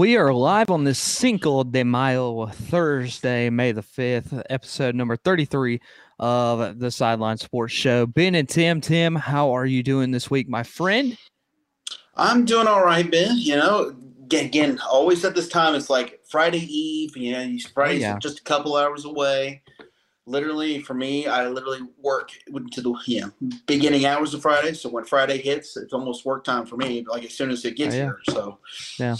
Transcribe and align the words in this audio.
We 0.00 0.16
are 0.16 0.32
live 0.32 0.70
on 0.70 0.84
this 0.84 0.98
Cinco 0.98 1.62
de 1.62 1.84
Mayo 1.84 2.46
Thursday, 2.46 3.50
May 3.50 3.72
the 3.72 3.82
5th, 3.82 4.42
episode 4.48 4.94
number 4.94 5.14
33 5.14 5.78
of 6.18 6.78
the 6.78 6.90
Sideline 6.90 7.36
Sports 7.36 7.74
Show. 7.74 8.06
Ben 8.06 8.34
and 8.34 8.48
Tim, 8.48 8.80
Tim, 8.80 9.14
how 9.14 9.50
are 9.50 9.66
you 9.66 9.82
doing 9.82 10.10
this 10.10 10.30
week, 10.30 10.48
my 10.48 10.62
friend? 10.62 11.18
I'm 12.16 12.46
doing 12.46 12.66
all 12.66 12.82
right, 12.82 13.10
Ben. 13.10 13.36
You 13.36 13.56
know, 13.56 13.94
again, 14.32 14.80
always 14.90 15.22
at 15.22 15.34
this 15.34 15.48
time, 15.48 15.74
it's 15.74 15.90
like 15.90 16.20
Friday 16.30 16.60
Eve, 16.60 17.14
you 17.14 17.32
know, 17.32 17.58
Friday's 17.74 18.00
yeah. 18.00 18.18
just 18.18 18.40
a 18.40 18.44
couple 18.44 18.76
hours 18.76 19.04
away. 19.04 19.62
Literally, 20.24 20.80
for 20.80 20.94
me, 20.94 21.26
I 21.26 21.46
literally 21.48 21.80
work 21.98 22.30
to 22.72 22.80
the 22.80 22.94
you 23.04 23.20
know, 23.20 23.32
beginning 23.66 24.06
hours 24.06 24.32
of 24.32 24.40
Friday. 24.40 24.72
So 24.72 24.88
when 24.88 25.04
Friday 25.04 25.42
hits, 25.42 25.76
it's 25.76 25.92
almost 25.92 26.24
work 26.24 26.42
time 26.42 26.64
for 26.64 26.78
me, 26.78 27.04
like 27.06 27.24
as 27.24 27.34
soon 27.34 27.50
as 27.50 27.66
it 27.66 27.76
gets 27.76 27.94
oh, 27.94 27.98
yeah. 27.98 28.04
here. 28.04 28.18
So, 28.30 28.58
yeah. 28.98 29.16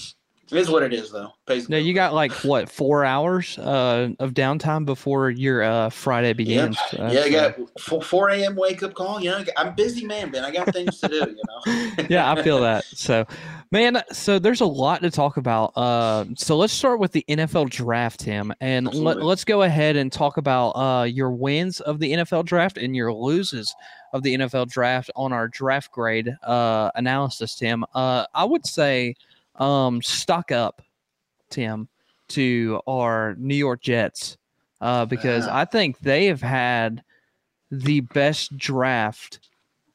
It 0.52 0.58
is 0.58 0.70
what 0.70 0.82
it 0.82 0.92
is, 0.92 1.10
though. 1.10 1.32
Pays 1.46 1.68
no, 1.68 1.76
you 1.76 1.94
got 1.94 2.12
like 2.12 2.32
what 2.44 2.68
four 2.68 3.04
hours 3.04 3.58
uh, 3.58 4.10
of 4.18 4.32
downtime 4.34 4.84
before 4.84 5.30
your 5.30 5.62
uh, 5.62 5.90
Friday 5.90 6.32
begins. 6.32 6.78
Yep. 6.92 7.00
Uh, 7.00 7.12
yeah, 7.12 7.20
I 7.20 7.30
got 7.30 7.80
four, 7.80 8.02
4 8.02 8.30
a.m. 8.30 8.56
wake 8.56 8.82
up 8.82 8.94
call. 8.94 9.20
You 9.20 9.30
know, 9.30 9.44
I'm 9.56 9.74
busy 9.74 10.04
man, 10.04 10.30
Ben. 10.30 10.44
I 10.44 10.50
got 10.50 10.72
things 10.72 10.98
to 11.00 11.08
do. 11.08 11.16
You 11.16 11.42
know. 11.46 12.04
yeah, 12.08 12.30
I 12.30 12.42
feel 12.42 12.60
that. 12.60 12.84
So, 12.84 13.26
man, 13.70 14.02
so 14.12 14.38
there's 14.38 14.60
a 14.60 14.66
lot 14.66 15.02
to 15.02 15.10
talk 15.10 15.36
about. 15.36 15.72
Uh, 15.76 16.24
so 16.36 16.56
let's 16.56 16.72
start 16.72 16.98
with 16.98 17.12
the 17.12 17.24
NFL 17.28 17.70
draft, 17.70 18.20
Tim, 18.20 18.52
and 18.60 18.92
let, 18.92 19.18
us 19.18 19.44
go 19.44 19.62
ahead 19.62 19.96
and 19.96 20.10
talk 20.10 20.36
about 20.36 20.70
uh, 20.70 21.04
your 21.04 21.30
wins 21.30 21.80
of 21.80 21.98
the 22.00 22.12
NFL 22.12 22.44
draft 22.44 22.78
and 22.78 22.96
your 22.96 23.12
loses 23.12 23.74
of 24.12 24.22
the 24.22 24.34
NFL 24.34 24.68
draft 24.68 25.10
on 25.14 25.32
our 25.32 25.48
draft 25.48 25.92
grade 25.92 26.36
uh, 26.42 26.90
analysis, 26.94 27.54
Tim. 27.54 27.84
Uh, 27.94 28.26
I 28.34 28.44
would 28.44 28.66
say 28.66 29.14
um, 29.56 30.02
stock 30.02 30.52
up, 30.52 30.82
Tim, 31.50 31.88
to 32.28 32.80
our 32.86 33.34
New 33.38 33.56
York 33.56 33.82
Jets 33.82 34.36
uh, 34.80 35.04
because 35.04 35.46
I 35.46 35.64
think 35.64 35.98
they 36.00 36.26
have 36.26 36.42
had 36.42 37.02
the 37.70 38.00
best 38.00 38.56
draft 38.56 39.40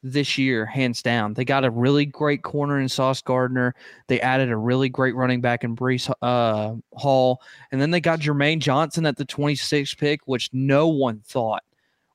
this 0.02 0.38
year, 0.38 0.64
hands 0.64 1.02
down. 1.02 1.34
They 1.34 1.44
got 1.44 1.64
a 1.64 1.70
really 1.70 2.06
great 2.06 2.42
corner 2.42 2.80
in 2.80 2.88
Sauce 2.88 3.20
Gardner. 3.20 3.74
They 4.06 4.20
added 4.20 4.50
a 4.50 4.56
really 4.56 4.88
great 4.88 5.14
running 5.14 5.40
back 5.40 5.64
in 5.64 5.76
Breece 5.76 6.12
uh, 6.22 6.74
Hall. 6.96 7.42
And 7.72 7.80
then 7.80 7.90
they 7.90 8.00
got 8.00 8.20
Jermaine 8.20 8.60
Johnson 8.60 9.06
at 9.06 9.16
the 9.16 9.26
26th 9.26 9.98
pick, 9.98 10.20
which 10.26 10.50
no 10.52 10.88
one 10.88 11.20
thought 11.26 11.64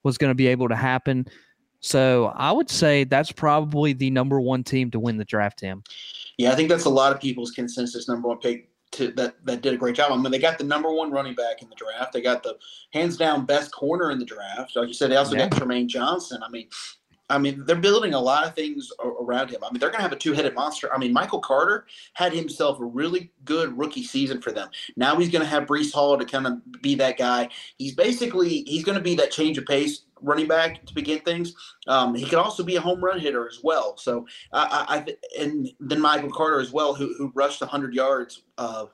was 0.03 0.17
going 0.17 0.31
to 0.31 0.35
be 0.35 0.47
able 0.47 0.69
to 0.69 0.75
happen. 0.75 1.27
So 1.81 2.31
I 2.35 2.51
would 2.51 2.69
say 2.69 3.03
that's 3.03 3.31
probably 3.31 3.93
the 3.93 4.09
number 4.11 4.39
one 4.39 4.63
team 4.63 4.91
to 4.91 4.99
win 4.99 5.17
the 5.17 5.25
draft, 5.25 5.59
Tim. 5.59 5.83
Yeah, 6.37 6.51
I 6.51 6.55
think 6.55 6.69
that's 6.69 6.85
a 6.85 6.89
lot 6.89 7.13
of 7.13 7.21
people's 7.21 7.51
consensus 7.51 8.07
number 8.07 8.27
one 8.27 8.39
pick 8.39 8.69
to, 8.91 9.11
that 9.13 9.35
that 9.45 9.61
did 9.61 9.73
a 9.73 9.77
great 9.77 9.95
job. 9.95 10.11
I 10.11 10.17
mean, 10.17 10.31
they 10.31 10.39
got 10.39 10.57
the 10.57 10.63
number 10.63 10.91
one 10.91 11.11
running 11.11 11.35
back 11.35 11.61
in 11.61 11.69
the 11.69 11.75
draft. 11.75 12.13
They 12.13 12.21
got 12.21 12.43
the 12.43 12.57
hands 12.93 13.17
down 13.17 13.45
best 13.45 13.71
corner 13.71 14.11
in 14.11 14.19
the 14.19 14.25
draft. 14.25 14.75
Like 14.75 14.87
you 14.87 14.93
said, 14.93 15.11
they 15.11 15.15
also 15.15 15.35
yeah. 15.35 15.47
got 15.47 15.61
Jermaine 15.61 15.87
Johnson. 15.87 16.41
I 16.43 16.49
mean, 16.49 16.67
I 17.31 17.37
mean, 17.37 17.63
they're 17.65 17.77
building 17.77 18.13
a 18.13 18.19
lot 18.19 18.45
of 18.45 18.53
things 18.53 18.91
around 18.99 19.49
him. 19.49 19.63
I 19.63 19.71
mean, 19.71 19.79
they're 19.79 19.89
going 19.89 19.99
to 19.99 20.03
have 20.03 20.11
a 20.11 20.17
two-headed 20.17 20.53
monster. 20.53 20.93
I 20.93 20.97
mean, 20.97 21.13
Michael 21.13 21.39
Carter 21.39 21.85
had 22.13 22.33
himself 22.33 22.79
a 22.81 22.83
really 22.83 23.31
good 23.45 23.77
rookie 23.77 24.03
season 24.03 24.41
for 24.41 24.51
them. 24.51 24.69
Now 24.97 25.15
he's 25.15 25.29
going 25.29 25.41
to 25.41 25.47
have 25.47 25.63
Breece 25.63 25.93
Hall 25.93 26.17
to 26.17 26.25
kind 26.25 26.45
of 26.45 26.81
be 26.81 26.95
that 26.95 27.17
guy. 27.17 27.47
He's 27.77 27.95
basically 27.95 28.63
he's 28.67 28.83
going 28.83 28.97
to 28.97 29.03
be 29.03 29.15
that 29.15 29.31
change 29.31 29.57
of 29.57 29.65
pace 29.65 30.01
running 30.21 30.47
back 30.47 30.85
to 30.85 30.93
begin 30.93 31.19
things. 31.19 31.53
Um, 31.87 32.15
he 32.15 32.25
could 32.25 32.39
also 32.39 32.63
be 32.63 32.75
a 32.75 32.81
home 32.81 33.03
run 33.03 33.19
hitter 33.19 33.47
as 33.47 33.59
well. 33.63 33.97
So 33.97 34.25
I, 34.53 35.05
I 35.07 35.41
and 35.41 35.69
then 35.79 36.01
Michael 36.01 36.31
Carter 36.31 36.59
as 36.59 36.71
well, 36.71 36.93
who, 36.93 37.13
who 37.17 37.31
rushed 37.35 37.61
100 37.61 37.93
yards. 37.93 38.43
Uh, 38.57 38.85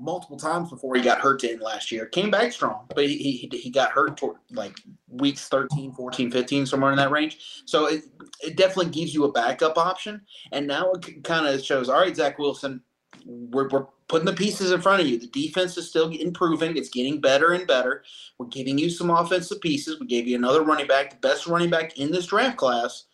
multiple 0.00 0.38
times 0.38 0.70
before 0.70 0.94
he 0.94 1.02
got 1.02 1.20
hurt 1.20 1.44
in 1.44 1.60
last 1.60 1.92
year. 1.92 2.06
Came 2.06 2.30
back 2.30 2.52
strong, 2.52 2.86
but 2.94 3.06
he, 3.06 3.16
he, 3.16 3.58
he 3.58 3.70
got 3.70 3.92
hurt 3.92 4.16
toward 4.16 4.38
like 4.50 4.74
weeks 5.08 5.48
13, 5.48 5.92
14, 5.92 6.30
15, 6.30 6.66
somewhere 6.66 6.90
in 6.90 6.96
that 6.96 7.10
range. 7.10 7.62
So 7.66 7.86
it, 7.86 8.04
it 8.40 8.56
definitely 8.56 8.92
gives 8.92 9.12
you 9.12 9.24
a 9.24 9.32
backup 9.32 9.76
option. 9.76 10.22
And 10.52 10.66
now 10.66 10.90
it 10.92 11.22
kind 11.22 11.46
of 11.46 11.62
shows, 11.62 11.88
all 11.88 12.00
right, 12.00 12.16
Zach 12.16 12.38
Wilson, 12.38 12.82
we're, 13.24 13.68
we're 13.68 13.86
putting 14.08 14.26
the 14.26 14.32
pieces 14.32 14.72
in 14.72 14.80
front 14.80 15.00
of 15.00 15.08
you. 15.08 15.18
The 15.18 15.26
defense 15.28 15.76
is 15.76 15.88
still 15.88 16.10
improving. 16.10 16.76
It's 16.76 16.88
getting 16.88 17.20
better 17.20 17.52
and 17.52 17.66
better. 17.66 18.02
We're 18.38 18.46
giving 18.46 18.78
you 18.78 18.90
some 18.90 19.10
offensive 19.10 19.60
pieces. 19.60 20.00
We 20.00 20.06
gave 20.06 20.26
you 20.26 20.36
another 20.36 20.62
running 20.62 20.86
back, 20.86 21.10
the 21.10 21.16
best 21.16 21.46
running 21.46 21.70
back 21.70 21.98
in 21.98 22.10
this 22.10 22.26
draft 22.26 22.56
class. 22.56 23.04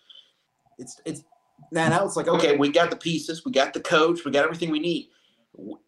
It's, 0.79 1.01
it's, 1.05 1.25
now 1.73 2.05
it's 2.05 2.17
like, 2.17 2.29
okay, 2.29 2.57
we 2.57 2.71
got 2.71 2.91
the 2.91 2.97
pieces, 2.97 3.45
we 3.45 3.53
got 3.53 3.73
the 3.73 3.81
coach, 3.81 4.25
we 4.25 4.31
got 4.31 4.45
everything 4.45 4.71
we 4.71 4.79
need 4.79 5.09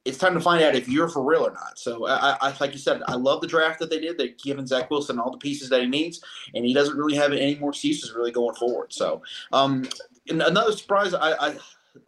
it's 0.04 0.18
time 0.18 0.34
to 0.34 0.40
find 0.40 0.62
out 0.62 0.74
if 0.74 0.88
you're 0.88 1.08
for 1.08 1.22
real 1.22 1.46
or 1.46 1.52
not. 1.52 1.78
So, 1.78 2.06
I, 2.06 2.36
I, 2.40 2.54
like 2.60 2.72
you 2.72 2.78
said, 2.78 3.02
I 3.06 3.14
love 3.14 3.40
the 3.40 3.46
draft 3.46 3.78
that 3.80 3.90
they 3.90 4.00
did. 4.00 4.16
They've 4.16 4.36
given 4.38 4.66
Zach 4.66 4.90
Wilson 4.90 5.18
all 5.18 5.30
the 5.30 5.38
pieces 5.38 5.68
that 5.68 5.82
he 5.82 5.86
needs, 5.86 6.22
and 6.54 6.64
he 6.64 6.72
doesn't 6.72 6.96
really 6.96 7.16
have 7.16 7.32
any 7.32 7.56
more 7.56 7.70
excuses 7.70 8.12
really 8.12 8.32
going 8.32 8.54
forward. 8.54 8.92
So, 8.92 9.22
um, 9.52 9.86
another 10.28 10.72
surprise 10.72 11.14
I, 11.14 11.32
I, 11.32 11.56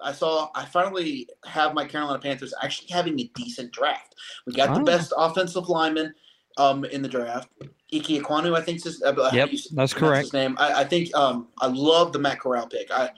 I 0.02 0.12
saw, 0.12 0.50
I 0.54 0.64
finally 0.64 1.28
have 1.44 1.74
my 1.74 1.84
Carolina 1.84 2.18
Panthers 2.18 2.54
actually 2.62 2.88
having 2.90 3.18
a 3.20 3.30
decent 3.34 3.72
draft. 3.72 4.14
We 4.46 4.52
got 4.52 4.70
oh. 4.70 4.74
the 4.74 4.84
best 4.84 5.12
offensive 5.16 5.68
lineman 5.68 6.14
um, 6.56 6.84
in 6.84 7.02
the 7.02 7.08
draft. 7.08 7.48
Ike 7.92 8.22
Ekwonu, 8.22 8.56
I 8.56 8.62
think 8.62 8.84
is 8.86 9.02
uh, 9.02 9.30
yep, 9.32 9.50
that's 9.72 9.94
correct. 9.94 10.26
His 10.26 10.32
name. 10.32 10.56
I, 10.58 10.82
I 10.82 10.84
think 10.84 11.14
um, 11.16 11.48
I 11.58 11.66
love 11.66 12.12
the 12.12 12.18
Matt 12.18 12.40
Corral 12.40 12.68
pick. 12.68 12.90
I 12.90 13.10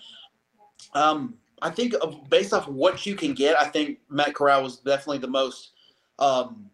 um 0.95 1.35
I 1.61 1.71
think 1.71 1.95
based 2.29 2.53
off 2.53 2.69
of 2.69 2.75
what 2.75 3.07
you 3.07 3.15
can 3.15 3.35
get, 3.35 3.57
I 3.57 3.67
think 3.67 3.99
Matt 4.09 4.35
Corral 4.35 4.63
was 4.63 4.79
definitely 4.79 5.19
the 5.19 5.29
most. 5.29 5.73
Um, 6.19 6.71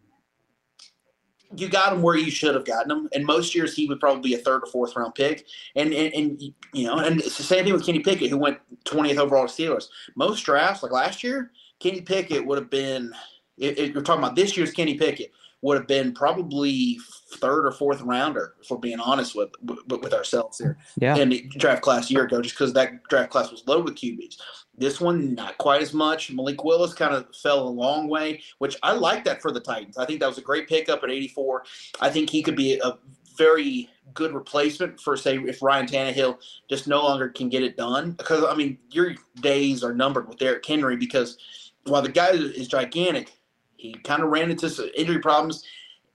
you 1.55 1.67
got 1.67 1.93
him 1.93 2.01
where 2.01 2.15
you 2.15 2.29
should 2.29 2.55
have 2.55 2.65
gotten 2.65 2.91
him. 2.91 3.09
And 3.13 3.25
most 3.25 3.55
years 3.55 3.75
he 3.75 3.87
would 3.87 3.99
probably 3.99 4.21
be 4.21 4.35
a 4.35 4.37
third 4.37 4.63
or 4.63 4.67
fourth 4.67 4.95
round 4.95 5.15
pick. 5.15 5.45
And 5.75 5.93
and, 5.93 6.13
and 6.13 6.41
you 6.73 6.85
know, 6.85 6.99
and 6.99 7.19
it's 7.19 7.37
the 7.37 7.43
same 7.43 7.63
thing 7.63 7.73
with 7.73 7.85
Kenny 7.85 7.99
Pickett, 7.99 8.29
who 8.29 8.37
went 8.37 8.59
20th 8.85 9.17
overall 9.17 9.47
to 9.47 9.53
Steelers. 9.53 9.87
Most 10.15 10.41
drafts, 10.41 10.83
like 10.83 10.91
last 10.91 11.23
year, 11.23 11.51
Kenny 11.79 12.01
Pickett 12.01 12.45
would 12.45 12.57
have 12.57 12.69
been. 12.69 13.13
If, 13.57 13.93
you're 13.93 14.03
talking 14.03 14.23
about 14.23 14.37
this 14.37 14.55
year's 14.55 14.71
Kenny 14.71 14.97
Pickett, 14.97 15.33
would 15.61 15.77
have 15.77 15.87
been 15.87 16.13
probably 16.13 16.97
third 17.33 17.65
or 17.65 17.71
fourth 17.71 18.01
rounder, 18.01 18.53
if 18.61 18.71
we're 18.71 18.77
being 18.77 18.99
honest 18.99 19.35
with 19.35 19.49
with, 19.61 20.01
with 20.01 20.13
ourselves 20.13 20.57
here. 20.57 20.77
Yeah. 20.97 21.17
In 21.17 21.29
the 21.29 21.41
draft 21.57 21.81
class 21.81 22.09
a 22.09 22.13
year 22.13 22.23
ago, 22.23 22.41
just 22.41 22.55
because 22.55 22.73
that 22.73 23.03
draft 23.09 23.31
class 23.31 23.51
was 23.51 23.63
loaded 23.67 23.85
with 23.85 23.95
QBs. 23.95 24.37
This 24.79 25.01
one, 25.01 25.35
not 25.35 25.57
quite 25.57 25.81
as 25.81 25.93
much. 25.93 26.31
Malik 26.31 26.63
Willis 26.63 26.93
kind 26.93 27.13
of 27.13 27.27
fell 27.35 27.67
a 27.67 27.69
long 27.69 28.07
way, 28.07 28.41
which 28.59 28.77
I 28.81 28.93
like 28.93 29.25
that 29.25 29.41
for 29.41 29.51
the 29.51 29.59
Titans. 29.59 29.97
I 29.97 30.05
think 30.05 30.21
that 30.21 30.27
was 30.27 30.37
a 30.37 30.41
great 30.41 30.69
pickup 30.69 31.03
at 31.03 31.11
84. 31.11 31.63
I 31.99 32.09
think 32.09 32.29
he 32.29 32.41
could 32.41 32.55
be 32.55 32.79
a 32.79 32.97
very 33.37 33.89
good 34.13 34.33
replacement 34.33 34.99
for, 34.99 35.17
say, 35.17 35.37
if 35.37 35.61
Ryan 35.61 35.85
Tannehill 35.85 36.37
just 36.69 36.87
no 36.87 37.03
longer 37.03 37.27
can 37.27 37.49
get 37.49 37.61
it 37.61 37.75
done. 37.75 38.11
Because, 38.11 38.43
I 38.43 38.55
mean, 38.55 38.77
your 38.89 39.15
days 39.41 39.83
are 39.83 39.93
numbered 39.93 40.29
with 40.29 40.39
Derrick 40.39 40.65
Henry 40.65 40.95
because 40.95 41.37
while 41.83 42.01
the 42.01 42.09
guy 42.09 42.29
is 42.29 42.67
gigantic, 42.67 43.33
he 43.75 43.93
kind 44.03 44.23
of 44.23 44.29
ran 44.29 44.49
into 44.49 44.69
some 44.69 44.89
injury 44.95 45.19
problems. 45.19 45.63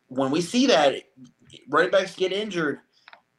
When 0.08 0.30
we 0.30 0.40
see 0.40 0.66
that 0.68 1.02
running 1.68 1.90
backs 1.90 2.14
get 2.14 2.32
injured, 2.32 2.80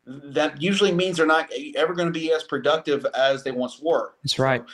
that 0.06 0.62
usually 0.62 0.92
means 0.92 1.18
they're 1.18 1.26
not 1.26 1.52
ever 1.76 1.94
going 1.94 2.12
to 2.12 2.20
be 2.20 2.32
as 2.32 2.44
productive 2.44 3.06
as 3.16 3.44
they 3.44 3.52
once 3.52 3.80
were. 3.82 4.14
That's 4.24 4.38
right. 4.38 4.64
So 4.68 4.74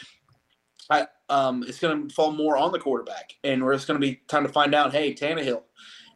I, 0.92 1.08
um, 1.30 1.64
it's 1.66 1.80
going 1.80 2.10
to 2.10 2.14
fall 2.14 2.34
more 2.34 2.58
on 2.58 2.74
the 2.74 2.80
quarterback, 2.80 3.34
and 3.46 3.64
we're 3.64 3.74
just 3.74 3.88
going 3.88 4.00
to 4.00 4.06
be 4.06 4.22
time 4.28 4.46
to 4.46 4.52
find 4.52 4.76
out. 4.76 4.92
Hey, 4.92 5.14
Tannehill, 5.14 5.64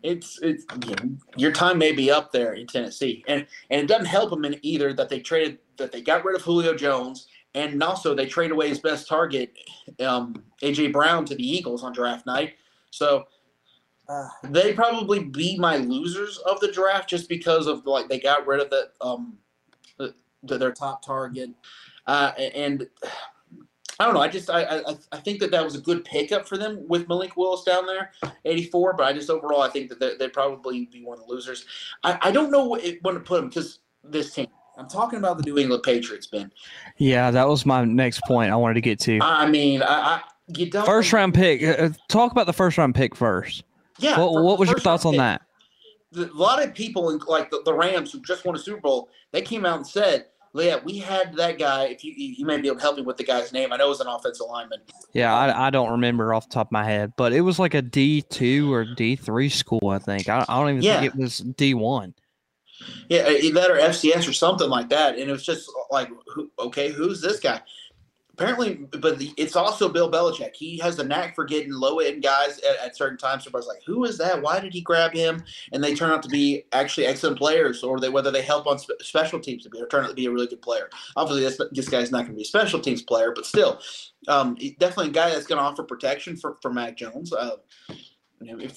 it's 0.04 0.38
it's 0.42 0.66
you 0.86 0.95
know, 0.95 1.18
your 1.38 1.54
time 1.54 1.77
may 1.77 1.94
be 1.94 2.12
up 2.12 2.33
there 2.33 2.54
in 2.54 2.68
Tennessee, 2.68 3.24
and 3.30 3.48
and 3.69 3.81
it 3.81 3.88
doesn't 3.88 4.06
help 4.06 4.30
them 4.30 4.44
in 4.44 4.60
either 4.62 4.92
that 4.94 5.07
they 5.07 5.22
traded 5.22 5.60
that 5.77 5.94
they 5.94 6.01
got 6.01 6.25
rid 6.25 6.36
of 6.36 6.42
Julio 6.42 6.75
Jones, 6.75 7.27
and 7.54 7.81
also 7.81 8.13
they 8.13 8.25
trade 8.25 8.51
away 8.51 8.68
his 8.68 8.80
best 8.80 9.07
target, 9.07 9.54
um, 10.01 10.44
AJ 10.62 10.92
Brown, 10.92 11.24
to 11.25 11.36
the 11.36 11.50
Eagles 11.50 11.81
on 11.81 11.94
draft 11.94 12.25
night. 12.25 12.56
So 12.92 13.24
uh, 14.10 14.27
they 14.44 14.74
probably 14.74 15.24
be 15.24 15.57
my 15.57 15.77
losers 15.77 16.38
of 16.39 16.60
the 16.60 16.72
draft 16.72 17.10
just 17.10 17.30
because 17.30 17.68
of 17.68 17.86
like 17.86 18.10
they 18.10 18.19
got 18.19 18.45
rid 18.45 18.60
of 18.60 18.69
that 18.72 18.92
um 19.00 19.38
the, 19.98 20.13
the, 20.44 20.57
their 20.57 20.74
top 20.74 21.01
target, 21.01 21.51
uh, 22.07 22.31
and 22.38 22.88
I 24.00 24.06
don't 24.06 24.13
know. 24.13 24.21
I 24.21 24.27
just 24.27 24.50
I, 24.50 24.63
I 24.63 24.95
I 25.12 25.18
think 25.18 25.39
that 25.39 25.51
that 25.51 25.63
was 25.63 25.75
a 25.75 25.81
good 25.81 26.03
pickup 26.03 26.47
for 26.47 26.57
them 26.57 26.86
with 26.88 27.07
Malik 27.07 27.38
Willis 27.38 27.63
down 27.63 27.86
there, 27.86 28.12
84. 28.44 28.94
But 28.94 29.06
I 29.06 29.13
just 29.13 29.30
overall 29.30 29.62
I 29.62 29.69
think 29.69 29.89
that 29.89 30.00
they, 30.00 30.15
would 30.19 30.33
probably 30.33 30.86
be 30.86 31.03
one 31.03 31.19
of 31.19 31.25
the 31.25 31.33
losers. 31.33 31.65
I, 32.03 32.18
I 32.21 32.31
don't 32.31 32.51
know 32.51 32.65
what, 32.65 32.83
when 33.01 33.15
to 33.15 33.21
put 33.21 33.42
them 33.42 33.50
because 33.50 33.80
this 34.03 34.33
team. 34.33 34.47
I'm 34.77 34.89
talking 34.89 35.19
about 35.19 35.38
the 35.38 35.44
New 35.44 35.57
England 35.57 35.83
Patriots, 35.83 36.27
Ben. 36.27 36.51
Yeah, 36.97 37.31
that 37.31 37.47
was 37.47 37.65
my 37.65 37.86
next 37.86 38.21
point 38.24 38.51
I 38.51 38.57
wanted 38.57 38.74
to 38.74 38.81
get 38.81 39.00
to. 39.01 39.19
I 39.21 39.47
mean, 39.47 39.81
I, 39.81 39.88
I 39.88 40.21
you 40.48 40.69
don't 40.69 40.86
first 40.86 41.13
round 41.13 41.33
pick. 41.33 41.63
Uh, 41.63 41.83
uh, 41.83 41.89
talk 42.09 42.33
about 42.33 42.45
the 42.45 42.53
first 42.53 42.77
round 42.77 42.94
pick 42.94 43.15
first. 43.15 43.63
Yeah. 44.00 44.19
What, 44.19 44.44
what 44.44 44.59
was 44.59 44.69
your 44.69 44.80
thoughts 44.80 45.06
on 45.06 45.13
pick. 45.13 45.19
that? 45.19 45.41
a 46.18 46.30
lot 46.33 46.63
of 46.63 46.74
people, 46.74 47.19
like 47.27 47.50
the, 47.50 47.62
the 47.65 47.74
Rams, 47.74 48.12
who 48.12 48.21
just 48.21 48.45
won 48.45 48.56
a 48.56 48.59
Super 48.59 48.81
Bowl, 48.81 49.09
they 49.31 49.41
came 49.41 49.65
out 49.65 49.77
and 49.77 49.88
said 49.88 50.27
yeah, 50.63 50.77
we 50.83 50.97
had 50.97 51.35
that 51.35 51.57
guy. 51.59 51.85
If 51.85 52.03
you 52.03 52.13
you 52.15 52.45
may 52.45 52.59
be 52.59 52.67
able 52.67 52.77
to 52.77 52.81
help 52.81 52.95
me 52.95 53.01
with 53.01 53.17
the 53.17 53.23
guy's 53.23 53.51
name, 53.51 53.73
I 53.73 53.77
know 53.77 53.87
it 53.87 53.89
was 53.89 53.99
an 53.99 54.07
offensive 54.07 54.47
lineman. 54.49 54.79
Yeah, 55.13 55.35
I, 55.35 55.67
I 55.67 55.69
don't 55.69 55.91
remember 55.91 56.33
off 56.33 56.47
the 56.49 56.53
top 56.53 56.67
of 56.67 56.71
my 56.71 56.83
head, 56.83 57.13
but 57.17 57.33
it 57.33 57.41
was 57.41 57.59
like 57.59 57.73
a 57.73 57.81
D 57.81 58.21
two 58.21 58.71
or 58.71 58.85
D 58.85 59.15
three 59.15 59.49
school. 59.49 59.89
I 59.89 59.99
think 59.99 60.29
I, 60.29 60.45
I 60.47 60.59
don't 60.59 60.69
even 60.69 60.83
Yeah. 60.83 61.01
think 61.01 61.13
it 61.13 61.19
was 61.19 61.39
D 61.39 61.73
one. 61.73 62.13
Yeah, 63.09 63.29
either 63.29 63.59
that 63.61 63.71
or 63.71 63.75
FCS 63.75 64.27
or 64.27 64.33
something 64.33 64.69
like 64.69 64.89
that. 64.89 65.17
And 65.17 65.29
it 65.29 65.31
was 65.31 65.45
just 65.45 65.69
like, 65.91 66.09
okay, 66.59 66.89
who's 66.91 67.21
this 67.21 67.39
guy? 67.39 67.61
Apparently, 68.37 68.73
but 68.99 69.17
the, 69.17 69.33
it's 69.37 69.55
also 69.55 69.87
Bill 69.87 70.11
Belichick. 70.11 70.53
He 70.53 70.77
has 70.79 70.99
a 70.99 71.05
knack 71.05 71.35
for 71.35 71.45
getting 71.45 71.71
low 71.71 71.99
end 71.99 72.21
guys 72.21 72.59
at, 72.59 72.85
at 72.85 72.97
certain 72.97 73.17
times. 73.17 73.43
Everybody's 73.43 73.69
like, 73.69 73.81
who 73.85 74.03
is 74.03 74.17
that? 74.17 74.41
Why 74.41 74.59
did 74.59 74.73
he 74.73 74.81
grab 74.81 75.13
him? 75.13 75.41
And 75.71 75.81
they 75.81 75.95
turn 75.95 76.11
out 76.11 76.21
to 76.23 76.27
be 76.27 76.65
actually 76.73 77.05
excellent 77.05 77.37
players, 77.37 77.81
or 77.81 77.97
they 77.97 78.09
whether 78.09 78.31
they 78.31 78.41
help 78.41 78.67
on 78.67 78.77
spe- 78.77 79.01
special 79.01 79.39
teams, 79.39 79.63
to 79.63 79.69
or 79.79 79.87
turn 79.87 80.03
out 80.03 80.09
to 80.09 80.13
be 80.15 80.25
a 80.25 80.31
really 80.31 80.47
good 80.47 80.61
player. 80.61 80.89
Obviously, 81.15 81.43
this, 81.43 81.61
this 81.71 81.87
guy's 81.87 82.11
not 82.11 82.23
going 82.23 82.31
to 82.31 82.35
be 82.35 82.41
a 82.41 82.45
special 82.45 82.81
teams 82.81 83.01
player, 83.01 83.31
but 83.33 83.45
still, 83.45 83.79
um, 84.27 84.55
definitely 84.79 85.07
a 85.07 85.13
guy 85.13 85.29
that's 85.29 85.47
going 85.47 85.59
to 85.59 85.63
offer 85.63 85.83
protection 85.83 86.35
for, 86.35 86.57
for 86.61 86.73
Mac 86.73 86.97
Jones. 86.97 87.31
Uh, 87.31 87.55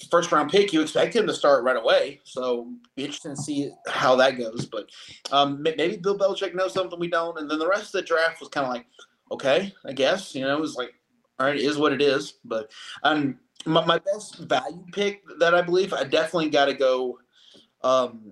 first 0.09 0.31
round 0.31 0.49
pick, 0.49 0.71
you 0.71 0.81
expect 0.81 1.13
him 1.13 1.27
to 1.27 1.33
start 1.33 1.65
right 1.65 1.75
away. 1.75 2.21
So 2.23 2.71
be 2.95 3.03
interesting 3.03 3.35
to 3.35 3.41
see 3.41 3.71
how 3.89 4.15
that 4.15 4.37
goes. 4.37 4.67
But 4.67 4.89
um, 5.33 5.61
maybe 5.61 5.97
Bill 5.97 6.17
Belichick 6.17 6.55
knows 6.55 6.73
something 6.73 6.97
we 6.97 7.09
don't. 7.09 7.37
And 7.37 7.51
then 7.51 7.59
the 7.59 7.67
rest 7.67 7.93
of 7.93 7.99
the 7.99 8.03
draft 8.03 8.39
was 8.39 8.47
kind 8.47 8.65
of 8.65 8.71
like, 8.71 8.85
okay, 9.31 9.73
I 9.85 9.93
guess. 9.93 10.35
You 10.35 10.43
know, 10.43 10.55
it 10.55 10.61
was 10.61 10.75
like, 10.75 10.93
all 11.39 11.47
right, 11.47 11.55
it 11.55 11.61
is 11.61 11.77
what 11.77 11.93
it 11.93 12.01
is. 12.01 12.35
But 12.43 12.71
um, 13.03 13.39
my, 13.65 13.85
my 13.85 13.99
best 13.99 14.39
value 14.39 14.83
pick 14.91 15.21
that 15.39 15.55
I 15.55 15.61
believe, 15.61 15.93
I 15.93 16.03
definitely 16.03 16.49
got 16.49 16.65
to 16.65 16.73
go 16.73 17.19
um, 17.83 18.31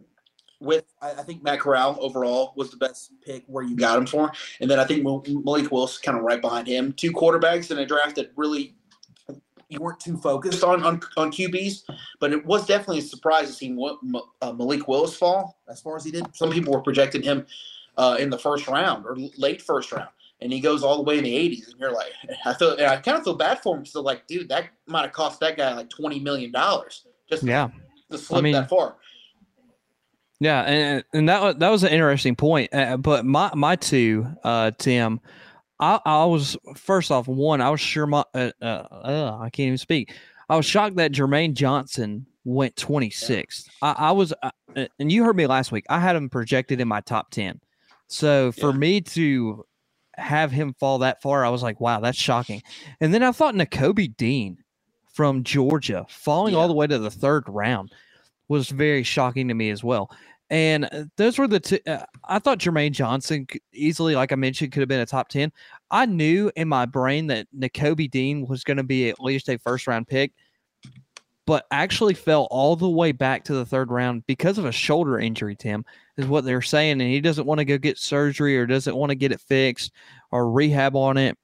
with. 0.60 0.86
I, 1.02 1.12
I 1.12 1.24
think 1.24 1.44
Matt 1.44 1.60
Corral 1.60 1.98
overall 2.00 2.54
was 2.56 2.72
the 2.72 2.78
best 2.78 3.12
pick 3.26 3.44
where 3.48 3.64
you 3.64 3.76
got 3.76 3.98
him 3.98 4.06
for. 4.06 4.32
And 4.60 4.70
then 4.70 4.80
I 4.80 4.86
think 4.86 5.04
Malik 5.04 5.72
Willis 5.72 5.98
kind 5.98 6.18
of 6.18 6.24
right 6.24 6.42
behind 6.42 6.68
him. 6.68 6.94
Two 6.94 7.12
quarterbacks 7.12 7.72
in 7.72 7.78
a 7.80 7.86
draft 7.86 8.16
that 8.16 8.32
really 8.36 8.76
you 9.70 9.80
weren't 9.80 10.00
too 10.00 10.18
focused 10.18 10.64
on, 10.64 10.84
on 10.84 11.02
on 11.18 11.32
QBs, 11.32 11.84
but 12.20 12.32
it 12.32 12.46
was 12.46 12.66
definitely 12.66 13.00
a 13.00 13.04
surprise 13.04 13.48
to 13.48 13.54
see 13.54 13.74
what 13.74 14.00
uh, 14.42 14.54
Malik 14.54 14.88
Willis 14.88 15.16
fall 15.16 15.58
as 15.70 15.82
far 15.82 15.98
as 15.98 16.06
he 16.06 16.12
did. 16.12 16.26
Some 16.36 16.52
people 16.52 16.74
were 16.74 16.82
projecting 16.82 17.22
him 17.22 17.46
uh, 17.98 18.18
in 18.20 18.30
the 18.30 18.38
first 18.38 18.68
round 18.68 19.06
or 19.06 19.18
late 19.38 19.62
first 19.62 19.92
round, 19.92 20.10
and 20.42 20.52
he 20.54 20.60
goes 20.60 20.84
all 20.84 20.98
the 20.98 21.04
way 21.04 21.18
in 21.18 21.24
the 21.24 21.34
80s. 21.34 21.68
And 21.72 21.80
you're 21.80 21.92
like, 21.92 22.12
I 22.46 22.54
feel, 22.54 22.72
and 22.72 22.86
I 22.88 22.98
kind 22.98 23.18
of 23.18 23.24
feel 23.24 23.36
bad 23.36 23.62
for 23.62 23.76
him. 23.78 23.86
So 23.86 24.02
like, 24.02 24.28
dude, 24.28 24.50
that 24.50 24.66
might 24.86 25.02
have 25.04 25.14
cost 25.14 25.40
that 25.42 25.58
guy 25.58 25.74
like 25.74 25.90
twenty 25.90 26.20
million 26.20 26.52
dollars 26.52 27.06
just 27.30 27.44
Yeah, 27.44 27.70
to 28.12 28.18
slip 28.18 28.44
mean- 28.44 28.54
that 28.54 28.70
far. 28.70 28.96
yeah, 30.40 30.62
and 30.64 31.04
and 31.14 31.30
that 31.30 31.60
that 31.60 31.70
was 31.70 31.84
an 31.84 31.90
interesting 31.90 32.36
point. 32.36 32.74
Uh, 32.74 32.98
but 32.98 33.26
my 33.26 33.50
my 33.56 33.76
two, 33.76 34.28
uh, 34.44 34.72
Tim, 34.78 35.20
I 35.80 36.00
I 36.06 36.26
was 36.26 36.56
first 36.76 37.12
off 37.12 37.28
one. 37.28 37.60
I 37.62 37.70
was 37.70 37.82
sure 37.82 38.06
my 38.06 38.24
uh, 38.34 38.52
uh, 38.62 38.66
uh, 38.66 39.38
I 39.42 39.50
can't 39.50 39.68
even 39.68 39.78
speak. 39.78 40.14
I 40.50 40.56
was 40.56 40.66
shocked 40.66 40.96
that 40.98 41.12
Jermaine 41.12 41.54
Johnson 41.56 42.26
went 42.46 42.74
26th. 42.78 43.68
I, 43.82 43.92
I 43.98 44.12
was, 44.14 44.34
uh, 44.42 44.86
and 44.98 45.12
you 45.12 45.26
heard 45.26 45.36
me 45.36 45.46
last 45.48 45.74
week. 45.74 45.84
I 45.90 46.00
had 46.00 46.16
him 46.16 46.30
projected 46.30 46.80
in 46.80 46.88
my 46.88 47.02
top 47.02 47.32
10. 47.32 47.60
So 48.08 48.54
for 48.54 48.70
Yeah. 48.72 48.78
me 48.78 49.02
to 49.02 49.66
have 50.18 50.52
him 50.52 50.74
fall 50.80 51.00
that 51.00 51.22
far, 51.22 51.46
I 51.46 51.50
was 51.50 51.64
like, 51.64 51.80
wow, 51.80 52.00
that's 52.00 52.18
shocking. 52.18 52.62
And 53.00 53.14
then 53.14 53.24
I 53.24 53.32
thought 53.32 53.56
Nakobe 53.56 54.16
Dean 54.18 54.58
from 55.14 55.44
Georgia 55.44 56.06
falling 56.10 56.56
all 56.56 56.68
the 56.68 56.74
way 56.74 56.88
to 56.88 57.00
the 57.00 57.12
third 57.12 57.44
round 57.48 57.92
was 58.50 58.70
very 58.70 59.04
shocking 59.04 59.48
to 59.48 59.54
me 59.54 59.70
as 59.70 59.84
well. 59.84 60.12
And 60.50 60.86
uh, 60.86 61.06
those 61.18 61.38
were 61.38 61.48
the 61.48 61.60
two. 61.60 61.80
Uh, 61.86 62.06
I 62.24 62.40
thought 62.40 62.60
Jermaine 62.60 62.92
Johnson 62.92 63.48
easily, 63.74 64.16
like 64.16 64.32
I 64.32 64.36
mentioned, 64.36 64.72
could 64.72 64.80
have 64.80 64.88
been 64.88 65.02
a 65.02 65.06
top 65.06 65.28
10. 65.28 65.52
I 65.92 66.06
knew 66.06 66.52
in 66.56 66.68
my 66.68 66.86
brain 66.86 67.28
that 67.28 67.48
Nakobe 67.58 68.10
Dean 68.10 68.46
was 68.48 68.64
going 68.64 68.78
to 68.78 68.84
be 68.84 69.10
at 69.10 69.20
least 69.20 69.50
a 69.50 69.58
first 69.58 69.88
round 69.88 70.08
pick, 70.08 70.32
but 71.46 71.66
actually 71.72 72.14
fell 72.14 72.48
all 72.50 72.76
the 72.76 72.90
way 72.90 73.12
back 73.12 73.44
to 73.46 73.54
the 73.54 73.66
third 73.66 73.92
round 73.92 74.26
because 74.26 74.58
of 74.58 74.66
a 74.66 74.72
shoulder 74.72 75.20
injury, 75.20 75.56
Tim, 75.56 75.84
is 76.18 76.28
what 76.28 76.44
they're 76.46 76.62
saying. 76.62 77.02
And 77.02 77.10
he 77.10 77.22
doesn't 77.22 77.46
want 77.46 77.60
to 77.60 77.66
go 77.66 77.78
get 77.78 77.98
surgery 77.98 78.58
or 78.58 78.66
doesn't 78.66 78.96
want 78.96 79.10
to 79.12 79.16
get 79.16 79.32
it 79.32 79.40
fixed 79.42 79.92
or 80.32 80.52
rehab 80.52 80.96
on 80.96 81.18
it 81.18 81.38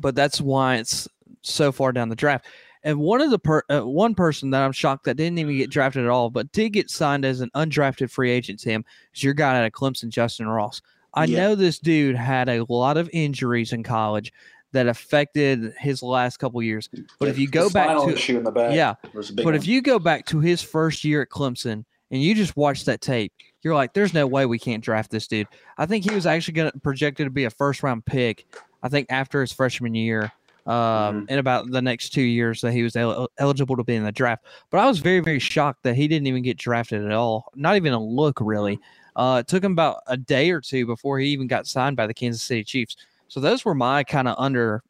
but 0.00 0.14
that's 0.14 0.40
why 0.40 0.76
it's 0.76 1.06
so 1.42 1.70
far 1.72 1.92
down 1.92 2.08
the 2.08 2.16
draft. 2.16 2.46
And 2.82 2.98
one 2.98 3.20
of 3.20 3.30
the 3.30 3.38
per, 3.38 3.62
uh, 3.68 3.80
one 3.80 4.14
person 4.14 4.50
that 4.50 4.62
I'm 4.62 4.72
shocked 4.72 5.04
that 5.04 5.16
didn't 5.18 5.38
even 5.38 5.54
get 5.56 5.70
drafted 5.70 6.04
at 6.04 6.08
all, 6.10 6.30
but 6.30 6.50
did 6.52 6.70
get 6.70 6.88
signed 6.88 7.26
as 7.26 7.42
an 7.42 7.50
undrafted 7.54 8.10
free 8.10 8.30
agent, 8.30 8.60
Sam, 8.60 8.84
is 9.14 9.22
your 9.22 9.34
guy 9.34 9.58
out 9.58 9.66
of 9.66 9.72
Clemson, 9.72 10.08
Justyn 10.10 10.46
Ross. 10.46 10.80
I 11.12 11.24
Yeah. 11.26 11.36
know 11.36 11.54
this 11.54 11.78
dude 11.78 12.16
had 12.16 12.48
a 12.48 12.64
lot 12.70 12.96
of 12.96 13.10
injuries 13.12 13.72
in 13.74 13.82
college 13.82 14.32
that 14.72 14.86
affected 14.86 15.74
his 15.78 16.02
last 16.02 16.38
couple 16.38 16.62
years. 16.62 16.88
But 17.18 17.28
if 17.28 17.38
you 17.38 17.48
go 17.48 17.68
back 17.68 17.98
to 17.98 18.14
issue 18.14 18.38
in 18.38 18.44
the 18.44 18.52
back, 18.52 18.74
yeah, 18.74 18.94
was 19.12 19.28
a 19.28 19.34
big 19.34 19.44
but 19.44 19.50
one. 19.52 19.54
if 19.56 19.66
you 19.66 19.82
go 19.82 19.98
back 19.98 20.24
to 20.26 20.38
his 20.40 20.62
first 20.62 21.04
year 21.04 21.20
at 21.20 21.28
Clemson 21.28 21.84
and 22.10 22.22
you 22.22 22.34
just 22.34 22.56
watch 22.56 22.86
that 22.86 23.02
tape, 23.02 23.32
you're 23.62 23.74
like, 23.74 23.92
there's 23.92 24.14
no 24.14 24.26
way 24.26 24.46
we 24.46 24.58
can't 24.58 24.82
draft 24.82 25.10
this 25.10 25.26
dude. 25.26 25.48
I 25.78 25.86
think 25.86 26.08
he 26.08 26.14
was 26.14 26.26
actually 26.26 26.54
going 26.54 26.70
to 26.70 26.78
projected 26.78 27.26
to 27.26 27.30
be 27.30 27.44
a 27.44 27.50
first 27.50 27.82
round 27.82 28.04
pick. 28.04 28.46
I 28.82 28.88
think 28.88 29.06
after 29.10 29.40
his 29.40 29.52
freshman 29.52 29.94
year, 29.94 30.32
um, 30.66 31.26
in 31.28 31.38
about 31.38 31.70
the 31.70 31.82
next 31.82 32.10
two 32.10 32.22
years 32.22 32.60
that 32.60 32.72
he 32.72 32.82
was 32.82 32.94
el- 32.96 33.28
eligible 33.38 33.76
to 33.76 33.84
be 33.84 33.96
in 33.96 34.04
the 34.04 34.12
draft. 34.12 34.44
But 34.70 34.78
I 34.78 34.86
was 34.86 34.98
very, 34.98 35.20
very 35.20 35.38
shocked 35.38 35.82
that 35.82 35.96
he 35.96 36.06
didn't 36.06 36.26
even 36.26 36.42
get 36.42 36.58
drafted 36.58 37.04
at 37.04 37.12
all. 37.12 37.50
Not 37.54 37.76
even 37.76 37.92
a 37.92 38.02
look, 38.02 38.38
really. 38.40 38.78
Uh, 39.16 39.38
it 39.40 39.48
took 39.48 39.64
him 39.64 39.72
about 39.72 40.02
a 40.06 40.16
day 40.16 40.50
or 40.50 40.60
two 40.60 40.86
before 40.86 41.18
he 41.18 41.28
even 41.28 41.46
got 41.46 41.66
signed 41.66 41.96
by 41.96 42.06
the 42.06 42.14
Kansas 42.14 42.42
City 42.42 42.64
Chiefs. 42.64 42.96
So 43.28 43.40
those 43.40 43.64
were 43.64 43.74
my 43.74 44.04
kind 44.04 44.28
of 44.28 44.36
under 44.38 44.82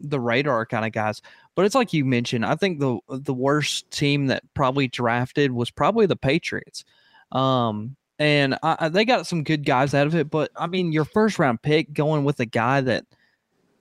the 0.00 0.20
radar 0.20 0.66
kind 0.66 0.84
of 0.84 0.92
guys. 0.92 1.22
But 1.54 1.64
it's 1.64 1.74
like 1.74 1.92
you 1.92 2.04
mentioned. 2.04 2.44
I 2.44 2.54
think 2.54 2.78
the 2.78 2.98
the 3.08 3.34
worst 3.34 3.90
team 3.90 4.26
that 4.26 4.42
probably 4.54 4.88
drafted 4.88 5.50
was 5.50 5.70
probably 5.70 6.06
the 6.06 6.16
Patriots. 6.16 6.84
Um, 7.32 7.96
and 8.18 8.58
I, 8.62 8.88
they 8.88 9.04
got 9.04 9.26
some 9.26 9.44
good 9.44 9.64
guys 9.64 9.94
out 9.94 10.06
of 10.06 10.14
it. 10.14 10.30
But 10.30 10.50
I 10.56 10.66
mean, 10.66 10.92
your 10.92 11.04
first 11.04 11.38
round 11.38 11.62
pick 11.62 11.92
going 11.92 12.24
with 12.24 12.40
a 12.40 12.46
guy 12.46 12.80
that, 12.80 13.04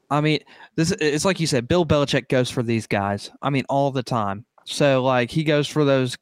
I 0.10 0.22
mean, 0.22 0.39
this 0.75 0.92
it's 0.92 1.25
like 1.25 1.39
you 1.39 1.48
said. 1.48 1.68
Bill 1.68 1.86
Belichick 1.86 2.30
goes 2.30 2.50
for 2.50 2.63
these 2.63 2.88
guys. 2.88 3.32
I 3.42 3.50
mean, 3.50 3.65
all 3.70 3.92
the 3.92 4.04
time. 4.04 4.46
So 4.65 5.04
like 5.04 5.32
he 5.32 5.44
goes 5.44 5.68
for 5.68 5.86
those 5.86 6.18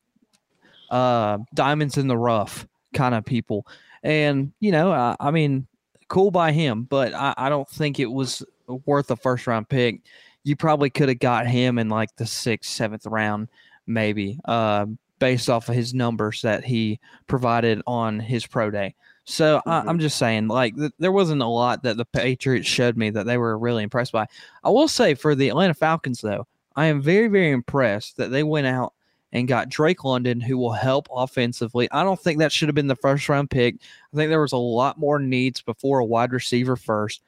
uh 0.92 1.40
diamonds 1.54 1.98
in 1.98 2.08
the 2.08 2.18
rough 2.18 2.68
kind 2.94 3.16
of 3.16 3.26
people. 3.26 3.66
And 4.04 4.54
you 4.60 4.72
know, 4.72 4.92
I, 4.92 5.16
I 5.20 5.32
mean, 5.32 5.68
cool 6.08 6.30
by 6.30 6.52
him, 6.52 6.84
but 6.84 7.14
I, 7.14 7.34
I 7.38 7.50
don't 7.50 7.68
think 7.68 8.00
it 8.00 8.12
was 8.12 8.44
worth 8.86 9.10
a 9.10 9.16
first 9.16 9.48
round 9.48 9.70
pick. 9.70 10.02
You 10.44 10.56
probably 10.56 10.90
could 10.90 11.10
have 11.10 11.20
got 11.20 11.48
him 11.48 11.80
in 11.80 11.90
like 11.90 12.16
the 12.18 12.26
sixth, 12.26 12.70
seventh 12.70 13.06
round, 13.06 13.48
maybe, 13.88 14.40
uh, 14.46 14.86
based 15.20 15.50
off 15.50 15.70
of 15.70 15.76
his 15.76 15.94
numbers 15.94 16.42
that 16.42 16.64
he 16.64 17.00
provided 17.28 17.82
on 17.88 18.20
his 18.20 18.46
pro 18.46 18.70
day. 18.70 18.96
So 19.26 19.62
I, 19.66 19.80
mm-hmm. 19.80 19.90
I'm 19.90 20.00
just 20.00 20.18
saying, 20.18 20.48
like, 20.48 20.76
th- 20.76 20.92
there 21.00 21.12
wasn't 21.12 21.42
a 21.42 21.48
lot 21.48 21.84
that 21.84 21.98
the 21.98 22.06
Patriots 22.06 22.68
showed 22.68 22.98
me 22.98 23.10
that 23.12 23.26
they 23.26 23.38
were 23.38 23.58
really 23.58 23.84
impressed 23.84 24.12
by. 24.12 24.28
I 24.64 24.70
will 24.70 24.88
say 24.88 25.14
for 25.16 25.34
the 25.34 25.50
Atlanta 25.50 25.74
Falcons, 25.74 26.22
though, 26.22 26.46
I 26.76 26.88
am 26.88 27.02
very, 27.02 27.28
very 27.28 27.52
impressed 27.52 28.18
that 28.18 28.32
they 28.32 28.44
went 28.44 28.68
out 28.68 28.94
and 29.32 29.48
got 29.48 29.70
Drake 29.70 30.04
London, 30.04 30.40
who 30.40 30.58
will 30.58 30.74
help 30.74 31.08
offensively. 31.12 31.90
I 31.92 32.04
don't 32.04 32.20
think 32.20 32.40
that 32.40 32.52
should 32.52 32.68
have 32.68 32.76
been 32.76 32.88
the 32.88 32.96
first 32.96 33.28
round 33.30 33.50
pick. 33.50 33.76
I 34.14 34.18
think 34.18 34.30
there 34.30 34.42
was 34.42 34.52
a 34.52 34.58
lot 34.58 35.00
more 35.00 35.20
needs 35.20 35.62
before 35.62 36.00
a 36.00 36.06
wide 36.06 36.34
receiver 36.34 36.76
first. 36.76 37.24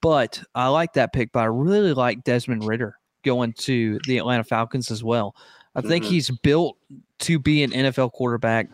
But 0.00 0.40
I 0.54 0.68
like 0.68 0.92
that 0.92 1.12
pick, 1.12 1.32
but 1.32 1.40
I 1.40 1.46
really 1.46 1.94
like 1.94 2.22
Desmond 2.22 2.64
Ridder 2.64 2.98
going 3.24 3.52
to 3.54 3.98
the 4.06 4.18
Atlanta 4.18 4.44
Falcons 4.44 4.90
as 4.92 5.02
well. 5.02 5.34
I 5.78 5.80
think 5.88 6.04
Mhm. 6.04 6.08
he's 6.08 6.30
built 6.30 6.76
to 7.20 7.38
be 7.38 7.62
an 7.62 7.72
NFL 7.72 8.10
quarterback. 8.12 8.68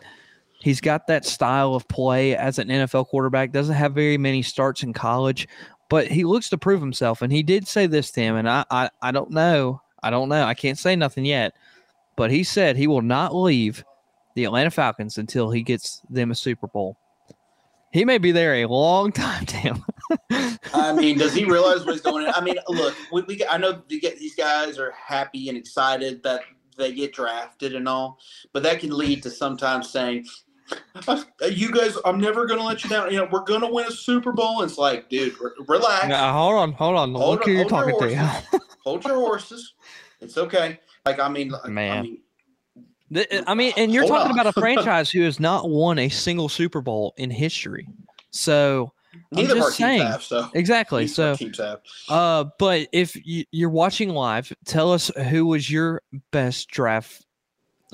He's 0.59 0.81
got 0.81 1.07
that 1.07 1.25
style 1.25 1.75
of 1.75 1.87
play 1.87 2.35
as 2.35 2.57
an 2.59 2.69
NFL 2.69 3.05
quarterback. 3.07 3.51
Doesn't 3.51 3.75
have 3.75 3.93
very 3.93 4.17
many 4.17 4.41
starts 4.41 4.81
in 4.83 4.93
college, 4.93 5.47
but 5.89 6.07
he 6.07 6.23
looks 6.23 6.49
to 6.49 6.57
prove 6.57 6.81
himself. 6.81 7.21
And 7.21 7.31
he 7.31 7.43
did 7.43 7.67
say 7.67 7.85
this, 7.85 8.09
Tim, 8.11 8.35
and 8.35 8.49
I, 8.49 8.65
I, 8.71 8.89
I 9.01 9.11
don't 9.11 9.31
know. 9.31 9.81
I 10.01 10.09
don't 10.09 10.29
know. 10.29 10.43
I 10.43 10.53
can't 10.53 10.77
say 10.77 10.95
nothing 10.95 11.25
yet. 11.25 11.53
But 12.15 12.31
he 12.31 12.43
said 12.43 12.77
he 12.77 12.87
will 12.87 13.01
not 13.01 13.35
leave 13.35 13.83
the 14.35 14.45
Atlanta 14.45 14.71
Falcons 14.71 15.17
until 15.17 15.51
he 15.51 15.61
gets 15.61 16.01
them 16.09 16.31
a 16.31 16.35
Super 16.35 16.67
Bowl. 16.67 16.97
He 17.91 18.03
may 18.03 18.17
be 18.17 18.31
there 18.31 18.55
a 18.55 18.65
long 18.65 19.11
time, 19.11 19.45
Tim. 19.47 19.83
I 20.73 20.91
mean, 20.93 21.17
does 21.17 21.33
he 21.33 21.45
realize 21.45 21.85
what 21.85 21.93
he's 21.93 22.01
going 22.01 22.25
in? 22.25 22.33
I 22.33 22.41
mean, 22.41 22.57
look, 22.67 22.93
we, 23.11 23.21
we 23.23 23.45
I 23.49 23.57
know 23.57 23.81
these 23.87 24.35
guys 24.35 24.77
are 24.77 24.91
happy 24.91 25.47
and 25.49 25.57
excited 25.57 26.21
that 26.23 26.41
they 26.75 26.93
get 26.93 27.13
drafted 27.13 27.75
and 27.75 27.87
all, 27.87 28.19
but 28.53 28.63
that 28.63 28.79
can 28.79 28.95
lead 28.95 29.23
to 29.23 29.29
sometimes 29.29 29.89
saying, 29.89 30.25
"Uh, 31.07 31.21
"You 31.49 31.71
guys, 31.71 31.97
I'm 32.05 32.19
never 32.19 32.45
going 32.45 32.59
to 32.59 32.65
let 32.65 32.83
you 32.83 32.89
down. 32.89 33.11
You 33.11 33.17
know, 33.19 33.27
we're 33.31 33.43
going 33.43 33.61
to 33.61 33.67
win 33.67 33.85
a 33.87 33.91
Super 33.91 34.31
Bowl." 34.31 34.61
And 34.61 34.69
it's 34.69 34.77
like, 34.79 35.09
dude, 35.09 35.39
re- 35.39 35.51
relax, 35.67 36.07
Now, 36.07 36.33
hold 36.33 36.55
on, 36.55 36.71
hold 36.73 36.95
on. 36.95 37.13
Hold 37.13 37.29
Look 37.31 37.41
on, 37.41 37.47
who 37.47 37.51
you're 37.53 37.69
hold 37.69 37.71
your 37.87 37.99
talking 37.99 38.09
to. 38.09 38.25
horses. 38.25 38.61
hold 38.83 39.03
your 39.05 39.15
horses. 39.15 39.73
It's 40.21 40.37
okay. 40.37 40.79
Like, 41.05 41.19
I 41.19 41.29
mean, 41.29 41.49
like, 41.49 41.65
I 41.65 41.69
Man. 41.69 42.03
mean, 42.03 42.17
I 43.47 43.53
mean, 43.53 43.73
and 43.77 43.93
you're 43.93 44.07
talking 44.07 44.31
on. 44.31 44.39
about 44.39 44.47
a 44.47 44.53
franchise 44.59 45.11
who 45.11 45.21
has 45.23 45.39
not 45.39 45.69
won 45.69 45.99
a 45.99 46.09
single 46.09 46.49
Super 46.49 46.81
Bowl 46.81 47.13
in 47.17 47.29
history. 47.29 47.87
So 48.31 48.91
Neither 49.31 49.57
of 49.57 49.61
our 49.61 49.67
just 49.69 49.77
teams 49.77 50.01
saying. 50.01 50.19
so 50.21 50.49
exactly. 50.53 51.05
neither 51.05 51.23
of 51.23 51.41
our 51.41 51.79
So, 52.07 52.13
uh, 52.13 52.45
but 52.59 52.87
if 52.91 53.15
you, 53.25 53.45
you're 53.51 53.69
watching 53.69 54.09
live, 54.09 54.51
tell 54.65 54.91
us 54.91 55.11
who 55.29 55.45
was 55.45 55.69
your 55.69 56.01
best 56.31 56.69
draft 56.69 57.25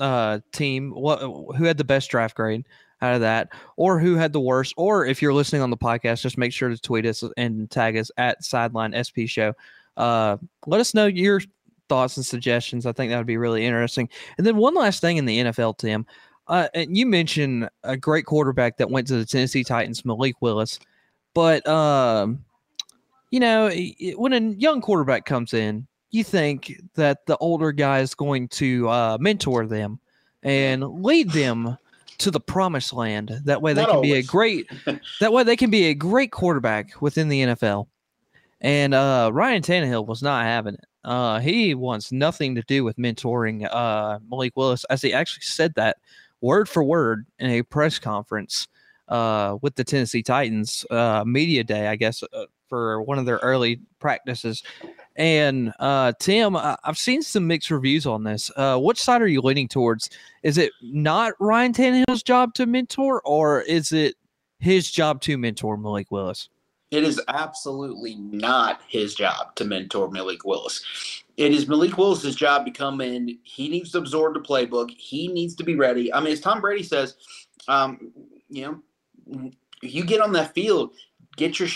uh 0.00 0.40
team. 0.52 0.90
What 0.90 1.20
who 1.20 1.64
had 1.64 1.76
the 1.76 1.84
best 1.84 2.10
draft 2.10 2.34
grade 2.34 2.64
out 3.00 3.14
of 3.14 3.20
that, 3.20 3.48
or 3.76 3.98
who 3.98 4.14
had 4.14 4.32
the 4.32 4.40
worst? 4.40 4.74
Or 4.76 5.04
if 5.04 5.20
you're 5.20 5.34
listening 5.34 5.62
on 5.62 5.70
the 5.70 5.76
podcast, 5.76 6.22
just 6.22 6.38
make 6.38 6.52
sure 6.52 6.68
to 6.68 6.78
tweet 6.78 7.06
us 7.06 7.24
and 7.36 7.70
tag 7.70 7.96
us 7.96 8.10
at 8.16 8.42
Sideline 8.44 8.94
SP 8.96 9.26
Show. 9.26 9.52
Uh, 9.96 10.38
let 10.66 10.80
us 10.80 10.94
know 10.94 11.06
your 11.06 11.40
thoughts 11.88 12.16
and 12.16 12.24
suggestions. 12.24 12.86
I 12.86 12.92
think 12.92 13.10
that 13.10 13.18
would 13.18 13.26
be 13.26 13.36
really 13.36 13.66
interesting. 13.66 14.08
And 14.38 14.46
then 14.46 14.56
one 14.56 14.74
last 14.74 15.00
thing 15.00 15.18
in 15.18 15.26
the 15.26 15.40
NFL, 15.40 15.78
Tim. 15.78 16.06
Uh, 16.48 16.68
and 16.74 16.96
you 16.96 17.06
mentioned 17.06 17.68
a 17.84 17.96
great 17.96 18.24
quarterback 18.24 18.78
that 18.78 18.90
went 18.90 19.06
to 19.08 19.16
the 19.16 19.26
Tennessee 19.26 19.62
Titans, 19.62 20.04
Malik 20.04 20.34
Willis. 20.40 20.78
But 21.34 21.66
um, 21.66 22.44
you 23.30 23.40
know, 23.40 23.70
when 24.16 24.32
a 24.32 24.40
young 24.40 24.80
quarterback 24.80 25.24
comes 25.24 25.54
in, 25.54 25.86
you 26.10 26.22
think 26.22 26.80
that 26.94 27.24
the 27.26 27.36
older 27.38 27.72
guy 27.72 28.00
is 28.00 28.14
going 28.14 28.48
to 28.48 28.88
uh, 28.88 29.18
mentor 29.18 29.66
them 29.66 29.98
and 30.42 31.02
lead 31.02 31.30
them 31.30 31.78
to 32.18 32.30
the 32.30 32.40
promised 32.40 32.92
land. 32.92 33.40
That 33.44 33.62
way, 33.62 33.72
they 33.72 33.82
Not 33.82 33.90
can 33.90 34.02
be 34.02 34.14
a 34.14 34.22
great. 34.22 34.70
that 35.20 35.32
way, 35.32 35.42
they 35.42 35.56
can 35.56 35.70
be 35.70 35.86
a 35.86 35.94
great 35.94 36.30
quarterback 36.30 37.00
within 37.00 37.28
the 37.28 37.42
NFL. 37.42 37.86
And 38.60 38.94
uh, 38.94 39.30
Ryan 39.32 39.62
Tannehill 39.62 40.06
was 40.06 40.22
not 40.22 40.44
having 40.44 40.74
it. 40.74 40.84
Uh, 41.04 41.40
he 41.40 41.74
wants 41.74 42.12
nothing 42.12 42.54
to 42.54 42.62
do 42.62 42.84
with 42.84 42.96
mentoring 42.96 43.66
uh, 43.72 44.20
Malik 44.30 44.52
Willis, 44.54 44.84
as 44.84 45.02
he 45.02 45.12
actually 45.12 45.42
said 45.42 45.74
that 45.74 45.96
word 46.40 46.68
for 46.68 46.84
word 46.84 47.26
in 47.38 47.50
a 47.50 47.62
press 47.62 47.98
conference 47.98 48.68
uh, 49.08 49.56
with 49.62 49.74
the 49.74 49.84
Tennessee 49.84 50.22
Titans 50.22 50.84
uh, 50.90 51.24
media 51.26 51.64
day, 51.64 51.88
I 51.88 51.96
guess, 51.96 52.22
uh, 52.22 52.46
for 52.68 53.02
one 53.02 53.18
of 53.18 53.26
their 53.26 53.38
early 53.42 53.80
practices. 53.98 54.62
And 55.16 55.74
uh, 55.78 56.12
Tim, 56.18 56.56
I- 56.56 56.76
I've 56.84 56.96
seen 56.98 57.22
some 57.22 57.46
mixed 57.46 57.70
reviews 57.70 58.06
on 58.06 58.24
this. 58.24 58.50
Uh, 58.56 58.78
which 58.78 59.00
side 59.00 59.20
are 59.20 59.26
you 59.28 59.42
leaning 59.42 59.68
towards? 59.68 60.08
Is 60.42 60.56
it 60.58 60.72
not 60.80 61.34
Ryan 61.38 61.72
Tannehill's 61.72 62.22
job 62.22 62.54
to 62.54 62.66
mentor, 62.66 63.20
or 63.22 63.60
is 63.62 63.92
it 63.92 64.14
his 64.58 64.90
job 64.90 65.20
to 65.22 65.36
mentor 65.36 65.76
Malik 65.76 66.10
Willis? 66.10 66.48
It 66.90 67.04
is 67.04 67.20
absolutely 67.28 68.16
not 68.16 68.80
his 68.86 69.14
job 69.14 69.54
to 69.56 69.64
mentor 69.64 70.10
Malik 70.10 70.44
Willis. 70.44 70.84
It 71.38 71.52
is 71.52 71.66
Malik 71.66 71.96
Willis's 71.96 72.36
job 72.36 72.66
to 72.66 72.70
come 72.70 73.00
in. 73.00 73.38
He 73.42 73.68
needs 73.68 73.92
to 73.92 73.98
absorb 73.98 74.34
the 74.34 74.40
playbook. 74.40 74.90
He 74.90 75.28
needs 75.28 75.54
to 75.56 75.64
be 75.64 75.74
ready. 75.74 76.12
I 76.12 76.20
mean, 76.20 76.34
as 76.34 76.40
Tom 76.40 76.60
Brady 76.60 76.82
says, 76.82 77.16
um, 77.66 78.12
you 78.50 78.62
know, 78.66 78.82
you 79.82 80.04
get 80.04 80.20
on 80.20 80.32
that 80.32 80.54
field, 80.54 80.92
get 81.36 81.58
your 81.58 81.68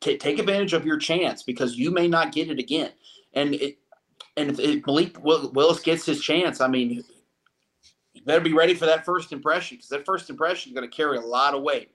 take 0.00 0.38
advantage 0.38 0.72
of 0.72 0.84
your 0.86 0.98
chance 0.98 1.42
because 1.42 1.76
you 1.76 1.90
may 1.90 2.08
not 2.08 2.32
get 2.32 2.50
it 2.50 2.58
again. 2.58 2.90
And 3.34 3.54
it, 3.54 3.78
and 4.36 4.50
if, 4.50 4.58
if 4.58 4.86
Malik 4.86 5.22
Willis 5.22 5.80
gets 5.80 6.06
his 6.06 6.20
chance, 6.20 6.60
I 6.60 6.68
mean, 6.68 6.90
you 6.90 8.22
better 8.24 8.40
be 8.40 8.54
ready 8.54 8.74
for 8.74 8.86
that 8.86 9.04
first 9.04 9.32
impression 9.32 9.76
because 9.76 9.90
that 9.90 10.06
first 10.06 10.30
impression 10.30 10.70
is 10.70 10.74
going 10.74 10.88
to 10.88 10.96
carry 10.96 11.18
a 11.18 11.22
lot 11.22 11.54
of 11.54 11.62
weight. 11.62 11.90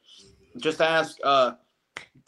Just 0.57 0.81
ask. 0.81 1.17
Uh, 1.23 1.53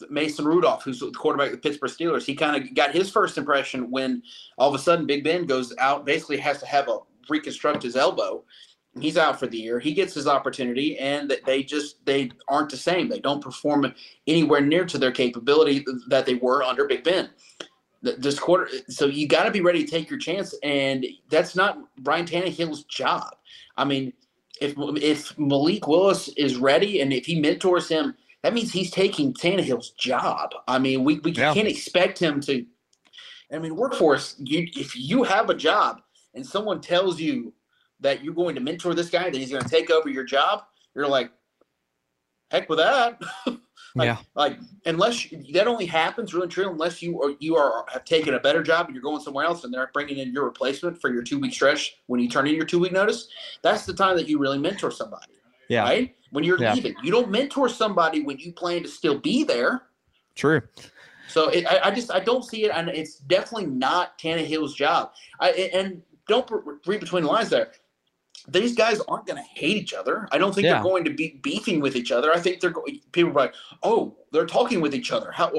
Mason 0.10 0.46
Rudolph, 0.46 0.84
who's 0.84 1.00
the 1.00 1.12
quarterback 1.12 1.48
of 1.48 1.54
the 1.54 1.58
Pittsburgh 1.58 1.92
Steelers, 1.92 2.24
he 2.24 2.36
kind 2.36 2.56
of 2.56 2.74
got 2.74 2.94
his 2.94 3.12
first 3.12 3.38
impression 3.38 3.92
when 3.92 4.24
all 4.58 4.70
of 4.70 4.76
a 4.76 4.80
sudden 4.80 5.06
Big 5.06 5.24
Ben 5.24 5.46
goes 5.46 5.74
out, 5.78 6.06
basically 6.06 6.38
has 6.38 6.60
to 6.60 6.66
have 6.66 6.88
a 6.88 7.00
reconstruct 7.30 7.84
his 7.84 7.96
elbow. 7.96 8.44
He's 9.00 9.18
out 9.18 9.40
for 9.40 9.48
the 9.48 9.58
year. 9.58 9.80
He 9.80 9.94
gets 9.94 10.14
his 10.14 10.28
opportunity, 10.28 10.98
and 10.98 11.30
that 11.30 11.46
they 11.46 11.64
just 11.64 12.04
they 12.06 12.32
aren't 12.48 12.70
the 12.70 12.78
same. 12.78 13.08
They 13.08 13.20
don't 13.20 13.42
perform 13.42 13.94
anywhere 14.28 14.62
near 14.62 14.86
to 14.86 14.98
their 14.98 15.12
capability 15.12 15.86
that 16.08 16.26
they 16.26 16.36
were 16.36 16.64
under 16.64 16.86
Big 16.86 17.04
Ben. 17.04 17.30
This 18.02 18.40
quarter, 18.40 18.70
so 18.88 19.06
you 19.08 19.28
got 19.28 19.44
to 19.44 19.52
be 19.52 19.62
ready 19.62 19.84
to 19.84 19.92
take 19.92 20.10
your 20.10 20.20
chance, 20.20 20.56
and 20.64 21.06
that's 21.30 21.56
not 21.56 21.80
Ryan 22.04 22.26
Tannehill's 22.26 22.86
job. 22.86 23.36
I 23.78 23.84
mean, 23.86 24.14
if 24.62 24.74
if 24.78 25.38
Malik 25.38 25.88
Willis 25.88 26.30
is 26.30 26.56
ready, 26.56 27.02
and 27.02 27.12
if 27.14 27.26
he 27.26 27.40
mentors 27.40 27.90
him 27.90 28.16
that 28.42 28.54
means 28.54 28.72
he's 28.72 28.92
taking 28.92 29.34
Tannehill's 29.34 29.92
job. 29.92 30.52
I 30.68 30.80
mean, 30.80 31.04
we, 31.04 31.20
we 31.20 31.32
Yeah. 31.32 31.54
can't 31.54 31.68
expect 31.68 32.20
him 32.20 32.40
to. 32.42 32.66
I 33.52 33.58
mean, 33.58 33.76
workforce. 33.76 34.36
You, 34.38 34.68
if 34.76 34.96
you 34.96 35.24
have 35.24 35.50
a 35.50 35.56
job 35.56 36.02
and 36.36 36.46
someone 36.46 36.82
tells 36.82 37.20
you 37.20 37.54
that 38.02 38.24
you're 38.24 38.34
going 38.34 38.56
to 38.56 38.62
mentor 38.62 38.94
this 38.94 39.10
guy, 39.10 39.30
that 39.30 39.36
he's 39.36 39.52
going 39.52 39.64
to 39.64 39.70
take 39.70 39.90
over 39.90 40.10
your 40.10 40.24
job, 40.24 40.64
you're 40.96 41.08
like, 41.08 41.32
heck 42.52 42.70
with 42.70 42.80
that. 42.80 43.22
like, 43.46 44.06
Yeah. 44.06 44.18
Like 44.36 44.58
unless 44.86 45.32
you, 45.32 45.54
that 45.54 45.68
only 45.68 45.86
happens 45.86 46.34
really 46.34 46.48
truly 46.48 46.72
unless 46.72 47.02
you 47.02 47.22
are 47.22 47.34
you 47.40 47.56
are 47.56 47.86
have 47.92 48.06
taken 48.06 48.34
a 48.34 48.40
better 48.40 48.64
job 48.64 48.88
and 48.88 48.96
you're 48.96 49.04
going 49.04 49.22
somewhere 49.22 49.46
else 49.46 49.64
and 49.64 49.74
they're 49.74 49.90
bringing 49.94 50.18
in 50.18 50.34
your 50.34 50.46
replacement 50.46 51.00
for 51.00 51.12
your 51.12 51.24
two 51.24 51.40
week 51.40 51.54
stretch 51.54 51.98
when 52.08 52.20
you 52.20 52.30
turn 52.30 52.48
in 52.48 52.56
your 52.56 52.66
two 52.66 52.80
week 52.80 52.92
notice. 52.92 53.28
That's 53.62 53.86
the 53.86 53.94
time 53.94 54.16
that 54.18 54.28
you 54.28 54.40
really 54.40 54.58
mentor 54.58 54.92
somebody 54.92 55.32
Yeah, 55.68 55.84
right? 55.84 56.16
When 56.32 56.44
you're 56.44 56.60
Yeah. 56.60 56.74
leaving, 56.74 56.96
you 57.04 57.12
don't 57.12 57.30
mentor 57.30 57.70
somebody 57.70 58.22
when 58.22 58.38
you 58.40 58.54
plan 58.54 58.84
to 58.84 58.90
still 58.90 59.18
be 59.18 59.44
there. 59.44 59.84
true. 60.36 60.62
So 61.28 61.50
it, 61.50 61.66
I, 61.68 61.90
I 61.90 61.92
just 61.92 62.12
I 62.12 62.20
don't 62.20 62.44
see 62.44 62.66
it, 62.66 62.72
and 62.74 62.90
it's 62.90 63.20
definitely 63.20 63.68
not 63.68 64.18
Tannehill's 64.18 64.74
job. 64.74 65.12
I 65.40 65.52
and 65.52 66.02
don't 66.28 66.50
read 66.88 67.00
between 67.00 67.24
the 67.24 67.30
lines 67.30 67.50
there. 67.50 67.72
These 68.52 68.76
guys 68.76 69.00
aren't 69.08 69.26
going 69.26 69.38
to 69.38 69.44
hate 69.50 69.78
each 69.78 69.94
other. 69.94 70.28
I 70.32 70.38
don't 70.38 70.54
think 70.54 70.66
Yeah. 70.66 70.74
they're 70.76 70.84
going 70.84 71.04
to 71.06 71.10
be 71.14 71.40
beefing 71.42 71.80
with 71.80 71.96
each 71.96 72.12
other. 72.12 72.32
I 72.34 72.40
think 72.40 72.60
they're 72.60 72.70
go- 72.70 72.86
people 73.12 73.32
are 73.32 73.34
like, 73.34 73.54
oh, 73.84 74.16
they're 74.32 74.46
talking 74.46 74.82
with 74.82 74.94
each 74.96 75.12
other. 75.12 75.32
How 75.32 75.52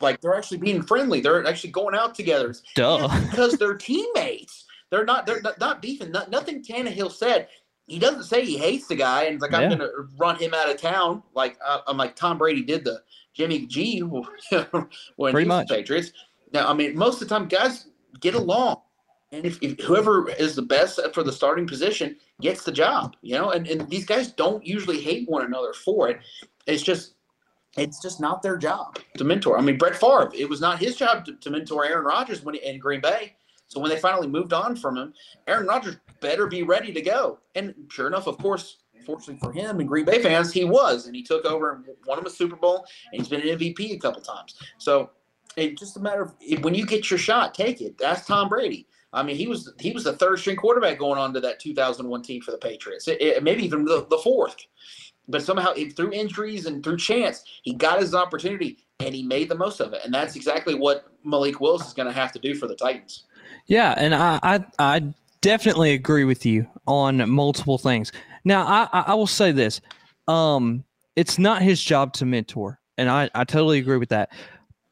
like 0.00 0.20
they're 0.20 0.34
actually 0.36 0.58
being 0.58 0.82
friendly. 0.82 1.20
They're 1.20 1.46
actually 1.46 1.70
going 1.70 1.94
out 1.94 2.14
together. 2.14 2.54
Duh. 2.74 3.08
because 3.30 3.54
they're 3.54 3.76
teammates. 3.76 4.64
They're 4.90 5.04
not. 5.04 5.26
They're 5.26 5.40
not, 5.40 5.58
not 5.58 5.80
beefing. 5.82 6.10
Not, 6.12 6.30
nothing 6.30 6.62
Tannehill 6.62 7.10
said. 7.12 7.48
He 7.86 7.98
doesn't 7.98 8.24
say 8.24 8.44
he 8.44 8.56
hates 8.58 8.86
the 8.86 8.94
guy 8.94 9.24
and 9.24 9.34
it's 9.34 9.42
like 9.42 9.50
Yeah. 9.52 9.60
I'm 9.60 9.68
going 9.68 9.80
to 9.80 9.90
run 10.16 10.36
him 10.36 10.54
out 10.54 10.70
of 10.70 10.80
town. 10.80 11.22
Like 11.34 11.58
uh, 11.64 11.80
I'm 11.86 11.96
like 11.96 12.14
Tom 12.16 12.38
Brady 12.38 12.62
did 12.62 12.84
the 12.84 13.02
Jimmy 13.34 13.66
G 13.66 14.00
when 14.00 14.22
Pretty 14.22 14.68
he 15.18 15.26
was 15.26 15.32
the 15.42 15.44
much. 15.46 15.68
Patriots. 15.68 16.12
Now, 16.52 16.68
I 16.68 16.74
mean, 16.74 16.96
most 16.96 17.22
of 17.22 17.28
the 17.28 17.34
time, 17.34 17.48
guys 17.48 17.88
get 18.20 18.34
along, 18.34 18.82
and 19.32 19.46
if, 19.46 19.58
if 19.62 19.80
whoever 19.80 20.28
is 20.30 20.54
the 20.54 20.62
best 20.62 21.00
for 21.14 21.22
the 21.22 21.32
starting 21.32 21.66
position 21.66 22.16
gets 22.40 22.64
the 22.64 22.72
job, 22.72 23.16
you 23.22 23.34
know, 23.34 23.50
and, 23.50 23.66
and 23.66 23.88
these 23.88 24.04
guys 24.04 24.30
don't 24.30 24.64
usually 24.64 25.00
hate 25.00 25.28
one 25.28 25.44
another 25.44 25.72
for 25.72 26.08
it. 26.08 26.20
It's 26.66 26.82
just 26.82 27.14
it's 27.78 28.02
just 28.02 28.20
not 28.20 28.42
their 28.42 28.58
job 28.58 28.98
to 29.16 29.24
mentor. 29.24 29.56
I 29.56 29.62
mean, 29.62 29.78
Brett 29.78 29.96
Favre, 29.96 30.30
it 30.34 30.46
was 30.46 30.60
not 30.60 30.78
his 30.78 30.94
job 30.94 31.24
to, 31.24 31.34
to 31.36 31.50
mentor 31.50 31.86
Aaron 31.86 32.04
Rodgers 32.04 32.42
when 32.42 32.54
he, 32.54 32.62
in 32.62 32.78
Green 32.78 33.00
Bay. 33.00 33.34
So 33.66 33.80
when 33.80 33.88
they 33.88 33.98
finally 33.98 34.28
moved 34.28 34.52
on 34.52 34.76
from 34.76 34.98
him, 34.98 35.14
Aaron 35.46 35.66
Rodgers 35.66 35.96
better 36.20 36.46
be 36.46 36.62
ready 36.62 36.92
to 36.92 37.00
go. 37.00 37.38
And 37.54 37.74
sure 37.88 38.06
enough, 38.06 38.26
of 38.26 38.36
course, 38.36 38.82
fortunately 39.06 39.38
for 39.38 39.52
him 39.52 39.80
and 39.80 39.88
Green 39.88 40.04
Bay 40.04 40.22
fans, 40.22 40.52
he 40.52 40.66
was, 40.66 41.06
and 41.06 41.16
he 41.16 41.22
took 41.22 41.46
over 41.46 41.72
and 41.72 41.84
won 42.06 42.18
him 42.18 42.26
a 42.26 42.30
Super 42.30 42.56
Bowl, 42.56 42.84
and 43.10 43.22
he's 43.22 43.28
been 43.28 43.40
an 43.40 43.58
MVP 43.58 43.94
a 43.94 43.98
couple 43.98 44.20
times. 44.20 44.56
So 44.76 45.10
it's 45.56 45.80
just 45.80 45.96
a 45.96 46.00
matter 46.00 46.20
of 46.20 46.34
when 46.60 46.74
you 46.74 46.84
get 46.84 47.10
your 47.10 47.18
shot, 47.18 47.54
take 47.54 47.80
it. 47.80 47.96
That's 47.96 48.26
Tom 48.26 48.50
Brady. 48.50 48.86
I 49.12 49.22
mean, 49.22 49.36
he 49.36 49.46
was 49.46 49.72
he 49.78 49.92
was 49.92 50.04
the 50.04 50.14
third 50.14 50.38
string 50.38 50.56
quarterback 50.56 50.98
going 50.98 51.18
on 51.18 51.34
to 51.34 51.40
that 51.40 51.60
2001 51.60 52.22
team 52.22 52.40
for 52.42 52.50
the 52.50 52.58
Patriots, 52.58 53.08
it, 53.08 53.20
it- 53.20 53.42
maybe 53.42 53.64
even 53.64 53.84
the, 53.84 54.06
the 54.08 54.18
fourth. 54.18 54.56
But 55.28 55.42
somehow, 55.42 55.72
it, 55.74 55.96
through 55.96 56.12
injuries 56.12 56.66
and 56.66 56.82
through 56.82 56.96
chance, 56.96 57.44
he 57.62 57.74
got 57.74 58.00
his 58.00 58.12
opportunity 58.14 58.78
and 58.98 59.14
he 59.14 59.22
made 59.22 59.48
the 59.48 59.54
most 59.54 59.80
of 59.80 59.92
it. 59.92 60.00
And 60.04 60.12
that's 60.12 60.34
exactly 60.34 60.74
what 60.74 61.04
Malik 61.24 61.60
Willis 61.60 61.86
is 61.86 61.92
going 61.94 62.08
to 62.08 62.12
have 62.12 62.32
to 62.32 62.38
do 62.40 62.54
for 62.56 62.66
the 62.66 62.74
Titans. 62.74 63.24
Yeah, 63.66 63.94
and 63.96 64.14
I, 64.14 64.40
I 64.42 64.64
I 64.78 65.02
definitely 65.40 65.92
agree 65.92 66.24
with 66.24 66.44
you 66.44 66.66
on 66.86 67.28
multiple 67.30 67.78
things. 67.78 68.10
Now, 68.44 68.66
I 68.66 68.88
I 69.06 69.14
will 69.14 69.26
say 69.28 69.52
this: 69.52 69.80
um, 70.26 70.82
it's 71.14 71.38
not 71.38 71.62
his 71.62 71.82
job 71.82 72.12
to 72.14 72.26
mentor, 72.26 72.80
and 72.98 73.08
I 73.08 73.30
I 73.34 73.44
totally 73.44 73.78
agree 73.78 73.98
with 73.98 74.08
that. 74.08 74.32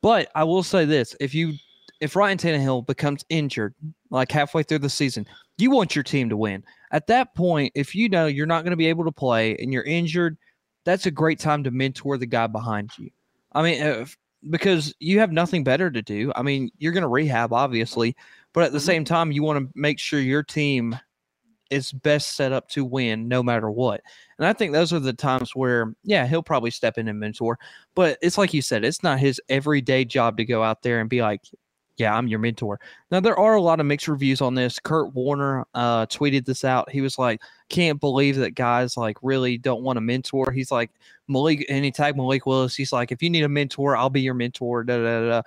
But 0.03 0.31
I 0.35 0.45
will 0.45 0.63
say 0.63 0.85
this: 0.85 1.17
if 1.21 1.35
you 1.35 1.55
if 2.01 2.15
Ryan 2.15 2.39
Tannehill 2.39 2.87
becomes 2.87 3.25
injured 3.29 3.75
like 4.11 4.31
halfway 4.31 4.63
through 4.63 4.81
the 4.81 4.91
season, 4.91 5.27
you 5.59 5.71
want 5.71 5.95
your 5.95 6.03
team 6.03 6.29
to 6.29 6.37
win. 6.37 6.65
At 6.93 7.07
that 7.09 7.35
point, 7.35 7.73
if 7.75 7.95
you 7.95 8.09
know 8.09 8.27
you're 8.27 8.47
not 8.47 8.65
going 8.65 8.73
to 8.73 8.77
be 8.77 8.87
able 8.87 9.05
to 9.05 9.13
play 9.13 9.57
and 9.57 9.73
you're 9.73 9.85
injured, 9.85 10.37
that's 10.85 11.07
a 11.07 11.11
great 11.11 11.39
time 11.39 11.65
to 11.65 11.71
mentor 11.71 12.19
the 12.19 12.27
guy 12.27 12.47
behind 12.47 12.91
you. 12.99 13.11
I 13.53 13.63
mean, 13.63 13.83
if, 13.83 14.17
because 14.49 14.95
you 14.99 15.19
have 15.21 15.33
nothing 15.33 15.65
better 15.65 15.91
to 15.91 16.03
do. 16.03 16.33
I 16.35 16.43
mean, 16.43 16.71
you're 16.79 16.93
going 16.93 17.03
to 17.03 17.09
rehab, 17.09 17.53
obviously, 17.53 18.17
but 18.53 18.65
at 18.65 18.73
the 18.73 18.79
Mhm. 18.79 18.83
same 18.87 19.05
time, 19.05 19.33
you 19.33 19.43
want 19.43 19.59
to 19.59 19.73
make 19.75 19.99
sure 19.99 20.19
your 20.19 20.43
team 20.43 20.99
is 21.71 21.93
best 21.93 22.35
set 22.35 22.51
up 22.51 22.69
to 22.69 22.85
win 22.85 23.29
no 23.29 23.43
matter 23.43 23.71
what. 23.71 24.01
And 24.39 24.47
I 24.47 24.53
think 24.53 24.73
those 24.73 24.93
are 24.93 24.99
the 24.99 25.13
times 25.13 25.55
where, 25.55 25.95
yeah, 26.03 26.27
he'll 26.27 26.43
probably 26.43 26.71
step 26.71 26.99
in 26.99 27.07
and 27.07 27.21
mentor. 27.21 27.59
But 27.95 28.19
it's 28.23 28.39
like 28.39 28.53
you 28.53 28.63
said, 28.63 28.85
it's 28.85 29.03
not 29.05 29.21
his 29.21 29.41
everyday 29.49 30.05
job 30.05 30.37
to 30.39 30.45
go 30.45 30.65
out 30.65 30.83
there 30.83 31.01
and 31.01 31.09
be 31.09 31.23
like, 31.23 31.43
yeah, 32.01 32.17
I'm 32.17 32.27
your 32.27 32.39
mentor. 32.41 32.81
Now 33.11 33.21
there 33.21 33.39
are 33.39 33.55
a 33.55 33.61
lot 33.63 33.79
of 33.79 33.87
mixed 33.87 34.09
reviews 34.09 34.41
on 34.41 34.55
this. 34.55 34.79
Kurt 34.81 35.15
Warner 35.15 35.67
uh, 35.75 36.07
tweeted 36.07 36.47
this 36.47 36.65
out. 36.65 36.91
He 36.91 37.01
was 37.01 37.19
like, 37.19 37.41
"Can't 37.69 38.01
believe 38.01 38.37
that 38.37 38.57
guys 38.57 38.97
like 38.97 39.19
really 39.23 39.59
don't 39.59 39.83
want 39.83 39.99
a 39.99 40.01
mentor." 40.01 40.51
He's 40.51 40.71
like 40.73 40.91
Malik, 41.29 41.65
and 41.69 41.85
he 41.85 41.91
tagged 41.93 42.17
Malik 42.17 42.47
Willis. 42.47 42.75
He's 42.75 42.93
like, 42.93 43.13
"If 43.13 43.23
you 43.23 43.31
need 43.31 43.45
a 43.45 43.49
mentor, 43.49 43.97
I'll 43.97 44.11
be 44.11 44.23
your 44.23 44.35
mentor." 44.35 44.83
Da 44.83 44.97
da 44.97 45.29
da. 45.29 45.43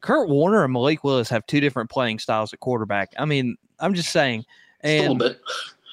Kurt 0.00 0.28
Warner 0.28 0.64
and 0.64 0.72
Malik 0.72 1.04
Willis 1.04 1.28
have 1.28 1.46
two 1.46 1.60
different 1.60 1.88
playing 1.90 2.18
styles 2.18 2.52
at 2.52 2.60
quarterback. 2.60 3.12
I 3.18 3.24
mean, 3.24 3.56
I'm 3.78 3.94
just 3.94 4.10
saying, 4.10 4.44
and 4.80 4.92
Just 5.00 5.06
a 5.06 5.12
little 5.12 5.28
bit. 5.28 5.40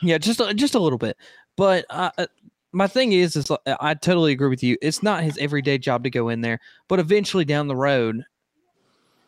yeah, 0.02 0.18
just 0.18 0.40
a- 0.40 0.54
just 0.54 0.76
a 0.76 0.80
little 0.80 0.98
bit. 0.98 1.16
But 1.56 1.86
uh, 1.90 2.12
uh, 2.18 2.28
my 2.74 2.88
thing 2.88 3.14
is, 3.14 3.36
is 3.36 3.50
I 3.80 3.94
totally 3.94 4.32
agree 4.34 4.50
with 4.50 4.64
you. 4.64 4.78
It's 4.82 5.04
not 5.04 5.24
his 5.24 5.38
everyday 5.38 5.78
job 5.78 6.04
to 6.04 6.10
go 6.10 6.30
in 6.30 6.42
there, 6.42 6.60
but 6.88 7.00
eventually 7.00 7.46
down 7.46 7.68
the 7.68 7.76
road, 7.76 8.24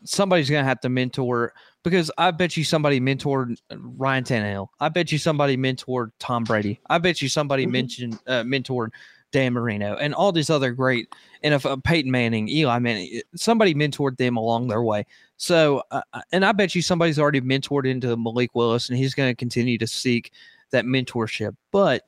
somebody's 0.06 0.50
gonna 0.50 0.64
have 0.64 0.80
to 0.82 0.90
mentor. 0.90 1.54
Because 1.84 2.10
I 2.18 2.32
bet 2.32 2.56
you 2.56 2.64
somebody 2.64 3.02
mentored 3.02 3.58
Ryan 3.72 4.24
Tannehill. 4.24 4.70
I 4.80 4.88
bet 4.90 5.12
you 5.12 5.18
somebody 5.18 5.58
mentored 5.58 6.12
Tom 6.20 6.46
Brady. 6.46 6.80
I 6.90 6.98
bet 6.98 7.22
you 7.22 7.28
somebody 7.28 7.66
Mhm. 7.66 7.72
mentioned 7.72 8.20
uh, 8.26 8.44
mentored 8.44 8.92
Dan 9.34 9.52
Marino 9.52 9.96
and 9.98 10.14
all 10.14 10.32
these 10.32 10.50
other 10.50 10.72
great 10.72 11.08
NFL 11.44 11.84
Peyton 11.84 12.10
Manning, 12.10 12.48
Eli 12.48 12.80
Manning. 12.80 13.22
Somebody 13.36 13.74
mentored 13.74 14.16
them 14.16 14.38
along 14.38 14.68
their 14.68 14.84
way. 14.84 15.06
So, 15.36 15.84
uh, 15.92 16.02
uh, 16.14 16.22
and 16.32 16.46
I 16.46 16.54
bet 16.54 16.74
you 16.74 16.82
somebody's 16.82 17.20
already 17.20 17.42
mentored 17.42 17.86
into 17.86 18.16
Malik 18.16 18.52
Willis, 18.54 18.88
and 18.88 18.98
he's 18.98 19.14
going 19.14 19.30
to 19.30 19.36
continue 19.36 19.78
to 19.80 19.88
seek 19.88 20.32
that 20.72 20.86
mentorship. 20.86 21.56
But 21.72 22.04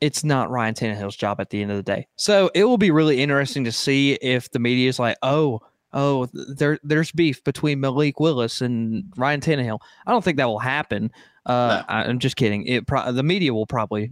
it's 0.00 0.22
not 0.22 0.50
Ryan 0.50 0.74
Tannehill's 0.74 1.16
job 1.16 1.40
at 1.40 1.48
the 1.50 1.62
end 1.62 1.70
of 1.70 1.76
the 1.78 1.82
day. 1.82 2.06
So 2.16 2.50
it 2.54 2.64
will 2.64 2.76
be 2.78 2.90
really 2.90 3.20
interesting 3.22 3.64
to 3.64 3.72
see 3.72 4.14
if 4.14 4.50
the 4.50 4.58
media 4.58 4.88
is 4.88 4.98
like, 4.98 5.16
oh, 5.22 5.60
oh, 5.92 6.26
th- 6.26 6.46
there, 6.56 6.78
there's 6.82 7.12
beef 7.12 7.42
between 7.44 7.80
Malik 7.80 8.20
Willis 8.20 8.60
and 8.60 9.04
Ryan 9.16 9.40
Tannehill. 9.40 9.80
I 10.06 10.10
don't 10.12 10.22
think 10.24 10.36
that 10.38 10.46
will 10.48 10.58
happen. 10.58 11.10
Uh, 11.46 11.82
No. 11.88 11.94
I, 11.94 12.02
I'm 12.04 12.18
just 12.18 12.36
kidding. 12.36 12.66
It 12.66 12.86
pro- 12.86 13.10
the 13.12 13.22
media 13.22 13.54
will 13.54 13.66
probably 13.66 14.10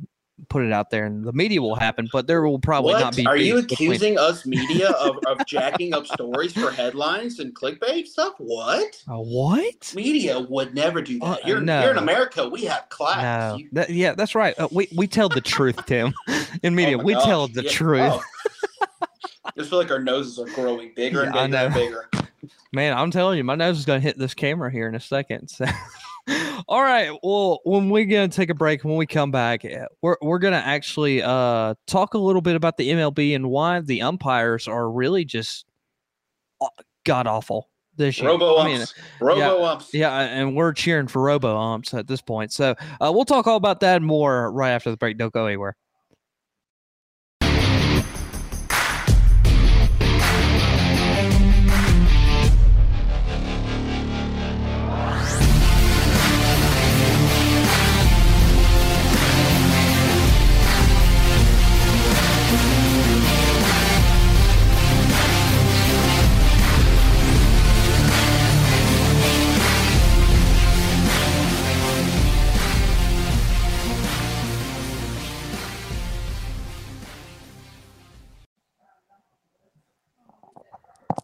put 0.51 0.63
it 0.63 0.71
out 0.71 0.91
there, 0.91 1.07
and 1.07 1.25
the 1.25 1.33
media 1.33 1.63
will 1.63 1.77
happen, 1.77 2.11
but 2.13 2.27
there 2.27 2.43
will 2.47 2.59
probably 2.59 2.93
What? 2.93 3.01
not 3.01 3.17
be. 3.17 3.27
Are 3.27 3.39
you 3.39 3.55
beef 3.57 3.69
between- 3.69 3.89
accusing 3.93 4.19
us 4.19 4.45
media 4.45 4.91
of, 4.91 5.17
of 5.27 5.45
jacking 5.47 5.95
up 5.95 6.07
stories 6.07 6.53
for 6.53 6.71
headlines 6.71 7.39
and 7.41 7.55
clickbait 7.55 8.07
stuff? 8.07 8.35
What? 8.39 9.03
Uh, 9.09 9.15
what? 9.17 9.93
Media 9.95 10.39
would 10.41 10.75
never 10.75 11.01
do 11.01 11.19
that. 11.21 11.25
Uh, 11.27 11.37
you're, 11.47 11.61
no. 11.63 11.81
you're 11.83 11.93
in 11.93 11.97
America. 11.99 12.47
We 12.49 12.65
have 12.67 12.87
class. 12.91 13.53
No, 13.53 13.57
You- 13.59 13.69
that, 13.73 13.89
yeah, 13.91 14.13
that's 14.15 14.35
right. 14.35 14.55
Uh, 14.59 14.69
we 14.71 14.89
we 14.95 15.07
tell 15.07 15.31
the 15.31 15.41
truth, 15.41 15.85
Tim. 15.87 16.13
In 16.63 16.73
Oh 16.73 16.77
media, 16.77 16.97
my 16.99 17.05
we 17.05 17.15
gosh, 17.15 17.25
tell 17.25 17.49
the 17.49 17.63
yeah. 17.65 17.71
truth. 17.71 18.01
Oh. 18.13 18.23
I 19.57 19.61
just 19.61 19.71
feel 19.71 19.79
like 19.79 19.91
our 19.91 20.03
noses 20.03 20.39
are 20.39 20.47
growing 20.55 20.93
bigger 20.95 21.23
and 21.23 21.35
Yeah, 21.35 21.43
I 21.43 21.69
bigger 21.69 22.09
and 22.13 22.21
bigger. 22.43 22.51
Man, 22.73 22.97
I'm 22.97 23.11
telling 23.11 23.39
you, 23.39 23.45
my 23.45 23.55
nose 23.55 23.79
is 23.79 23.87
gonna 23.87 24.01
hit 24.01 24.19
this 24.19 24.35
camera 24.35 24.71
here 24.71 24.89
in 24.89 24.95
a 24.95 25.01
second. 25.01 25.49
So. 25.49 25.65
All 26.69 26.83
right. 26.83 27.17
Well, 27.23 27.61
when 27.65 27.89
we 27.89 28.05
gonna 28.05 28.29
take 28.29 28.51
a 28.51 28.55
break, 28.55 28.85
when 28.85 28.97
we 28.97 29.07
come 29.07 29.31
back, 29.31 29.65
eh, 29.65 29.87
we're 30.03 30.17
we're 30.21 30.39
gonna 30.39 30.57
actually 30.57 31.23
uh 31.23 31.75
talk 31.87 32.15
a 32.15 32.19
little 32.19 32.43
bit 32.43 32.57
about 32.57 32.77
the 32.77 32.91
MLB 32.91 33.35
and 33.35 33.49
why 33.49 33.81
the 33.81 34.03
umpires 34.03 34.69
are 34.69 34.91
really 34.91 35.25
just 35.25 35.65
god 37.05 37.27
awful 37.27 37.71
this 37.97 38.19
year. 38.19 38.29
Robo 38.29 38.59
I 38.59 38.67
mean, 38.67 38.81
umps. 38.81 38.95
Robo 39.21 39.65
umps. 39.65 39.95
yeah, 39.95 40.19
and 40.21 40.55
we're 40.57 40.73
cheering 40.73 41.07
for 41.07 41.23
robo 41.23 41.57
umps 41.57 41.95
at 41.95 42.07
this 42.07 42.21
point. 42.21 42.53
So 42.53 42.75
uh, 43.01 43.11
we'll 43.15 43.25
talk 43.25 43.47
all 43.47 43.57
about 43.57 43.81
that 43.81 44.03
more 44.03 44.51
right 44.53 44.73
after 44.73 44.91
the 44.91 44.97
break. 44.97 45.19
Don't 45.19 45.33
go 45.33 45.47
anywhere. 45.47 45.77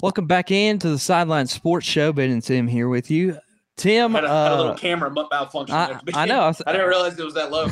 Welcome 0.03 0.27
back 0.27 0.51
in 0.51 0.81
to 0.81 0.89
the 0.91 0.99
Sideline 0.99 1.47
Sports 1.47 1.87
Show. 1.87 2.13
Ben 2.13 2.31
and 2.33 2.43
Tim 2.43 2.67
here 2.67 2.89
with 2.89 3.09
you. 3.09 3.39
Tim, 3.77 4.15
Had 4.15 4.25
a, 4.25 4.29
had 4.29 4.51
a 4.53 4.57
little 4.57 4.73
uh, 4.73 4.77
camera 4.77 5.13
malfunction. 5.31 5.77
I, 5.77 6.01
I 6.15 6.27
know. 6.27 6.41
I 6.41 6.47
was- 6.49 6.61
I 6.67 6.73
didn't 6.73 6.89
realize 6.89 7.17
it 7.17 7.25
was 7.25 7.35
that 7.35 7.53
low. 7.53 7.69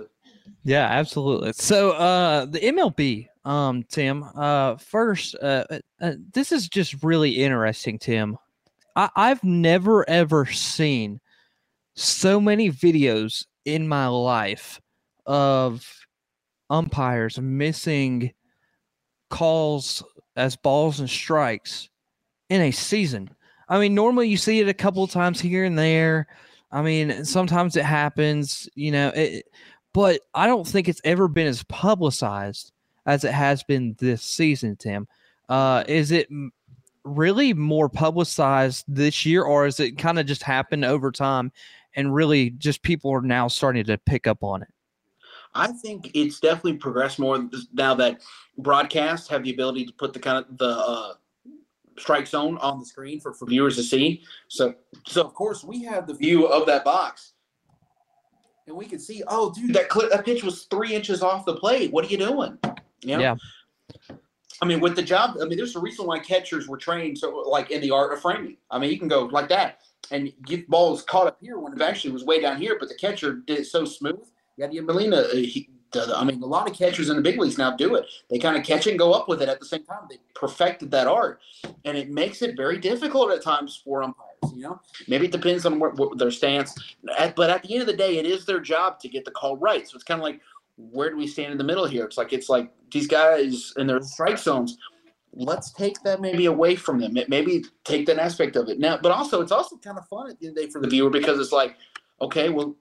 Yeah, 0.64 0.86
absolutely. 0.86 1.52
So 1.52 1.92
uh 1.92 2.44
the 2.46 2.58
MLB, 2.58 3.28
um, 3.44 3.84
Tim, 3.84 4.24
uh 4.34 4.74
first, 4.78 5.36
uh, 5.40 5.62
uh, 5.70 5.78
uh 6.00 6.14
this 6.32 6.50
is 6.50 6.68
just 6.68 7.04
really 7.04 7.36
interesting, 7.36 8.00
Tim. 8.00 8.36
I, 8.96 9.08
I've 9.14 9.44
never 9.44 10.08
ever 10.10 10.44
seen 10.46 11.20
so 11.94 12.40
many 12.40 12.72
videos 12.72 13.46
in 13.64 13.86
my 13.86 14.08
life 14.08 14.80
of 15.24 15.88
umpires 16.68 17.38
missing 17.38 18.32
calls 19.36 20.02
as 20.36 20.56
balls 20.56 20.98
and 20.98 21.10
strikes 21.10 21.90
in 22.48 22.62
a 22.62 22.70
season. 22.70 23.28
I 23.68 23.78
mean, 23.78 23.94
normally 23.94 24.28
you 24.28 24.38
see 24.38 24.60
it 24.60 24.68
a 24.68 24.74
couple 24.74 25.06
times 25.06 25.38
here 25.38 25.64
and 25.64 25.78
there. 25.78 26.26
I 26.72 26.80
mean, 26.80 27.22
sometimes 27.26 27.76
it 27.76 27.84
happens, 27.84 28.66
you 28.74 28.92
know, 28.92 29.08
it, 29.14 29.44
but 29.92 30.22
I 30.34 30.46
don't 30.46 30.66
think 30.66 30.88
it's 30.88 31.02
ever 31.04 31.28
been 31.28 31.46
as 31.46 31.62
publicized 31.64 32.72
as 33.04 33.24
it 33.24 33.32
has 33.32 33.62
been 33.62 33.94
this 33.98 34.22
season, 34.22 34.74
Tim. 34.76 35.06
Uh, 35.50 35.84
is 35.86 36.12
it 36.12 36.28
really 37.04 37.52
more 37.52 37.90
publicized 37.90 38.86
this 38.88 39.26
year, 39.26 39.42
or 39.42 39.66
is 39.66 39.80
it 39.80 39.98
kind 39.98 40.18
of 40.18 40.24
just 40.24 40.42
happened 40.42 40.86
over 40.86 41.12
time 41.12 41.52
and 41.94 42.14
really 42.14 42.50
just 42.50 42.82
people 42.82 43.12
are 43.12 43.20
now 43.20 43.48
starting 43.48 43.84
to 43.84 43.98
pick 43.98 44.26
up 44.26 44.42
on 44.42 44.62
it? 44.62 44.68
I 45.56 45.68
think 45.68 46.10
it's 46.14 46.40
definitely 46.40 46.74
progressed 46.74 47.18
more 47.18 47.48
now 47.72 47.94
that 47.94 48.22
broadcasts 48.58 49.28
have 49.28 49.42
the 49.44 49.52
ability 49.52 49.86
to 49.86 49.92
put 49.92 50.12
the 50.12 50.18
kind 50.18 50.38
of 50.38 50.58
the 50.58 50.68
uh, 50.68 51.14
strike 51.98 52.26
zone 52.26 52.58
on 52.58 52.78
the 52.78 52.86
screen 52.86 53.20
for, 53.20 53.32
for 53.32 53.46
viewers 53.46 53.76
to 53.76 53.82
see. 53.82 54.22
So, 54.48 54.74
so 55.06 55.22
of 55.22 55.34
course 55.34 55.64
we 55.64 55.82
have 55.84 56.06
the 56.06 56.14
view 56.14 56.46
of 56.46 56.66
that 56.66 56.84
box, 56.84 57.32
and 58.66 58.76
we 58.76 58.86
can 58.86 58.98
see, 58.98 59.22
oh, 59.28 59.52
dude, 59.52 59.74
that 59.74 59.88
clip, 59.88 60.10
that 60.10 60.24
pitch 60.24 60.42
was 60.42 60.64
three 60.64 60.94
inches 60.94 61.22
off 61.22 61.46
the 61.46 61.56
plate. 61.56 61.92
What 61.92 62.04
are 62.04 62.08
you 62.08 62.18
doing? 62.18 62.58
You 63.02 63.16
know? 63.16 63.20
Yeah. 63.20 63.36
I 64.60 64.64
mean, 64.64 64.80
with 64.80 64.96
the 64.96 65.02
job, 65.02 65.36
I 65.40 65.44
mean, 65.44 65.58
there's 65.58 65.76
a 65.76 65.80
reason 65.80 66.06
why 66.06 66.18
catchers 66.18 66.66
were 66.66 66.78
trained 66.78 67.18
so, 67.18 67.30
like 67.30 67.70
in 67.70 67.80
the 67.80 67.90
art 67.90 68.12
of 68.12 68.20
framing. 68.20 68.56
I 68.70 68.78
mean, 68.78 68.90
you 68.90 68.98
can 68.98 69.08
go 69.08 69.26
like 69.26 69.48
that 69.50 69.80
and 70.10 70.32
get 70.44 70.68
balls 70.68 71.02
caught 71.02 71.26
up 71.26 71.38
here 71.40 71.58
when 71.58 71.74
it 71.74 71.82
actually 71.82 72.12
was 72.12 72.24
way 72.24 72.40
down 72.40 72.60
here, 72.60 72.76
but 72.78 72.88
the 72.88 72.94
catcher 72.94 73.42
did 73.46 73.58
it 73.60 73.66
so 73.66 73.84
smooth. 73.84 74.26
Yadier 74.58 74.84
Molina, 74.84 75.16
uh, 75.16 75.34
he, 75.34 75.68
I 75.94 76.24
mean, 76.24 76.42
a 76.42 76.46
lot 76.46 76.68
of 76.68 76.76
catchers 76.76 77.08
in 77.08 77.16
the 77.16 77.22
big 77.22 77.38
leagues 77.38 77.58
now 77.58 77.74
do 77.74 77.94
it. 77.94 78.06
They 78.28 78.38
kind 78.38 78.56
of 78.56 78.64
catch 78.64 78.86
and 78.86 78.98
go 78.98 79.12
up 79.12 79.28
with 79.28 79.40
it 79.40 79.48
at 79.48 79.60
the 79.60 79.66
same 79.66 79.84
time. 79.84 80.02
They 80.10 80.18
perfected 80.34 80.90
that 80.90 81.06
art, 81.06 81.40
and 81.84 81.96
it 81.96 82.10
makes 82.10 82.42
it 82.42 82.56
very 82.56 82.78
difficult 82.78 83.30
at 83.32 83.42
times 83.42 83.80
for 83.84 84.02
umpires. 84.02 84.26
You 84.54 84.62
know, 84.62 84.80
maybe 85.08 85.26
it 85.26 85.32
depends 85.32 85.64
on 85.66 85.78
what, 85.78 85.96
what 85.96 86.18
their 86.18 86.30
stance, 86.30 86.74
but 87.34 87.50
at 87.50 87.62
the 87.62 87.72
end 87.72 87.80
of 87.80 87.86
the 87.86 87.96
day, 87.96 88.18
it 88.18 88.26
is 88.26 88.44
their 88.44 88.60
job 88.60 89.00
to 89.00 89.08
get 89.08 89.24
the 89.24 89.30
call 89.30 89.56
right. 89.56 89.88
So 89.88 89.94
it's 89.94 90.04
kind 90.04 90.20
of 90.20 90.24
like, 90.24 90.40
where 90.76 91.10
do 91.10 91.16
we 91.16 91.26
stand 91.26 91.52
in 91.52 91.58
the 91.58 91.64
middle 91.64 91.86
here? 91.86 92.04
It's 92.04 92.18
like 92.18 92.32
it's 92.32 92.48
like 92.48 92.70
these 92.92 93.06
guys 93.06 93.72
in 93.76 93.86
their 93.86 94.02
strike 94.02 94.38
zones. 94.38 94.76
Let's 95.32 95.72
take 95.72 96.02
that 96.02 96.20
maybe 96.20 96.46
away 96.46 96.76
from 96.76 96.98
them. 96.98 97.14
Maybe 97.28 97.64
take 97.84 98.06
that 98.06 98.18
aspect 98.18 98.56
of 98.56 98.68
it 98.68 98.78
now. 98.78 98.98
But 99.02 99.12
also, 99.12 99.42
it's 99.42 99.52
also 99.52 99.76
kind 99.76 99.98
of 99.98 100.06
fun 100.08 100.30
at 100.30 100.38
the 100.38 100.46
end 100.46 100.56
of 100.56 100.62
the 100.62 100.66
day 100.66 100.70
for 100.70 100.80
the 100.80 100.88
viewer 100.88 101.10
because 101.10 101.38
it's 101.38 101.52
like, 101.52 101.76
okay, 102.22 102.48
well, 102.48 102.74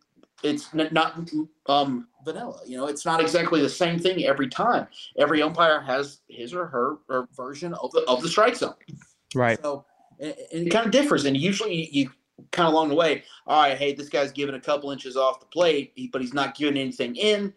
it's 0.46 0.74
n- 0.74 0.90
not 0.92 1.30
um, 1.68 2.08
vanilla. 2.24 2.60
You 2.66 2.78
know, 2.78 2.88
it's 2.88 3.06
not 3.06 3.20
exactly 3.22 3.62
the 3.62 3.70
same 3.70 4.00
thing 4.00 4.24
every 4.26 4.48
time. 4.48 4.88
Every 5.18 5.42
umpire 5.42 5.82
has 5.82 6.20
his 6.30 6.54
or 6.54 6.66
her 6.68 6.98
or 7.10 7.28
version 7.36 7.74
of 7.74 7.92
the 7.92 8.04
of 8.08 8.22
the 8.22 8.30
strike 8.30 8.56
zone. 8.56 8.76
Right. 9.34 9.60
So 9.62 9.86
and, 10.20 10.36
and 10.54 10.68
it 10.68 10.70
kind 10.70 10.86
of 10.86 10.92
differs. 10.92 11.26
And 11.26 11.36
usually 11.36 11.76
you, 11.76 11.88
you 11.92 12.10
kind 12.52 12.68
of 12.68 12.74
along 12.74 12.90
the 12.90 12.96
way, 12.96 13.24
all 13.48 13.62
right, 13.62 13.78
hey, 13.78 13.94
this 13.94 14.10
guy's 14.10 14.32
giving 14.32 14.56
a 14.56 14.60
couple 14.60 14.92
inches 14.92 15.18
off 15.18 15.40
the 15.40 15.46
plate, 15.46 15.94
but 16.12 16.22
he's 16.22 16.34
not 16.34 16.56
giving 16.56 16.78
anything 16.78 17.16
in. 17.16 17.54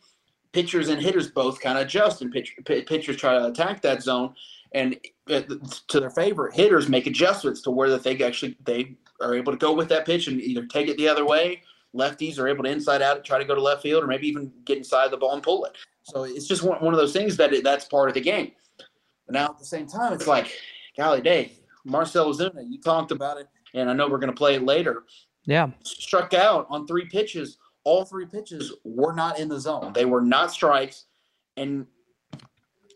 Pitchers 0.53 0.88
and 0.88 1.01
hitters 1.01 1.31
both 1.31 1.61
kind 1.61 1.77
of 1.77 1.85
adjust, 1.85 2.22
and 2.22 2.33
pitch, 2.33 2.57
pitchers 2.64 3.16
try 3.16 3.38
to 3.38 3.46
attack 3.46 3.83
that 3.83 4.03
zone. 4.03 4.35
And 4.72 4.96
uh, 5.31 5.42
to 5.88 6.01
their 6.01 6.11
favor, 6.11 6.51
hitters 6.51 6.88
make 6.88 7.07
adjustments 7.07 7.61
to 7.62 7.70
where 7.70 7.90
that 7.90 8.03
they 8.03 8.22
actually 8.22 8.57
they 8.64 8.96
are 9.20 9.35
able 9.35 9.53
to 9.53 9.59
go 9.59 9.72
with 9.72 9.88
that 9.88 10.07
pitch 10.07 10.27
and 10.27 10.40
either 10.40 10.64
take 10.66 10.88
it 10.88 10.96
the 10.96 11.09
other 11.09 11.27
way. 11.27 11.62
Lefties 11.96 12.38
are 12.38 12.48
able 12.48 12.64
to 12.64 12.70
inside 12.70 13.03
out 13.03 13.16
and 13.16 13.24
try 13.24 13.38
to 13.38 13.44
go 13.44 13.55
to 13.55 13.62
left 13.62 13.83
field, 13.83 14.05
or 14.05 14.07
maybe 14.07 14.29
even 14.29 14.53
get 14.64 14.79
inside 14.79 15.11
the 15.11 15.16
ball 15.16 15.35
and 15.35 15.42
pull 15.42 15.64
it. 15.64 15.77
So 16.03 16.24
it's 16.24 16.46
just 16.46 16.62
one, 16.62 16.83
one 16.83 16.94
of 16.94 17.01
those 17.01 17.12
things 17.12 17.37
that 17.38 17.53
it, 17.53 17.64
that's 17.64 17.85
part 17.87 18.09
of 18.09 18.14
the 18.14 18.20
game. 18.20 18.53
But 19.27 19.35
now 19.35 19.46
at 19.46 19.59
the 19.59 19.64
same 19.64 19.87
time, 19.87 20.12
it's 20.12 20.27
like, 20.27 20.53
golly 20.96 21.20
day, 21.20 21.53
Marcell 21.85 22.33
Ozuna, 22.33 22.64
you 22.68 22.81
talked 22.81 23.11
about 23.11 23.38
it, 23.38 23.48
and 23.74 23.90
I 23.90 23.92
know 23.92 24.09
we're 24.09 24.18
going 24.18 24.33
to 24.33 24.37
play 24.37 24.55
it 24.55 24.62
later. 24.62 25.05
Yeah. 25.44 25.70
Struck 25.83 26.35
out 26.35 26.66
on 26.70 26.87
three 26.87 27.07
pitches. 27.07 27.59
All 27.85 28.05
three 28.05 28.27
pitches 28.27 28.74
were 28.85 29.14
not 29.14 29.38
in 29.38 29.48
the 29.48 29.59
zone. 29.59 29.92
They 29.94 30.05
were 30.05 30.20
not 30.20 30.53
strikes. 30.53 31.07
And 31.57 31.87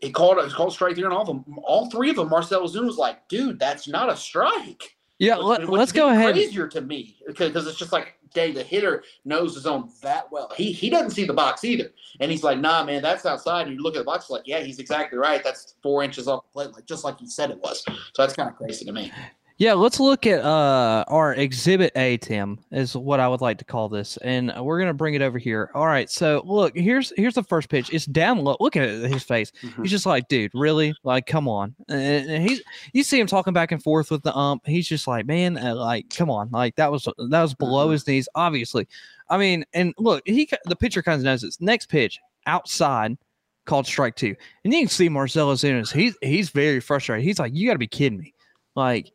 he 0.01 0.11
called 0.11 0.37
it 0.37 0.51
called 0.51 0.73
strike 0.73 0.95
three 0.95 1.05
on 1.05 1.11
all 1.11 1.21
of 1.21 1.27
them. 1.27 1.43
All 1.63 1.89
three 1.89 2.11
of 2.11 2.17
them, 2.17 2.29
Marcell 2.29 2.61
Ozuna 2.61 2.85
was 2.85 2.97
like, 2.97 3.27
dude, 3.27 3.57
that's 3.57 3.87
not 3.87 4.11
a 4.11 4.15
strike. 4.15 4.95
Yeah, 5.23 5.37
let, 5.37 5.63
us 5.63 5.89
is 5.89 5.91
go 5.93 6.09
ahead. 6.09 6.33
Crazier 6.33 6.67
to 6.67 6.81
me 6.81 7.15
because 7.25 7.65
it's 7.65 7.77
just 7.77 7.93
like, 7.93 8.15
dang, 8.33 8.53
the 8.53 8.63
hitter 8.63 9.03
knows 9.23 9.53
his 9.53 9.63
zone 9.63 9.89
that 10.01 10.29
well. 10.31 10.51
He 10.57 10.73
he 10.73 10.89
doesn't 10.89 11.11
see 11.11 11.23
the 11.23 11.33
box 11.33 11.63
either, 11.63 11.93
and 12.19 12.29
he's 12.29 12.43
like, 12.43 12.59
nah, 12.59 12.83
man, 12.83 13.01
that's 13.01 13.25
outside. 13.25 13.67
And 13.67 13.75
you 13.75 13.81
look 13.81 13.95
at 13.95 13.99
the 13.99 14.03
box, 14.03 14.29
like, 14.29 14.43
yeah, 14.45 14.59
he's 14.59 14.79
exactly 14.79 15.17
right. 15.17 15.41
That's 15.41 15.75
four 15.81 16.03
inches 16.03 16.27
off 16.27 16.43
the 16.43 16.51
plate, 16.51 16.75
like 16.75 16.85
just 16.85 17.05
like 17.05 17.19
he 17.19 17.27
said 17.27 17.51
it 17.51 17.59
was. 17.59 17.83
So 17.85 17.93
that's 18.17 18.33
kind 18.33 18.49
of 18.49 18.57
crazy 18.57 18.83
to 18.83 18.91
me. 18.91 19.13
Yeah, 19.57 19.73
let's 19.73 19.99
look 19.99 20.25
at 20.25 20.43
uh, 20.43 21.05
our 21.07 21.35
exhibit 21.35 21.91
A, 21.95 22.17
Tim, 22.17 22.59
is 22.71 22.97
what 22.97 23.19
I 23.19 23.27
would 23.27 23.39
like 23.39 23.59
to 23.59 23.65
call 23.65 23.87
this. 23.87 24.17
And 24.17 24.51
we're 24.59 24.79
gonna 24.79 24.95
bring 24.95 25.13
it 25.13 25.21
over 25.21 25.37
here. 25.37 25.69
All 25.75 25.85
right, 25.85 26.09
so 26.09 26.41
look, 26.45 26.75
here's 26.75 27.13
here's 27.15 27.35
the 27.35 27.43
first 27.43 27.69
pitch. 27.69 27.93
It's 27.93 28.05
down 28.07 28.39
low. 28.39 28.57
Look 28.59 28.75
at 28.75 28.89
his 28.89 29.23
face. 29.23 29.51
He's 29.81 29.91
just 29.91 30.07
like, 30.07 30.27
dude, 30.27 30.51
really? 30.55 30.95
Like, 31.03 31.27
come 31.27 31.47
on. 31.47 31.75
And 31.87 32.29
and 32.29 32.49
he's 32.49 32.61
you 32.93 33.03
see 33.03 33.19
him 33.19 33.27
talking 33.27 33.53
back 33.53 33.71
and 33.71 33.81
forth 33.81 34.09
with 34.09 34.23
the 34.23 34.35
ump. 34.35 34.65
He's 34.65 34.87
just 34.87 35.07
like, 35.07 35.27
man, 35.27 35.57
uh, 35.57 35.75
like, 35.75 36.09
come 36.09 36.31
on. 36.31 36.49
Like 36.51 36.75
that 36.77 36.91
was 36.91 37.03
that 37.05 37.41
was 37.41 37.53
below 37.53 37.89
Mhm. 37.89 37.91
his 37.93 38.07
knees, 38.07 38.27
obviously. 38.35 38.87
I 39.29 39.37
mean, 39.37 39.65
and 39.73 39.93
look, 39.99 40.23
he 40.25 40.49
the 40.65 40.75
pitcher 40.75 41.03
kind 41.03 41.19
of 41.19 41.23
knows 41.25 41.41
this. 41.41 41.61
Next 41.61 41.89
pitch, 41.89 42.19
outside, 42.47 43.17
called 43.65 43.85
strike 43.85 44.15
two. 44.15 44.35
And 44.63 44.73
you 44.73 44.79
can 44.79 44.89
see 44.89 45.09
Marcell 45.09 45.53
Ozuna's. 45.53 45.91
He's 45.91 46.17
he's 46.21 46.49
very 46.49 46.79
frustrated. 46.79 47.23
He's 47.23 47.37
like, 47.39 47.53
you 47.53 47.67
got 47.67 47.73
to 47.73 47.79
be 47.79 47.87
kidding 47.87 48.17
me. 48.19 48.33
Like, 48.75 49.11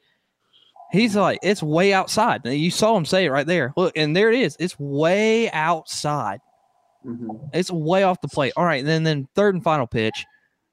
he's 0.92 1.16
like, 1.16 1.38
it's 1.42 1.62
way 1.62 1.92
outside. 1.92 2.42
And 2.44 2.55
You 2.55 2.70
saw 2.70 2.96
him 2.96 3.05
say 3.05 3.24
it 3.27 3.31
right 3.31 3.46
there. 3.46 3.72
Look, 3.77 3.96
and 3.96 4.14
there 4.16 4.31
it 4.31 4.38
is. 4.38 4.57
It's 4.59 4.79
way 4.79 5.51
outside. 5.51 6.40
Mhm. 7.07 7.48
It's 7.53 7.70
way 7.70 8.03
off 8.03 8.20
the 8.20 8.29
plate. 8.29 8.53
All 8.57 8.64
right, 8.64 8.81
and 8.81 8.88
then 8.88 9.05
then 9.05 9.29
third 9.35 9.55
and 9.55 9.62
final 9.64 9.87
pitch, 9.87 10.27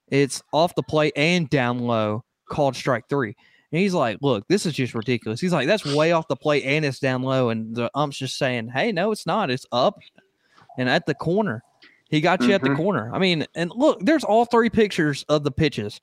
it's 0.10 0.42
off 0.52 0.74
the 0.76 0.84
plate 0.84 1.14
and 1.16 1.50
down 1.50 1.80
low, 1.80 2.24
called 2.50 2.76
strike 2.76 3.08
three. 3.10 3.36
And 3.72 3.82
he's 3.82 3.94
like, 3.94 4.18
"Look, 4.22 4.48
this 4.48 4.66
is 4.66 4.74
just 4.74 4.96
ridiculous." 4.96 5.40
He's 5.40 5.54
like, 5.54 5.68
"That's 5.68 5.86
way 5.86 6.12
off 6.14 6.28
the 6.28 6.36
plate 6.36 6.64
and 6.66 6.84
it's 6.86 7.00
down 7.00 7.22
low." 7.24 7.50
And 7.50 7.76
the 7.76 7.90
ump's 7.96 8.18
just 8.18 8.38
saying, 8.38 8.70
"Hey, 8.70 8.92
no, 8.92 9.12
it's 9.12 9.26
not. 9.26 9.52
It's 9.52 9.66
up 9.72 10.00
and 10.78 10.90
at 10.90 11.06
the 11.06 11.14
corner. 11.16 11.64
He 12.10 12.22
got 12.22 12.42
you 12.42 12.54
at 12.54 12.62
the 12.62 12.70
Mhm. 12.70 12.78
corner. 12.78 13.12
I 13.14 13.20
mean, 13.20 13.46
and 13.56 13.72
look, 13.76 14.00
there's 14.02 14.24
all 14.24 14.46
three 14.46 14.70
pictures 14.70 15.26
of 15.30 15.44
the 15.44 15.52
pitches: 15.52 16.00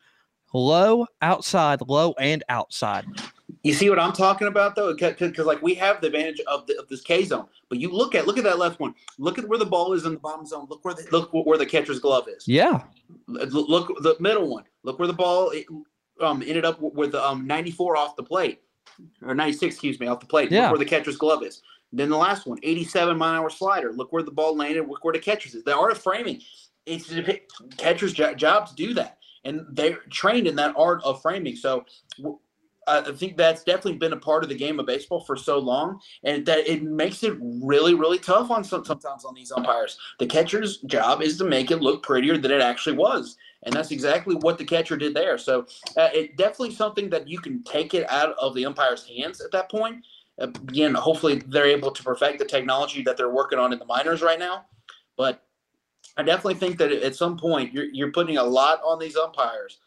low, 0.53 1.07
outside, 1.21 1.81
low, 1.89 2.15
and 2.19 2.43
outside. 2.49 3.05
You 3.63 3.75
see 3.75 3.91
what 3.91 3.99
I'm 3.99 4.13
talking 4.13 4.49
about 4.49 4.75
though, 4.75 4.95
because 4.95 5.39
like 5.39 5.63
we 5.63 5.75
have 5.75 6.01
the 6.01 6.09
advantage 6.09 6.41
of, 6.47 6.67
the, 6.67 6.79
of 6.79 6.89
this 6.89 7.01
K 7.01 7.25
zone, 7.25 7.47
but 7.69 7.79
you 7.79 7.91
look 7.91 8.15
at 8.15 8.27
look 8.27 8.39
at 8.39 8.45
that 8.45 8.59
left 8.59 8.81
one. 8.81 8.95
Look 9.19 9.39
at 9.39 9.49
where 9.49 9.59
the 9.59 9.67
ball 9.67 9.93
is 9.93 10.05
in 10.05 10.15
the 10.15 10.19
bottom 10.19 10.47
zone. 10.47 10.67
Look 10.69 10.85
where 10.85 10.95
the 10.95 11.07
look 11.13 11.31
where 11.33 11.59
the 11.59 11.67
catcher's 11.67 12.01
glove 12.01 12.27
is. 12.29 12.47
Yeah, 12.49 12.83
Look, 13.29 14.03
the 14.03 14.17
middle 14.21 14.49
one. 14.49 14.65
Look 14.83 14.99
where 14.99 15.09
the 15.09 15.15
ball 15.15 15.51
it, 15.51 15.67
um 16.21 16.43
ended 16.43 16.65
up 16.65 16.81
with 16.81 17.15
um 17.15 17.47
94 17.47 17.97
off 17.97 18.17
the 18.17 18.23
plate 18.23 18.61
or 19.23 19.35
96, 19.35 19.75
excuse 19.75 19.99
me, 20.01 20.07
off 20.07 20.21
the 20.21 20.27
plate. 20.27 20.51
Yeah. 20.51 20.63
Look 20.63 20.73
where 20.73 20.79
the 20.79 20.91
catcher's 20.91 21.17
glove 21.17 21.43
is. 21.43 21.63
Then 21.93 22.09
the 22.09 22.17
last 22.17 22.47
one, 22.47 22.59
87 22.63 23.17
mile 23.17 23.35
an 23.35 23.41
hour 23.41 23.51
slider. 23.51 23.93
Look 23.93 24.13
where 24.13 24.23
the 24.23 24.31
ball 24.31 24.57
landed. 24.57 24.89
Look 24.89 25.05
where 25.05 25.13
the 25.13 25.19
catcher's 25.19 25.55
is. 25.55 25.63
The 25.65 25.77
art 25.77 25.93
of 25.93 25.99
framing. 25.99 26.41
It's 26.87 27.07
the 27.07 27.41
catcher's 27.77 28.13
jo- 28.15 28.35
job 28.35 28.67
to 28.69 28.75
do 28.75 28.95
that, 28.95 29.19
and 29.45 29.67
they're 29.71 29.99
trained 30.11 30.47
in 30.47 30.57
that 30.57 30.75
art 30.77 31.03
of 31.05 31.21
framing. 31.23 31.55
So. 31.57 31.85
I 32.87 33.01
I 33.01 33.13
think 33.13 33.37
that's 33.37 33.65
definitely 33.65 33.99
been 33.99 34.13
a 34.13 34.19
part 34.19 34.43
of 34.43 34.49
the 34.49 34.57
game 34.57 34.81
of 34.81 34.87
baseball 34.87 35.21
for 35.21 35.37
so 35.37 35.59
long, 35.59 36.01
and 36.25 36.45
that 36.47 36.69
it 36.69 36.83
makes 36.83 37.23
it 37.23 37.37
really, 37.41 37.95
really 37.95 38.19
tough 38.19 38.51
on 38.51 38.65
some, 38.65 38.85
sometimes 38.85 39.25
on 39.25 39.35
these 39.35 39.53
umpires. 39.53 39.99
The 40.19 40.27
catcher's 40.27 40.79
job 40.79 41.23
is 41.23 41.39
to 41.39 41.45
make 41.45 41.71
it 41.71 41.83
look 41.83 42.03
prettier 42.03 42.37
than 42.39 42.51
it 42.51 42.63
actually 42.63 42.97
was, 42.97 43.37
and 43.65 43.75
that's 43.75 43.91
exactly 43.91 44.35
what 44.37 44.59
the 44.59 44.65
catcher 44.65 44.97
did 44.97 45.15
there. 45.15 45.39
So 45.39 45.67
uh, 45.97 46.11
it 46.13 46.37
definitely 46.37 46.75
something 46.75 47.11
that 47.11 47.29
you 47.29 47.39
can 47.39 47.63
take 47.65 47.95
it 47.95 48.11
out 48.11 48.35
of 48.39 48.55
the 48.55 48.67
umpire's 48.67 49.07
hands 49.07 49.41
at 49.41 49.53
that 49.53 49.71
point. 49.71 50.05
Again, 50.39 50.95
hopefully 50.95 51.43
they're 51.47 51.67
able 51.67 51.91
to 51.91 52.03
perfect 52.03 52.39
the 52.39 52.45
technology 52.45 53.03
that 53.03 53.17
they're 53.17 53.31
working 53.31 53.59
on 53.59 53.73
in 53.73 53.79
the 53.79 53.85
minors 53.85 54.23
right 54.23 54.39
now. 54.39 54.65
But 55.17 55.45
I 56.17 56.23
definitely 56.23 56.55
think 56.55 56.79
that 56.79 56.91
at 56.91 57.15
some 57.15 57.39
point 57.39 57.73
you're, 57.73 57.85
you're 57.85 58.13
putting 58.13 58.39
a 58.39 58.43
lot 58.43 58.81
on 58.85 58.99
these 58.99 59.17
umpires. 59.17 59.79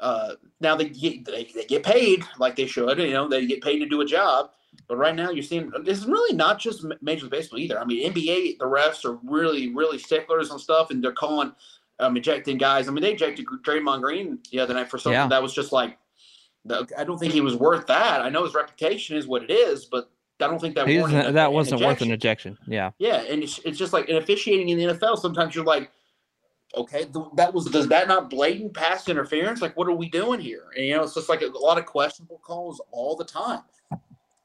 Uh, 0.00 0.34
now 0.60 0.76
they 0.76 0.88
get 0.88 1.24
they, 1.24 1.44
they 1.54 1.64
get 1.64 1.82
paid 1.82 2.24
like 2.38 2.56
they 2.56 2.66
should, 2.66 2.98
you 2.98 3.12
know, 3.12 3.28
they 3.28 3.46
get 3.46 3.62
paid 3.62 3.78
to 3.80 3.86
do 3.86 4.00
a 4.00 4.04
job. 4.06 4.50
But 4.86 4.96
right 4.96 5.14
now 5.14 5.30
you're 5.30 5.42
seeing 5.42 5.70
this 5.84 5.98
is 5.98 6.06
really 6.06 6.36
not 6.36 6.58
just 6.58 6.84
Major 7.02 7.22
League 7.24 7.30
Baseball 7.32 7.58
either. 7.58 7.80
I 7.80 7.84
mean, 7.84 8.12
NBA 8.12 8.58
the 8.58 8.64
refs 8.64 9.04
are 9.04 9.18
really 9.24 9.74
really 9.74 9.98
sticklers 9.98 10.50
on 10.50 10.58
stuff, 10.58 10.90
and 10.90 11.02
they're 11.02 11.12
calling 11.12 11.52
um, 11.98 12.16
ejecting 12.16 12.58
guys. 12.58 12.86
I 12.88 12.92
mean, 12.92 13.02
they 13.02 13.12
ejected 13.12 13.44
Draymond 13.46 14.02
Green 14.02 14.38
the 14.52 14.60
other 14.60 14.74
night 14.74 14.88
for 14.90 14.98
something 14.98 15.14
Yeah. 15.18 15.26
that 15.28 15.42
was 15.42 15.52
just 15.54 15.72
like 15.72 15.98
I 16.96 17.04
don't 17.04 17.18
think 17.18 17.32
he 17.32 17.40
was 17.40 17.56
worth 17.56 17.86
that. 17.86 18.20
I 18.20 18.28
know 18.28 18.44
his 18.44 18.54
reputation 18.54 19.16
is 19.16 19.26
what 19.26 19.42
it 19.42 19.50
is, 19.50 19.86
but 19.86 20.10
I 20.40 20.46
don't 20.46 20.60
think 20.60 20.74
that 20.76 20.86
He 20.86 20.98
warranted 20.98 21.16
doesn't- 21.16 21.28
an- 21.30 21.34
that 21.34 21.52
wasn't 21.52 21.80
worth 21.80 22.02
an 22.02 22.10
ejection. 22.12 22.52
ejection. 22.52 22.58
Yeah, 22.72 22.90
Yeah, 22.98 23.22
and 23.32 23.42
it's, 23.42 23.58
it's 23.64 23.78
just 23.78 23.92
like 23.92 24.08
in 24.08 24.16
officiating 24.16 24.68
in 24.68 24.78
the 24.78 24.84
NFL. 24.94 25.16
Sometimes 25.18 25.54
you're 25.54 25.64
like, 25.64 25.90
okay, 26.76 27.04
th- 27.04 27.26
that 27.34 27.52
was 27.52 27.66
does 27.66 27.88
that 27.88 28.08
not 28.08 28.30
blatant 28.30 28.74
pass 28.74 29.08
interference? 29.08 29.62
Like, 29.62 29.76
what 29.76 29.88
are 29.88 29.94
we 29.94 30.08
doing 30.08 30.40
here? 30.40 30.64
And 30.76 30.84
you 30.84 30.96
know, 30.96 31.02
it's 31.02 31.14
just 31.14 31.28
like 31.28 31.42
a, 31.42 31.46
lot 31.46 31.78
of 31.78 31.86
questionable 31.86 32.38
calls 32.38 32.80
all 32.90 33.16
the 33.16 33.24
time. 33.24 33.62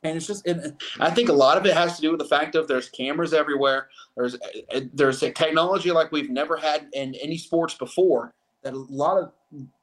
And 0.06 0.18
it's 0.18 0.28
just, 0.28 0.46
and 0.46 0.76
I 1.00 1.10
think 1.10 1.30
a 1.30 1.34
lot 1.34 1.58
of 1.58 1.66
it 1.66 1.74
has 1.74 1.96
to 1.96 2.02
do 2.02 2.12
with 2.12 2.20
the 2.20 2.28
fact 2.28 2.56
of 2.56 2.68
there's 2.68 2.90
cameras 2.90 3.34
everywhere. 3.34 3.88
There's 4.16 4.36
uh, 4.36 4.82
there's 4.94 5.24
a 5.24 5.32
technology 5.32 5.92
like 5.92 6.12
we've 6.12 6.30
never 6.30 6.58
had 6.58 6.88
in 6.94 7.16
any 7.16 7.38
sports 7.38 7.76
before. 7.76 8.34
That 8.64 8.74
a 8.74 8.78
lot 8.78 9.18
of 9.18 9.32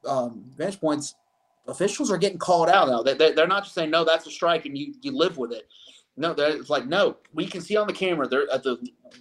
um, 0.07 0.45
bench 0.57 0.81
points 0.81 1.15
officials 1.67 2.11
are 2.11 2.19
getting 2.19 2.39
called 2.39 2.69
out 2.69 2.89
now. 2.89 3.03
They, 3.03 3.15
they, 3.15 3.33
they're 3.33 3.47
not 3.47 3.65
just 3.65 3.75
saying 3.75 3.91
no, 3.91 4.05
that's 4.05 4.27
a 4.27 4.31
strike, 4.31 4.67
and 4.67 4.77
you 4.77 4.95
you 5.01 5.17
live 5.17 5.39
with 5.39 5.53
it. 5.53 5.69
No, 6.17 6.33
it's 6.33 6.69
like 6.69 6.87
no, 6.87 7.17
we 7.33 7.47
can 7.47 7.63
see 7.63 7.77
on 7.77 7.87
the 7.87 7.93
camera 7.93 8.29
there 8.29 8.45
at 8.53 8.63
the 8.63 8.77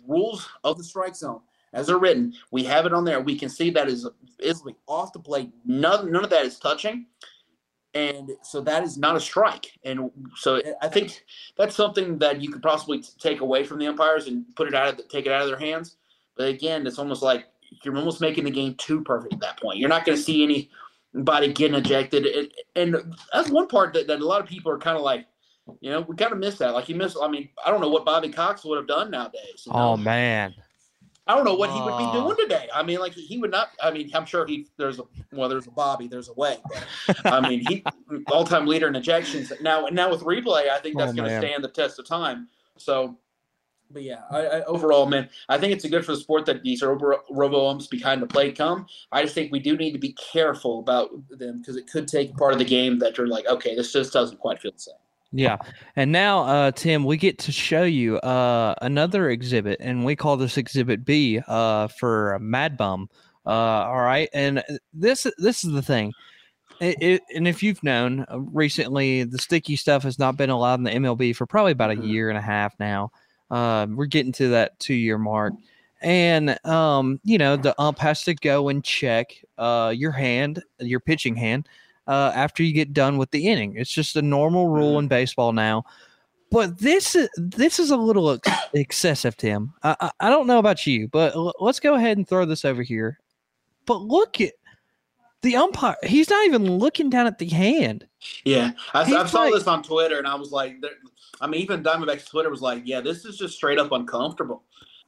rules 0.06 0.50
of 0.66 0.78
the 0.78 0.84
strike 0.84 1.16
zone 1.16 1.40
as 1.74 1.88
they're 1.88 1.98
written. 1.98 2.34
We 2.52 2.64
have 2.66 2.86
it 2.86 2.94
on 2.94 3.06
there. 3.06 3.22
We 3.22 3.38
can 3.38 3.50
see 3.50 3.70
that 3.72 3.88
is 3.88 4.08
is 4.40 4.64
off 4.88 5.14
the 5.14 5.20
plate. 5.20 5.52
None 5.66 6.12
none 6.12 6.24
of 6.24 6.30
that 6.30 6.46
is 6.46 6.60
touching, 6.60 7.06
and 7.94 8.32
so 8.44 8.62
that 8.62 8.84
is 8.84 8.98
not 8.98 9.16
a 9.16 9.20
strike. 9.20 9.78
And 9.84 10.12
so 10.36 10.62
I 10.82 10.88
think 10.88 11.24
that's 11.58 11.76
something 11.76 12.18
that 12.20 12.42
you 12.42 12.52
could 12.52 12.62
possibly 12.62 13.04
take 13.20 13.42
away 13.42 13.64
from 13.64 13.80
the 13.80 13.88
umpires 13.88 14.28
and 14.28 14.46
put 14.56 14.68
it 14.68 14.76
out 14.76 15.00
of 15.00 15.08
take 15.10 15.26
it 15.26 15.32
out 15.32 15.42
of 15.44 15.48
their 15.48 15.60
hands. 15.60 15.98
But 16.36 16.48
again, 16.48 16.88
it's 16.88 17.00
almost 17.00 17.22
like 17.22 17.46
you're 17.84 17.98
almost 17.98 18.22
making 18.22 18.46
the 18.46 18.52
game 18.52 18.76
too 18.76 19.02
perfect 19.02 19.34
at 19.34 19.40
that 19.42 19.60
point. 19.60 19.78
You're 19.78 19.90
not 19.90 20.06
going 20.06 20.18
to 20.18 20.24
see 20.24 20.70
anybody 21.14 21.54
getting 21.54 21.78
ejected, 21.78 22.26
and, 22.26 22.52
and 22.76 23.16
that's 23.34 23.50
one 23.50 23.68
part 23.68 23.94
that, 23.94 24.08
that 24.08 24.22
a 24.22 24.26
lot 24.26 24.42
of 24.42 24.48
people 24.48 24.72
are 24.72 24.80
kind 24.80 24.98
of 24.98 25.04
like. 25.04 25.26
You 25.82 25.92
know, 25.92 26.02
we 26.02 26.16
kind 26.16 26.32
of 26.32 26.40
miss 26.40 26.58
that. 26.58 26.74
Like, 26.74 26.90
you 26.90 26.96
miss. 26.96 27.16
I 27.22 27.28
mean, 27.28 27.48
I 27.64 27.70
don't 27.70 27.80
know 27.80 27.90
what 27.90 28.04
Bobby 28.04 28.30
Cox 28.30 28.66
would 28.66 28.78
have 28.78 28.88
done 28.88 29.12
nowadays. 29.12 29.68
you 29.68 29.72
know? 29.72 29.92
Oh 29.92 29.98
man. 29.98 30.56
I 31.30 31.36
don't 31.36 31.46
know 31.46 31.54
what 31.54 31.70
he 31.70 31.80
would 31.80 31.96
be 31.96 32.12
doing 32.12 32.36
today. 32.38 32.68
I 32.74 32.82
mean, 32.82 33.00
like 33.00 33.14
he 33.14 33.38
would 33.38 33.52
not. 33.52 33.70
I 33.84 33.92
mean, 33.92 34.10
I'm 34.16 34.26
sure 34.26 34.48
he 34.48 34.68
there's 34.78 34.98
a 34.98 35.04
well, 35.32 35.48
there's 35.48 35.68
a 35.68 35.72
Bobby, 35.72 36.08
there's 36.08 36.28
a 36.28 36.34
way. 36.34 36.58
But 36.68 36.88
I 37.32 37.40
mean, 37.48 37.60
he 37.60 37.84
all 38.32 38.44
time 38.44 38.66
leader 38.66 38.88
in 38.88 38.96
ejections. 38.96 39.52
Now, 39.62 39.86
now 39.92 40.10
with 40.10 40.22
replay, 40.22 40.70
I 40.70 40.80
think 40.80 40.98
that's 40.98 41.12
Oh, 41.12 41.16
going 41.16 41.30
to 41.30 41.38
stand 41.38 41.64
the 41.64 41.68
test 41.68 42.00
of 42.00 42.08
time. 42.08 42.48
So, 42.78 43.20
but 43.92 44.02
yeah, 44.02 44.24
I, 44.32 44.40
I, 44.40 44.64
overall, 44.66 45.06
man, 45.06 45.30
I 45.50 45.60
think 45.60 45.74
it's 45.74 45.86
a 45.86 45.90
good 45.90 46.04
for 46.04 46.14
the 46.14 46.20
sport 46.20 46.48
that 46.48 46.64
these 46.64 46.82
robo, 46.82 47.20
robo 47.30 47.68
umps 47.68 47.86
behind 47.86 48.24
the 48.24 48.28
plate 48.28 48.58
come. 48.58 48.88
I 49.12 49.22
just 49.22 49.36
think 49.36 49.52
we 49.52 49.60
do 49.60 49.78
need 49.78 49.92
to 49.92 50.00
be 50.00 50.14
careful 50.14 50.80
about 50.80 51.12
them 51.30 51.60
because 51.60 51.76
it 51.76 51.88
could 51.88 52.08
take 52.08 52.36
part 52.38 52.54
of 52.54 52.60
the 52.60 52.66
game 52.66 52.98
that 53.00 53.18
you're 53.20 53.28
like, 53.28 53.46
okay, 53.48 53.76
this 53.76 53.94
just 53.94 54.14
doesn't 54.14 54.40
quite 54.40 54.60
feel 54.60 54.72
the 54.72 54.80
same. 54.80 54.96
Yeah. 55.32 55.58
And 55.96 56.12
now, 56.12 56.44
uh, 56.44 56.72
Tim, 56.72 57.04
we 57.04 57.18
get 57.18 57.38
to 57.40 57.52
show 57.52 57.84
you 57.84 58.18
uh, 58.18 58.76
another 58.82 59.30
exhibit, 59.30 59.78
and 59.80 60.04
we 60.04 60.16
call 60.16 60.38
this 60.38 60.58
Exhibit 60.58 61.06
B 61.06 61.40
uh, 61.48 61.88
for 61.88 62.38
Mad 62.42 62.78
Bum. 62.78 63.10
Uh, 63.46 63.50
all 63.50 64.02
right. 64.02 64.30
And 64.34 64.64
this 64.94 65.26
this 65.38 65.64
is 65.64 65.72
the 65.72 65.82
thing. 65.82 66.14
It, 66.82 66.96
it, 67.02 67.22
and 67.36 67.48
if 67.48 67.62
you've 67.62 67.84
known 67.84 68.26
uh, 68.32 68.40
recently, 68.40 69.24
the 69.24 69.38
sticky 69.38 69.76
stuff 69.76 70.04
has 70.04 70.18
not 70.18 70.38
been 70.38 70.50
allowed 70.50 70.80
in 70.80 70.84
the 70.84 70.92
MLB 70.92 71.36
for 71.36 71.46
probably 71.46 71.74
about 71.74 71.92
a 71.92 71.96
Mhm. 71.96 72.08
year 72.08 72.30
and 72.30 72.38
a 72.38 72.42
half 72.42 72.74
now. 72.80 73.12
Uh, 73.52 73.86
we're 73.90 74.06
getting 74.06 74.32
to 74.34 74.50
that 74.50 74.80
two 74.80 74.94
year 74.94 75.18
mark. 75.18 75.54
And, 76.02 76.58
um, 76.66 77.20
you 77.26 77.38
know, 77.38 77.58
the 77.58 77.76
ump 77.82 78.00
has 78.00 78.24
to 78.24 78.34
go 78.34 78.70
and 78.70 78.84
check 78.84 79.34
uh, 79.58 79.94
your 79.96 80.12
hand, 80.12 80.64
your 80.80 81.02
pitching 81.02 81.36
hand, 81.36 81.68
uh, 82.10 82.32
after 82.36 82.64
you 82.64 82.74
get 82.74 82.92
done 82.92 83.18
with 83.18 83.32
the 83.32 83.48
inning. 83.48 83.76
It's 83.78 83.92
just 83.92 84.16
a 84.18 84.22
normal 84.22 84.68
rule 84.68 85.00
in 85.00 85.08
baseball 85.08 85.54
now. 85.54 85.86
But 86.52 86.80
this 86.80 87.16
is 87.16 87.30
this 87.38 87.80
is 87.80 87.92
a 87.92 87.98
little 87.98 88.32
ex- 88.32 88.50
excessive, 88.74 89.38
Tim. 89.38 89.72
I, 89.84 89.96
I 90.02 90.12
I 90.20 90.30
don't 90.32 90.48
know 90.48 90.58
about 90.58 90.88
you, 90.88 91.08
but 91.08 91.36
l- 91.36 91.54
let's 91.60 91.80
go 91.80 91.94
ahead 91.94 92.18
and 92.18 92.28
throw 92.28 92.46
this 92.46 92.66
over 92.66 92.82
here. 92.82 93.20
But 93.86 94.02
look 94.02 94.42
at 94.42 94.54
the 95.44 95.56
umpire, 95.56 95.96
he's 96.04 96.30
not 96.30 96.46
even 96.48 96.78
looking 96.80 97.10
down 97.12 97.28
at 97.28 97.38
the 97.38 97.48
hand. 97.48 98.08
Yeah, 98.44 98.72
I, 98.94 99.02
I 99.04 99.26
saw 99.28 99.44
like- 99.44 99.54
this 99.54 99.68
on 99.68 99.84
Twitter, 99.84 100.18
and 100.18 100.28
I 100.28 100.34
was 100.36 100.52
like, 100.52 100.82
there- 100.82 100.92
I 101.40 101.46
mean, 101.48 101.62
even 101.62 101.84
Diamondback's 101.84 102.26
Twitter 102.26 102.50
was 102.50 102.62
like, 102.62 102.82
yeah, 102.84 103.00
this 103.00 103.24
is 103.26 103.38
just 103.38 103.56
straight 103.56 103.78
up 103.80 103.92
uncomfortable. 103.92 104.64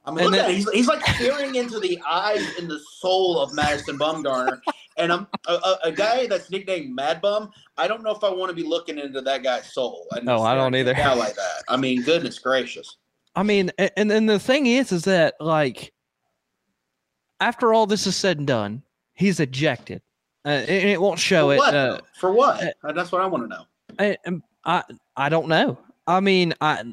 I 0.05 0.11
mean, 0.11 0.25
look 0.25 0.33
then- 0.33 0.45
at. 0.45 0.51
He's, 0.51 0.69
he's 0.69 0.87
like 0.87 1.03
staring 1.15 1.55
into 1.55 1.79
the 1.79 1.99
eyes 2.07 2.47
and 2.59 2.69
the 2.69 2.79
soul 2.99 3.39
of 3.39 3.53
Madison 3.53 3.97
Bumgarner. 3.97 4.59
And 4.97 5.11
I'm 5.13 5.27
a, 5.47 5.53
a, 5.53 5.77
a 5.85 5.91
guy 5.91 6.27
that's 6.27 6.49
nicknamed 6.51 6.93
Mad 6.93 7.21
Bum. 7.21 7.49
I 7.77 7.87
don't 7.87 8.03
know 8.03 8.11
if 8.11 8.23
I 8.23 8.29
want 8.29 8.49
to 8.49 8.55
be 8.55 8.63
looking 8.67 8.97
into 8.99 9.21
that 9.21 9.41
guy's 9.43 9.73
soul. 9.73 10.05
And 10.11 10.25
No, 10.25 10.41
I 10.43 10.53
don't 10.55 10.75
either. 10.75 10.93
guy 10.93 11.13
like 11.13 11.35
that. 11.35 11.63
I 11.69 11.77
mean, 11.77 12.01
goodness 12.03 12.39
gracious. 12.39 12.97
I 13.35 13.43
mean, 13.43 13.71
and 13.95 14.11
then 14.11 14.25
the 14.25 14.39
thing 14.39 14.65
is, 14.65 14.91
is 14.91 15.03
that 15.05 15.35
like 15.39 15.93
after 17.39 17.73
all 17.73 17.85
this 17.87 18.05
is 18.07 18.15
said 18.15 18.37
and 18.39 18.47
done, 18.47 18.83
he's 19.13 19.39
ejected, 19.39 20.01
uh, 20.45 20.49
and 20.49 20.69
it 20.89 21.01
won't 21.01 21.19
show 21.19 21.47
For 21.47 21.53
it. 21.53 21.57
what? 21.57 21.75
Uh. 21.75 21.99
For 22.19 22.31
what? 22.33 22.73
that's 22.93 23.11
what 23.11 23.21
I 23.21 23.25
want 23.25 23.43
to 23.45 23.47
know. 23.49 23.63
I, 23.99 24.17
um, 24.27 24.43
I 24.65 24.83
I 25.15 25.29
don't 25.29 25.47
know. 25.47 25.77
I 26.07 26.19
mean, 26.19 26.53
I 26.61 26.83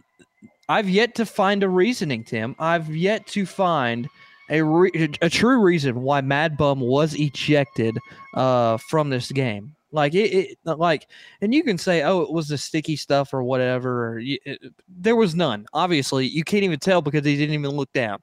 I've 0.69 0.89
yet 0.89 1.15
to 1.17 1.27
find 1.27 1.63
a 1.65 1.69
reasoning, 1.69 2.23
Tim. 2.25 2.55
I've 2.59 2.95
yet 2.95 3.27
to 3.29 3.45
find 3.45 4.09
a 4.51 4.63
re- 4.63 5.11
a 5.21 5.31
true 5.31 5.61
reason 5.61 6.03
why 6.03 6.21
Mad 6.21 6.57
Bum 6.57 6.81
was 6.81 7.15
ejected 7.15 7.99
uh 8.35 8.77
from 8.77 9.11
this 9.11 9.31
game. 9.33 9.75
Like 9.91 10.15
it, 10.15 10.35
it 10.35 10.59
like, 10.65 11.07
and 11.41 11.55
you 11.55 11.63
can 11.63 11.79
say, 11.79 12.03
oh, 12.03 12.21
it 12.21 12.31
was 12.31 12.49
the 12.49 12.59
sticky 12.59 12.97
stuff 12.97 13.33
or 13.33 13.43
whatever. 13.43 14.09
Or 14.09 14.19
it, 14.21 14.61
there 14.87 15.17
was 15.17 15.35
none. 15.35 15.67
Obviously, 15.73 16.27
you 16.27 16.45
can't 16.45 16.65
even 16.65 16.79
tell 16.79 17.01
because 17.01 17.25
he 17.25 17.37
didn't 17.37 17.55
even 17.55 17.71
look 17.71 17.93
down. 17.95 18.21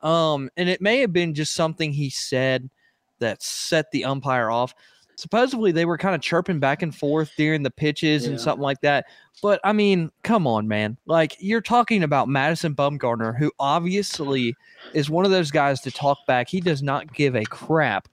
Um, 0.00 0.48
and 0.56 0.68
it 0.68 0.80
may 0.80 1.00
have 1.00 1.12
been 1.12 1.34
just 1.34 1.54
something 1.54 1.92
he 1.92 2.08
said 2.08 2.70
that 3.18 3.42
set 3.42 3.90
the 3.90 4.04
umpire 4.04 4.48
off 4.48 4.74
supposedly 5.18 5.72
they 5.72 5.84
were 5.84 5.98
kind 5.98 6.14
of 6.14 6.20
chirping 6.20 6.60
back 6.60 6.80
and 6.80 6.94
forth 6.94 7.32
during 7.36 7.64
the 7.64 7.70
pitches 7.72 8.26
and 8.26 8.40
something 8.40 8.62
like 8.62 8.80
that. 8.82 9.06
But 9.42 9.60
I 9.64 9.72
mean, 9.72 10.12
come 10.22 10.46
on, 10.46 10.68
man. 10.68 10.96
Like 11.06 11.36
you're 11.40 11.60
talking 11.60 12.04
about 12.04 12.28
Madison 12.28 12.72
Bumgarner, 12.72 13.36
who 13.36 13.50
obviously 13.58 14.54
is 14.94 15.10
one 15.10 15.24
of 15.24 15.32
those 15.32 15.50
guys 15.50 15.80
to 15.80 15.90
talk 15.90 16.18
back. 16.28 16.48
He 16.48 16.60
does 16.60 16.84
not 16.84 17.12
give 17.12 17.34
a 17.34 17.42
crap. 17.44 18.06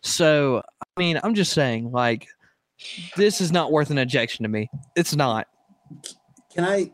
So 0.00 0.60
I 0.80 1.00
mean, 1.00 1.20
I'm 1.22 1.34
just 1.34 1.52
saying, 1.52 1.92
like, 1.92 2.26
this 3.16 3.40
is 3.40 3.52
not 3.52 3.70
worth 3.70 3.90
an 3.90 3.98
ejection 3.98 4.42
to 4.42 4.48
me. 4.48 4.68
It's 4.96 5.14
not. 5.14 5.46
Can 6.52 6.64
I 6.64 6.90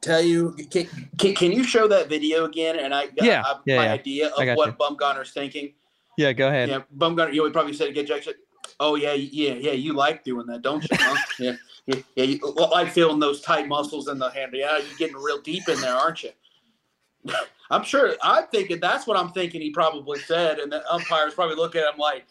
tell 0.00 0.22
you? 0.22 0.56
Can, 0.70 0.88
can, 1.18 1.34
can 1.34 1.52
you 1.52 1.64
show 1.64 1.86
that 1.86 2.08
video 2.08 2.46
again? 2.46 2.78
And 2.78 2.94
I 2.94 3.08
got 3.08 3.26
Yeah, 3.26 3.42
I- 3.44 3.58
yeah, 3.66 3.76
my 3.76 3.84
yeah. 3.84 3.92
idea 3.92 4.28
of 4.28 4.56
what 4.56 4.78
Bumgarner's 4.78 5.32
thinking. 5.32 5.74
Yeah, 6.16 6.32
go 6.32 6.48
ahead. 6.48 6.70
Yeah, 6.70 6.80
Bumgarner, 6.96 7.34
you 7.34 7.42
would 7.42 7.52
probably 7.52 7.74
say 7.74 7.92
get 7.92 8.04
ejection. 8.04 8.34
Oh 8.80 8.96
yeah, 8.96 9.12
yeah, 9.12 9.54
yeah. 9.54 9.72
You 9.72 9.92
like 9.92 10.24
doing 10.24 10.46
that, 10.46 10.62
don't 10.62 10.82
you? 10.82 10.90
Huh? 10.92 11.16
yeah, 11.38 11.56
yeah, 11.86 11.96
yeah. 12.16 12.24
You 12.24 12.54
like 12.54 12.92
feeling 12.92 13.20
those 13.20 13.40
tight 13.40 13.68
muscles 13.68 14.08
in 14.08 14.18
the 14.18 14.30
hand. 14.30 14.52
Yeah, 14.54 14.78
you're 14.78 14.98
getting 14.98 15.16
real 15.16 15.40
deep 15.40 15.68
in 15.68 15.80
there, 15.80 15.94
aren't 15.94 16.22
you? 16.22 16.30
I'm 17.70 17.84
sure. 17.84 18.14
I'm 18.22 18.46
thinking 18.48 18.80
that's 18.80 19.06
what 19.06 19.16
I'm 19.16 19.30
thinking. 19.30 19.60
He 19.60 19.70
probably 19.70 20.18
said, 20.20 20.58
and 20.58 20.70
the 20.70 20.88
umpires 20.92 21.34
probably 21.34 21.56
look 21.56 21.76
at 21.76 21.92
him 21.92 21.98
like, 21.98 22.26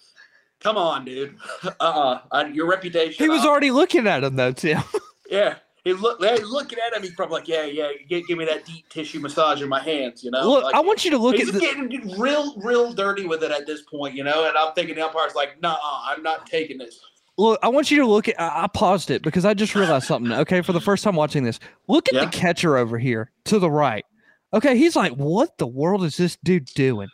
"Come 0.59 0.77
on, 0.77 1.05
dude. 1.05 1.37
Uh, 1.79 2.19
uh 2.31 2.45
your 2.51 2.67
reputation." 2.67 3.23
He 3.23 3.29
was 3.29 3.43
uh, 3.43 3.47
already 3.47 3.71
looking 3.71 4.07
at 4.07 4.23
him 4.23 4.35
though, 4.35 4.51
Tim. 4.51 4.81
Yeah. 5.29 5.55
He 5.83 5.93
look, 5.93 6.23
he's 6.23 6.47
looking 6.47 6.77
at 6.85 6.95
him. 6.95 7.01
He's 7.01 7.15
probably 7.15 7.39
like, 7.39 7.47
"Yeah, 7.47 7.65
yeah. 7.65 7.89
Give, 8.07 8.27
give 8.27 8.37
me 8.37 8.45
that 8.45 8.65
deep 8.65 8.87
tissue 8.89 9.19
massage 9.19 9.61
in 9.63 9.69
my 9.69 9.81
hands." 9.81 10.23
You 10.23 10.29
know. 10.29 10.47
Look, 10.47 10.63
Like, 10.65 10.75
I 10.75 10.79
want 10.79 11.03
you 11.03 11.09
to 11.11 11.17
look 11.17 11.35
he's 11.35 11.49
at 11.49 11.55
He's 11.55 11.61
getting 11.61 12.19
real, 12.19 12.55
real 12.57 12.93
dirty 12.93 13.25
with 13.25 13.43
it 13.43 13.51
at 13.51 13.65
this 13.65 13.81
point, 13.83 14.13
you 14.13 14.23
know. 14.23 14.47
And 14.47 14.55
I'm 14.55 14.73
thinking 14.73 14.95
the 14.95 15.05
umpire's 15.05 15.33
like, 15.33 15.59
"Nah, 15.61 15.77
I'm 15.81 16.21
not 16.21 16.45
taking 16.45 16.77
this." 16.77 16.99
Look, 17.37 17.59
I 17.63 17.69
want 17.69 17.89
you 17.89 17.97
to 17.97 18.05
look 18.05 18.27
at. 18.27 18.39
I, 18.39 18.63
I 18.65 18.67
paused 18.67 19.09
it 19.09 19.23
because 19.23 19.43
I 19.43 19.55
just 19.55 19.73
realized 19.73 20.05
something. 20.05 20.31
Okay, 20.31 20.61
for 20.61 20.73
the 20.73 20.81
first 20.81 21.03
time 21.03 21.15
watching 21.15 21.43
this, 21.43 21.59
look 21.87 22.07
at 22.09 22.13
Yeah. 22.13 22.25
the 22.25 22.31
catcher 22.31 22.77
over 22.77 22.99
here 22.99 23.31
to 23.45 23.57
the 23.57 23.71
right. 23.71 24.05
Okay, 24.53 24.77
he's 24.77 24.95
like, 24.95 25.13
"What 25.13 25.57
the 25.57 25.67
world 25.67 26.03
is 26.03 26.15
this 26.17 26.37
dude 26.43 26.65
doing?" 26.65 27.07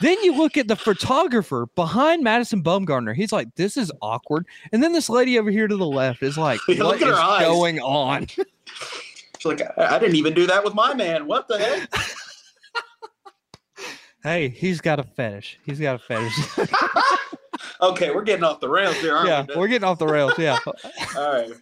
Then 0.00 0.22
you 0.22 0.36
look 0.36 0.56
at 0.56 0.68
the 0.68 0.76
photographer 0.76 1.66
behind 1.74 2.22
Madison 2.22 2.62
Bumgarner. 2.62 3.14
He's 3.14 3.32
like, 3.32 3.54
"This 3.56 3.76
is 3.76 3.90
awkward." 4.00 4.46
And 4.72 4.82
then 4.82 4.92
this 4.92 5.08
lady 5.08 5.38
over 5.38 5.50
here 5.50 5.66
to 5.66 5.76
the 5.76 5.86
left 5.86 6.22
is 6.22 6.38
like, 6.38 6.60
Yeah, 6.68 6.84
"What 6.84 7.00
look 7.00 7.02
at 7.02 7.08
her 7.08 7.14
eyes. 7.14 7.42
going 7.42 7.80
on?" 7.80 8.26
She's 9.38 9.44
like, 9.44 9.62
I, 9.78 9.96
I 9.96 9.98
didn't 9.98 10.16
even 10.16 10.34
do 10.34 10.46
that 10.46 10.64
with 10.64 10.74
my 10.74 10.94
man. 10.94 11.26
What 11.26 11.46
the 11.48 11.58
heck? 11.58 11.94
hey, 14.24 14.48
he's 14.48 14.80
got 14.80 14.98
a 14.98 15.04
fetish. 15.04 15.60
He's 15.64 15.78
got 15.78 15.94
a 15.94 15.98
fetish. 15.98 16.68
okay, 17.80 18.10
we're 18.10 18.24
getting 18.24 18.44
off 18.44 18.60
the 18.60 18.68
rails 18.68 18.96
here, 18.96 19.14
aren't 19.14 19.28
yeah, 19.28 19.46
we? 19.48 19.56
we're 19.56 19.68
getting 19.68 19.86
off 19.86 19.98
the 19.98 20.08
rails. 20.08 20.32
Yeah. 20.38 20.58
All 21.16 21.32
right. 21.32 21.52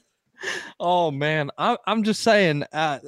Oh 0.80 1.10
man, 1.10 1.50
I, 1.58 1.76
I'm 1.86 2.02
just 2.02 2.22
saying. 2.22 2.64
Uh, 2.72 2.98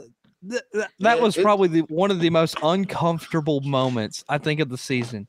th- 0.49 0.63
th- 0.73 0.87
that 1.01 1.17
Yeah, 1.17 1.23
was 1.23 1.37
it- 1.37 1.43
probably 1.43 1.69
the, 1.69 1.81
one 1.83 2.11
of 2.11 2.21
the 2.21 2.31
most 2.31 2.57
uncomfortable 2.63 3.61
moments 3.63 4.25
I 4.29 4.39
think 4.39 4.61
of 4.61 4.69
the 4.69 4.79
season. 4.79 5.27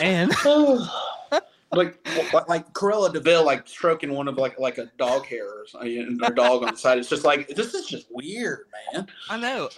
And 0.00 0.30
like, 1.72 1.98
like, 2.32 2.48
like 2.48 2.72
Cruella 2.72 3.12
de 3.12 3.20
Vil, 3.20 3.44
like 3.44 3.66
stroking 3.66 4.12
one 4.12 4.28
of 4.28 4.36
like 4.38 4.58
like 4.58 4.78
a 4.78 4.86
dog 4.98 5.26
hair 5.26 5.46
or 5.46 5.66
something, 5.66 6.18
or 6.22 6.30
dog 6.30 6.62
on 6.62 6.70
the 6.72 6.76
side. 6.76 6.98
It's 6.98 7.08
just 7.08 7.24
like 7.24 7.48
this 7.48 7.74
is 7.74 7.86
just 7.86 8.06
weird, 8.10 8.66
man. 8.92 9.06
I 9.28 9.38
know, 9.38 9.68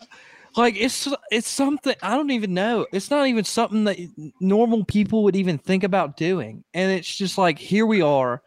like 0.56 0.74
it's 0.76 1.08
it's 1.30 1.48
something 1.48 1.94
I 2.02 2.16
don't 2.16 2.30
even 2.30 2.54
know. 2.54 2.86
It's 2.92 3.10
not 3.10 3.26
even 3.26 3.44
something 3.44 3.84
that 3.84 3.98
normal 4.40 4.84
people 4.84 5.24
would 5.24 5.36
even 5.36 5.58
think 5.58 5.84
about 5.84 6.16
doing. 6.16 6.64
And 6.74 6.92
it's 6.92 7.14
just 7.14 7.38
like 7.38 7.58
here 7.58 7.86
we 7.86 8.02
are, 8.02 8.42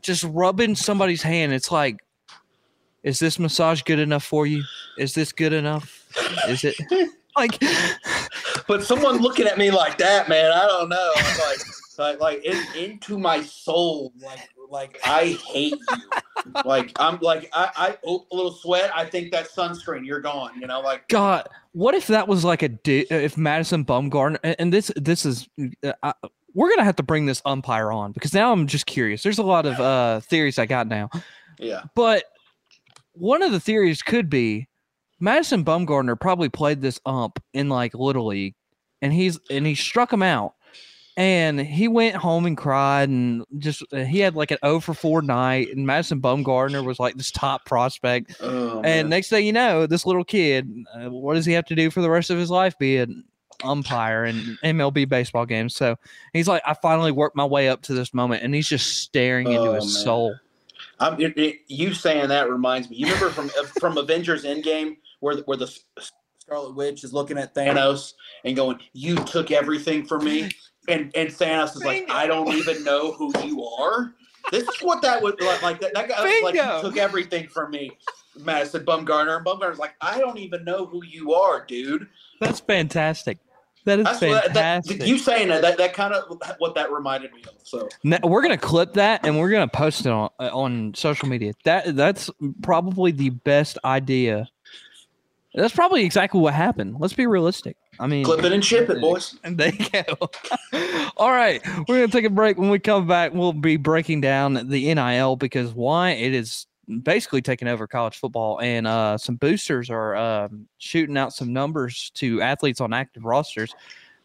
just 0.00 0.24
rubbing 0.24 0.74
somebody's 0.74 1.22
hand. 1.22 1.52
It's 1.52 1.70
like, 1.70 1.98
is 3.02 3.18
this 3.18 3.38
massage 3.38 3.82
good 3.82 3.98
enough 3.98 4.24
for 4.24 4.46
you? 4.46 4.62
Is 4.98 5.14
this 5.14 5.32
good 5.32 5.52
enough? 5.52 6.06
Is 6.48 6.64
it 6.64 6.76
like? 7.36 7.58
But 8.66 8.84
someone 8.84 9.18
looking 9.18 9.46
at 9.46 9.58
me 9.58 9.70
like 9.70 9.98
that, 9.98 10.28
man, 10.28 10.52
I 10.52 10.66
don't 10.66 10.88
know. 10.88 11.12
I'm 11.16 11.38
like, 11.38 11.58
like, 11.98 12.20
like 12.20 12.44
in, 12.44 12.62
into 12.76 13.18
my 13.18 13.42
soul, 13.42 14.12
like, 14.22 14.48
like 14.70 15.00
I 15.04 15.38
hate 15.46 15.72
you. 15.72 16.10
Like 16.64 16.92
I'm 16.98 17.18
like 17.20 17.50
I, 17.52 17.70
I 17.76 18.08
a 18.08 18.34
little 18.34 18.52
sweat. 18.52 18.90
I 18.94 19.04
think 19.04 19.30
that 19.32 19.48
sunscreen. 19.48 20.06
You're 20.06 20.20
gone. 20.20 20.52
You 20.58 20.66
know, 20.66 20.80
like 20.80 21.06
God, 21.08 21.48
what 21.72 21.94
if 21.94 22.06
that 22.06 22.28
was 22.28 22.44
like 22.44 22.62
a 22.62 22.68
di- 22.68 23.06
if 23.10 23.36
Madison 23.36 23.84
Bumgarner 23.84 24.38
and, 24.58 24.72
this 24.72 24.90
this 24.96 25.26
is 25.26 25.48
uh, 25.84 25.92
I, 26.02 26.14
we're 26.54 26.70
gonna 26.70 26.84
have 26.84 26.96
to 26.96 27.02
bring 27.02 27.26
this 27.26 27.42
umpire 27.44 27.92
on 27.92 28.12
because 28.12 28.32
now 28.32 28.52
I'm 28.52 28.66
just 28.66 28.86
curious. 28.86 29.22
There's 29.22 29.38
a 29.38 29.42
lot 29.42 29.66
of 29.66 29.78
uh 29.78 30.20
theories 30.20 30.58
I 30.58 30.66
got 30.66 30.86
now, 30.86 31.10
yeah. 31.58 31.82
but 31.94 32.24
one 33.20 33.42
of 33.42 33.52
the 33.52 33.60
theories 33.60 34.02
could 34.02 34.28
be 34.30 34.66
Madison 35.20 35.64
Bumgarner 35.64 36.18
probably 36.18 36.48
played 36.48 36.80
this 36.80 36.98
ump 37.06 37.42
in 37.52 37.68
like 37.68 37.94
little 37.94 38.26
league, 38.26 38.54
and 39.02 39.12
he's 39.12 39.38
and 39.50 39.66
he 39.66 39.74
struck 39.74 40.12
him 40.12 40.22
out. 40.22 40.54
And 41.16 41.60
he 41.60 41.86
went 41.88 42.16
home 42.16 42.46
and 42.46 42.56
cried, 42.56 43.08
and 43.10 43.44
just 43.58 43.82
uh, 43.92 43.98
he 44.04 44.20
had 44.20 44.36
like 44.36 44.52
an 44.52 44.58
0 44.64 44.80
for 44.80 44.94
4 44.94 45.20
night. 45.20 45.68
And 45.74 45.84
Madison 45.86 46.20
Bumgarner 46.22 46.82
was 46.86 46.98
like 46.98 47.16
this 47.16 47.30
top 47.30 47.66
prospect. 47.66 48.36
Oh, 48.40 48.76
And 48.76 48.82
man. 48.82 49.08
next 49.10 49.28
thing 49.28 49.44
you 49.44 49.52
know, 49.52 49.86
this 49.86 50.06
little 50.06 50.24
kid, 50.24 50.70
uh, 50.94 51.10
what 51.10 51.34
does 51.34 51.44
he 51.44 51.52
have 51.52 51.66
to 51.66 51.74
do 51.74 51.90
for 51.90 52.00
the 52.00 52.08
rest 52.08 52.30
of 52.30 52.38
his 52.38 52.50
life? 52.50 52.78
Be 52.78 52.96
an 52.98 53.24
umpire 53.64 54.24
in 54.24 54.56
MLB 54.64 55.06
baseball 55.08 55.44
games. 55.44 55.74
So 55.74 55.96
he's 56.32 56.48
like, 56.48 56.62
I 56.64 56.72
finally 56.74 57.12
worked 57.12 57.36
my 57.36 57.44
way 57.44 57.68
up 57.68 57.82
to 57.82 57.92
this 57.92 58.14
moment, 58.14 58.42
and 58.42 58.54
he's 58.54 58.68
just 58.68 59.02
staring 59.02 59.48
into 59.48 59.70
Oh, 59.70 59.74
his 59.74 59.84
man. 59.96 60.04
soul. 60.04 60.34
I'm, 61.00 61.20
it, 61.20 61.36
it- 61.36 61.60
you 61.68 61.94
saying 61.94 62.28
that 62.28 62.50
reminds 62.50 62.88
me. 62.90 62.96
You 62.96 63.06
remember 63.06 63.30
from 63.30 63.50
uh, 63.58 63.64
from 63.80 63.98
Avengers 63.98 64.44
Endgame 64.44 64.96
where 65.20 65.36
the, 65.36 65.42
where 65.42 65.56
the 65.56 65.72
Scarlet 66.38 66.74
Witch 66.74 67.04
is 67.04 67.12
looking 67.12 67.38
at 67.38 67.54
Thanos 67.54 68.12
and 68.44 68.54
going, 68.54 68.78
"You 68.92 69.16
took 69.16 69.50
everything 69.50 70.04
from 70.06 70.24
me," 70.24 70.50
and 70.88 71.10
and 71.14 71.28
Thanos 71.30 71.74
is 71.76 71.84
like, 71.84 72.08
"I 72.10 72.26
don't 72.26 72.48
even 72.54 72.84
know 72.84 73.12
who 73.12 73.32
you 73.44 73.64
are." 73.64 74.12
This 74.50 74.62
is 74.66 74.76
what 74.80 75.02
that 75.02 75.22
would 75.22 75.40
like. 75.42 75.62
like 75.62 75.80
that, 75.80 75.94
that 75.94 76.08
guy 76.08 76.22
was 76.22 76.42
like, 76.42 76.54
"You 76.82 76.82
took 76.82 76.96
everything 76.96 77.48
from 77.48 77.70
me." 77.70 77.90
Madison 78.38 78.84
Bumgarner 78.84 79.36
and 79.36 79.44
Bumgarner's 79.46 79.78
like, 79.78 79.94
"I 80.00 80.18
don't 80.18 80.38
even 80.38 80.64
know 80.64 80.86
who 80.86 81.04
you 81.04 81.34
are, 81.34 81.64
dude." 81.66 82.08
That's 82.40 82.60
fantastic. 82.60 83.38
That 83.84 83.98
is 84.00 84.04
That's 84.04 84.20
what, 84.20 84.54
that, 84.54 84.84
fantastic. 84.84 85.06
you 85.06 85.18
saying 85.18 85.48
that, 85.48 85.62
that 85.62 85.78
that 85.78 85.94
kind 85.94 86.12
of 86.12 86.38
what 86.58 86.74
that 86.74 86.92
reminded 86.92 87.32
me 87.32 87.42
of. 87.48 87.54
So 87.62 87.88
Now, 88.04 88.18
we're 88.22 88.42
gonna 88.42 88.58
clip 88.58 88.94
that 88.94 89.26
and 89.26 89.38
we're 89.38 89.50
gonna 89.50 89.68
post 89.68 90.06
it 90.06 90.12
on 90.12 90.28
uh, 90.38 90.50
on 90.52 90.92
social 90.94 91.28
media. 91.28 91.54
That 91.64 91.96
that's 91.96 92.30
probably 92.62 93.10
the 93.12 93.30
best 93.30 93.78
idea. 93.84 94.48
That's 95.54 95.74
probably 95.74 96.04
exactly 96.04 96.40
what 96.40 96.54
happened. 96.54 96.96
Let's 97.00 97.14
be 97.14 97.26
realistic. 97.26 97.76
I 97.98 98.06
mean, 98.06 98.24
clip 98.24 98.44
it 98.44 98.52
and 98.52 98.64
ship 98.64 98.88
it, 98.88 99.00
boys. 99.00 99.36
And 99.44 99.58
there 99.58 99.72
you 99.74 99.86
go. 99.90 100.30
All 101.16 101.30
right. 101.30 101.60
We're 101.88 101.98
going 101.98 102.08
to 102.08 102.12
take 102.12 102.24
a 102.24 102.30
break. 102.30 102.56
When 102.56 102.70
we 102.70 102.78
come 102.78 103.06
back, 103.06 103.34
we'll 103.34 103.52
be 103.52 103.76
breaking 103.76 104.20
down 104.22 104.54
the 104.54 104.94
NIL 104.94 105.36
because 105.36 105.74
why 105.74 106.10
it 106.10 106.32
is 106.32 106.66
basically 106.98 107.40
taking 107.40 107.68
over 107.68 107.86
college 107.86 108.18
football 108.18 108.60
and 108.60 108.86
uh, 108.86 109.16
some 109.16 109.36
boosters 109.36 109.90
are 109.90 110.16
um, 110.16 110.66
shooting 110.78 111.16
out 111.16 111.32
some 111.32 111.52
numbers 111.52 112.10
to 112.14 112.42
athletes 112.42 112.80
on 112.80 112.92
active 112.92 113.24
rosters. 113.24 113.74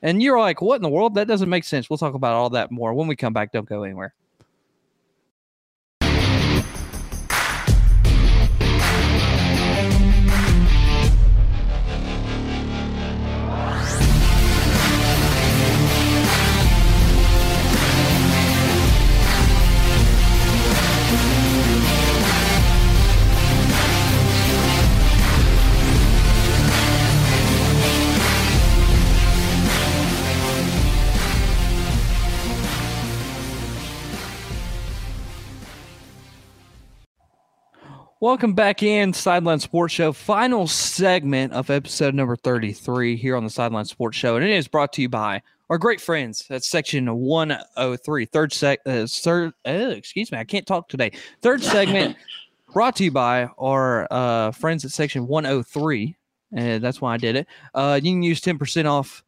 And 0.01 0.21
you're 0.21 0.39
like, 0.39 0.61
what 0.61 0.75
in 0.75 0.81
the 0.81 0.89
world? 0.89 1.15
That 1.15 1.27
doesn't 1.27 1.49
make 1.49 1.63
sense. 1.63 1.89
We'll 1.89 1.97
talk 1.97 2.13
about 2.13 2.33
all 2.33 2.49
that 2.51 2.71
more 2.71 2.93
when 2.93 3.07
we 3.07 3.15
come 3.15 3.33
back. 3.33 3.51
Don't 3.51 3.67
go 3.67 3.83
anywhere. 3.83 4.13
Welcome 38.21 38.53
back 38.53 38.81
in 38.81 39.11
Sideline 39.11 39.59
Sports 39.59 39.93
Show, 39.93 40.13
final 40.13 40.67
segment 40.67 41.51
of 41.51 41.69
episode 41.69 42.15
number 42.15 42.37
33 42.37 43.17
here 43.17 43.35
on 43.35 43.43
the 43.43 43.49
Sideline 43.49 43.83
Sports 43.83 44.15
Show. 44.15 44.37
And 44.37 44.45
it 44.45 44.51
is 44.51 44.69
brought 44.69 44.93
to 44.93 45.01
you 45.01 45.09
by 45.09 45.41
our 45.69 45.77
great 45.77 45.99
friends 45.99 46.45
at 46.49 46.63
section 46.63 47.13
103, 47.13 48.25
third 48.27 48.53
sec, 48.53 48.79
uh, 48.85 49.05
third, 49.05 49.51
uh, 49.67 49.71
excuse 49.71 50.31
me, 50.31 50.37
I 50.37 50.45
can't 50.45 50.65
talk 50.65 50.87
today. 50.87 51.11
Third 51.41 51.61
segment 51.61 52.15
brought 52.73 52.95
to 52.95 53.03
you 53.03 53.11
by 53.11 53.49
our 53.57 54.07
uh, 54.09 54.51
friends 54.51 54.85
at 54.85 54.91
section 54.91 55.27
103. 55.27 56.15
And 56.53 56.81
that's 56.81 57.01
why 57.01 57.15
I 57.15 57.17
did 57.17 57.35
it. 57.35 57.47
Uh, 57.73 57.99
you 58.01 58.13
can 58.13 58.23
use 58.23 58.39
10% 58.39 58.85
off 58.85 59.25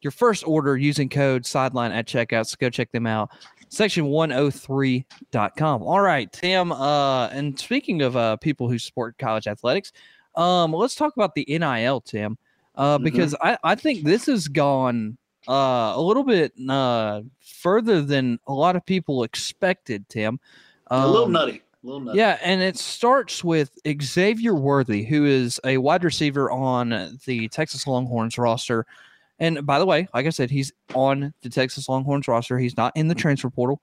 your 0.00 0.12
first 0.12 0.48
order 0.48 0.78
using 0.78 1.10
code 1.10 1.44
sideline 1.44 1.92
at 1.92 2.06
checkout. 2.06 2.46
So 2.46 2.56
go 2.58 2.70
check 2.70 2.90
them 2.90 3.06
out 3.06 3.30
section103.com. 3.74 5.82
All 5.82 6.00
right, 6.00 6.32
Tim. 6.32 6.72
Uh, 6.72 7.28
and 7.28 7.58
speaking 7.58 8.02
of 8.02 8.16
uh, 8.16 8.36
people 8.36 8.68
who 8.68 8.78
support 8.78 9.18
college 9.18 9.46
athletics, 9.46 9.92
um, 10.36 10.72
let's 10.72 10.94
talk 10.94 11.14
about 11.16 11.34
the 11.34 11.44
NIL, 11.48 12.00
Tim, 12.00 12.38
uh, 12.76 12.96
mm-hmm. 12.96 13.04
because 13.04 13.34
I, 13.40 13.58
I 13.62 13.74
think 13.74 14.04
this 14.04 14.26
has 14.26 14.48
gone 14.48 15.16
uh, 15.48 15.92
a 15.94 16.00
little 16.00 16.24
bit 16.24 16.52
uh, 16.68 17.22
further 17.40 18.02
than 18.02 18.38
a 18.46 18.52
lot 18.52 18.76
of 18.76 18.86
people 18.86 19.24
expected, 19.24 20.08
Tim. 20.08 20.40
Um, 20.90 21.02
a 21.02 21.08
little 21.08 21.28
nutty. 21.28 21.62
A 21.82 21.86
little 21.86 22.00
nutty. 22.00 22.18
Yeah, 22.18 22.38
and 22.42 22.62
it 22.62 22.78
starts 22.78 23.44
with 23.44 23.78
Xavier 24.02 24.54
Worthy, 24.54 25.04
who 25.04 25.24
is 25.24 25.60
a 25.64 25.78
wide 25.78 26.04
receiver 26.04 26.50
on 26.50 27.18
the 27.26 27.48
Texas 27.48 27.86
Longhorns 27.86 28.38
roster. 28.38 28.86
And 29.38 29.66
by 29.66 29.78
the 29.78 29.86
way, 29.86 30.08
like 30.14 30.26
I 30.26 30.30
said, 30.30 30.50
he's 30.50 30.72
on 30.94 31.34
the 31.42 31.48
Texas 31.48 31.88
Longhorns 31.88 32.28
roster. 32.28 32.58
He's 32.58 32.76
not 32.76 32.92
in 32.94 33.08
the 33.08 33.14
transfer 33.14 33.50
portal 33.50 33.80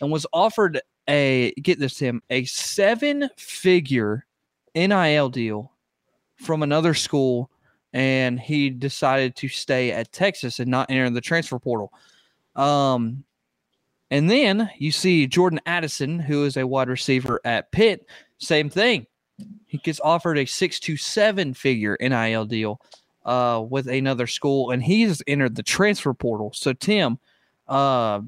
and 0.00 0.10
was 0.10 0.26
offered 0.32 0.80
a 1.08 1.52
get 1.62 1.78
this 1.78 1.98
Tim 1.98 2.22
a 2.30 2.44
seven 2.44 3.28
figure 3.36 4.26
NIL 4.74 5.28
deal 5.28 5.72
from 6.36 6.62
another 6.62 6.94
school 6.94 7.50
and 7.92 8.38
he 8.38 8.70
decided 8.70 9.36
to 9.36 9.48
stay 9.48 9.90
at 9.92 10.12
Texas 10.12 10.60
and 10.60 10.70
not 10.70 10.90
enter 10.90 11.10
the 11.10 11.20
transfer 11.20 11.58
portal. 11.58 11.92
Um 12.54 13.24
and 14.10 14.30
then 14.30 14.70
you 14.76 14.92
see 14.92 15.26
Jordan 15.26 15.60
Addison, 15.64 16.18
who 16.18 16.44
is 16.44 16.56
a 16.56 16.66
wide 16.66 16.88
receiver 16.88 17.40
at 17.44 17.72
Pitt, 17.72 18.06
same 18.38 18.68
thing. 18.68 19.06
He 19.66 19.78
gets 19.78 20.00
offered 20.00 20.38
a 20.38 20.44
six 20.44 20.78
to 20.80 20.96
seven 20.96 21.54
figure 21.54 21.96
NIL 22.00 22.44
deal 22.44 22.80
uh, 23.24 23.64
with 23.68 23.86
another 23.86 24.26
school, 24.26 24.70
and 24.70 24.82
he's 24.82 25.22
entered 25.26 25.54
the 25.54 25.62
transfer 25.62 26.12
portal. 26.14 26.52
So 26.54 26.72
Tim, 26.72 27.18
uh, 27.68 28.20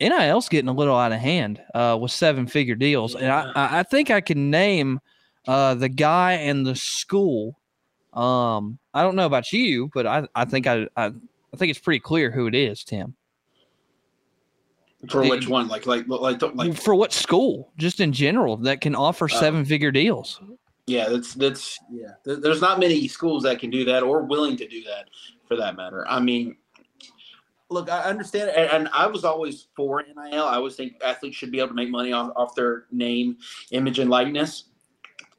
NIL's 0.00 0.48
getting 0.48 0.68
a 0.68 0.72
little 0.72 0.96
out 0.96 1.12
of 1.12 1.20
hand 1.20 1.60
uh, 1.74 1.98
with 2.00 2.10
seven 2.10 2.46
figure 2.46 2.74
deals, 2.74 3.14
and 3.14 3.30
I, 3.30 3.52
I 3.54 3.82
think 3.82 4.10
I 4.10 4.20
can 4.20 4.50
name 4.50 5.00
uh, 5.46 5.74
the 5.74 5.88
guy 5.88 6.34
and 6.34 6.66
the 6.66 6.76
school. 6.76 7.58
Um, 8.12 8.78
I 8.92 9.02
don't 9.02 9.16
know 9.16 9.26
about 9.26 9.52
you, 9.52 9.90
but 9.94 10.06
I, 10.06 10.26
I 10.34 10.44
think 10.44 10.66
I, 10.66 10.86
I, 10.96 11.06
I 11.06 11.56
think 11.56 11.70
it's 11.70 11.80
pretty 11.80 12.00
clear 12.00 12.30
who 12.30 12.46
it 12.46 12.54
is, 12.54 12.84
Tim. 12.84 13.14
For 15.08 15.22
which 15.22 15.48
one? 15.48 15.68
Like, 15.68 15.86
like, 15.86 16.06
like, 16.08 16.40
like, 16.54 16.76
for 16.76 16.94
what 16.94 17.12
school? 17.12 17.70
Just 17.76 18.00
in 18.00 18.12
general 18.12 18.56
that 18.58 18.80
can 18.80 18.94
offer 18.94 19.26
uh, 19.26 19.28
seven 19.28 19.64
figure 19.64 19.90
deals. 19.90 20.40
Yeah, 20.86 21.08
that's 21.08 21.34
that's 21.34 21.78
yeah. 21.90 22.12
There's 22.24 22.60
not 22.60 22.78
many 22.78 23.08
schools 23.08 23.42
that 23.44 23.58
can 23.58 23.70
do 23.70 23.84
that 23.86 24.02
or 24.02 24.22
willing 24.22 24.56
to 24.58 24.68
do 24.68 24.82
that, 24.84 25.08
for 25.48 25.56
that 25.56 25.76
matter. 25.76 26.06
I 26.06 26.20
mean, 26.20 26.56
look, 27.70 27.90
I 27.90 28.02
understand, 28.02 28.50
and, 28.50 28.70
and 28.70 28.88
I 28.92 29.06
was 29.06 29.24
always 29.24 29.68
for 29.76 30.02
NIL. 30.02 30.44
I 30.44 30.56
always 30.56 30.76
think 30.76 30.94
athletes 31.02 31.36
should 31.36 31.50
be 31.50 31.58
able 31.58 31.68
to 31.68 31.74
make 31.74 31.90
money 31.90 32.12
off, 32.12 32.32
off 32.36 32.54
their 32.54 32.84
name, 32.90 33.38
image, 33.70 33.98
and 33.98 34.10
likeness. 34.10 34.64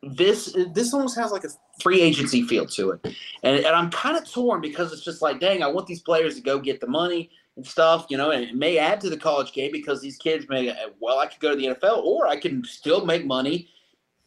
This 0.02 0.56
this 0.74 0.94
almost 0.94 1.18
has 1.18 1.32
like 1.32 1.44
a 1.44 1.50
free 1.82 2.02
agency 2.02 2.44
feel 2.44 2.66
to 2.68 2.92
it, 2.92 3.16
and 3.44 3.58
and 3.58 3.76
I'm 3.76 3.92
kind 3.92 4.18
of 4.18 4.30
torn 4.30 4.62
because 4.62 4.94
it's 4.94 5.04
just 5.04 5.22
like, 5.22 5.40
dang, 5.40 5.62
I 5.62 5.68
want 5.68 5.86
these 5.86 6.02
players 6.02 6.36
to 6.36 6.42
go 6.42 6.60
get 6.60 6.82
the 6.82 6.88
money 6.88 7.30
and 7.56 7.66
stuff, 7.66 8.08
you 8.10 8.18
know, 8.18 8.32
and 8.32 8.44
it 8.44 8.56
may 8.56 8.78
add 8.78 9.00
to 9.02 9.10
the 9.10 9.18
college 9.18 9.54
game 9.54 9.72
because 9.72 10.02
these 10.02 10.18
kids 10.18 10.46
may, 10.50 10.76
well, 11.00 11.20
I 11.20 11.28
could 11.28 11.40
go 11.40 11.52
to 11.52 11.56
the 11.56 11.68
NFL 11.68 12.04
or 12.04 12.28
I 12.28 12.36
can 12.36 12.64
still 12.66 13.06
make 13.06 13.26
money 13.26 13.70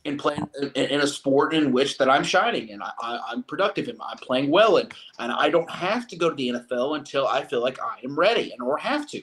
in 0.04 0.16
playing 0.16 0.48
in 0.74 1.00
a 1.00 1.06
sport 1.06 1.52
in 1.52 1.72
which 1.72 1.98
that 1.98 2.08
I'm 2.08 2.24
shining 2.24 2.70
and 2.70 2.82
I, 2.82 3.32
am 3.32 3.42
productive 3.42 3.88
and 3.88 3.98
I'm 4.00 4.16
playing 4.18 4.50
well 4.50 4.76
and 4.76 4.92
and 5.18 5.32
I 5.32 5.50
don't 5.50 5.70
have 5.70 6.06
to 6.08 6.16
go 6.16 6.30
to 6.30 6.36
the 6.36 6.48
NFL 6.48 6.96
until 6.96 7.26
I 7.26 7.44
feel 7.44 7.60
like 7.60 7.78
I 7.80 7.98
am 8.04 8.18
ready 8.18 8.52
and 8.52 8.62
or 8.62 8.78
have 8.78 9.08
to. 9.10 9.22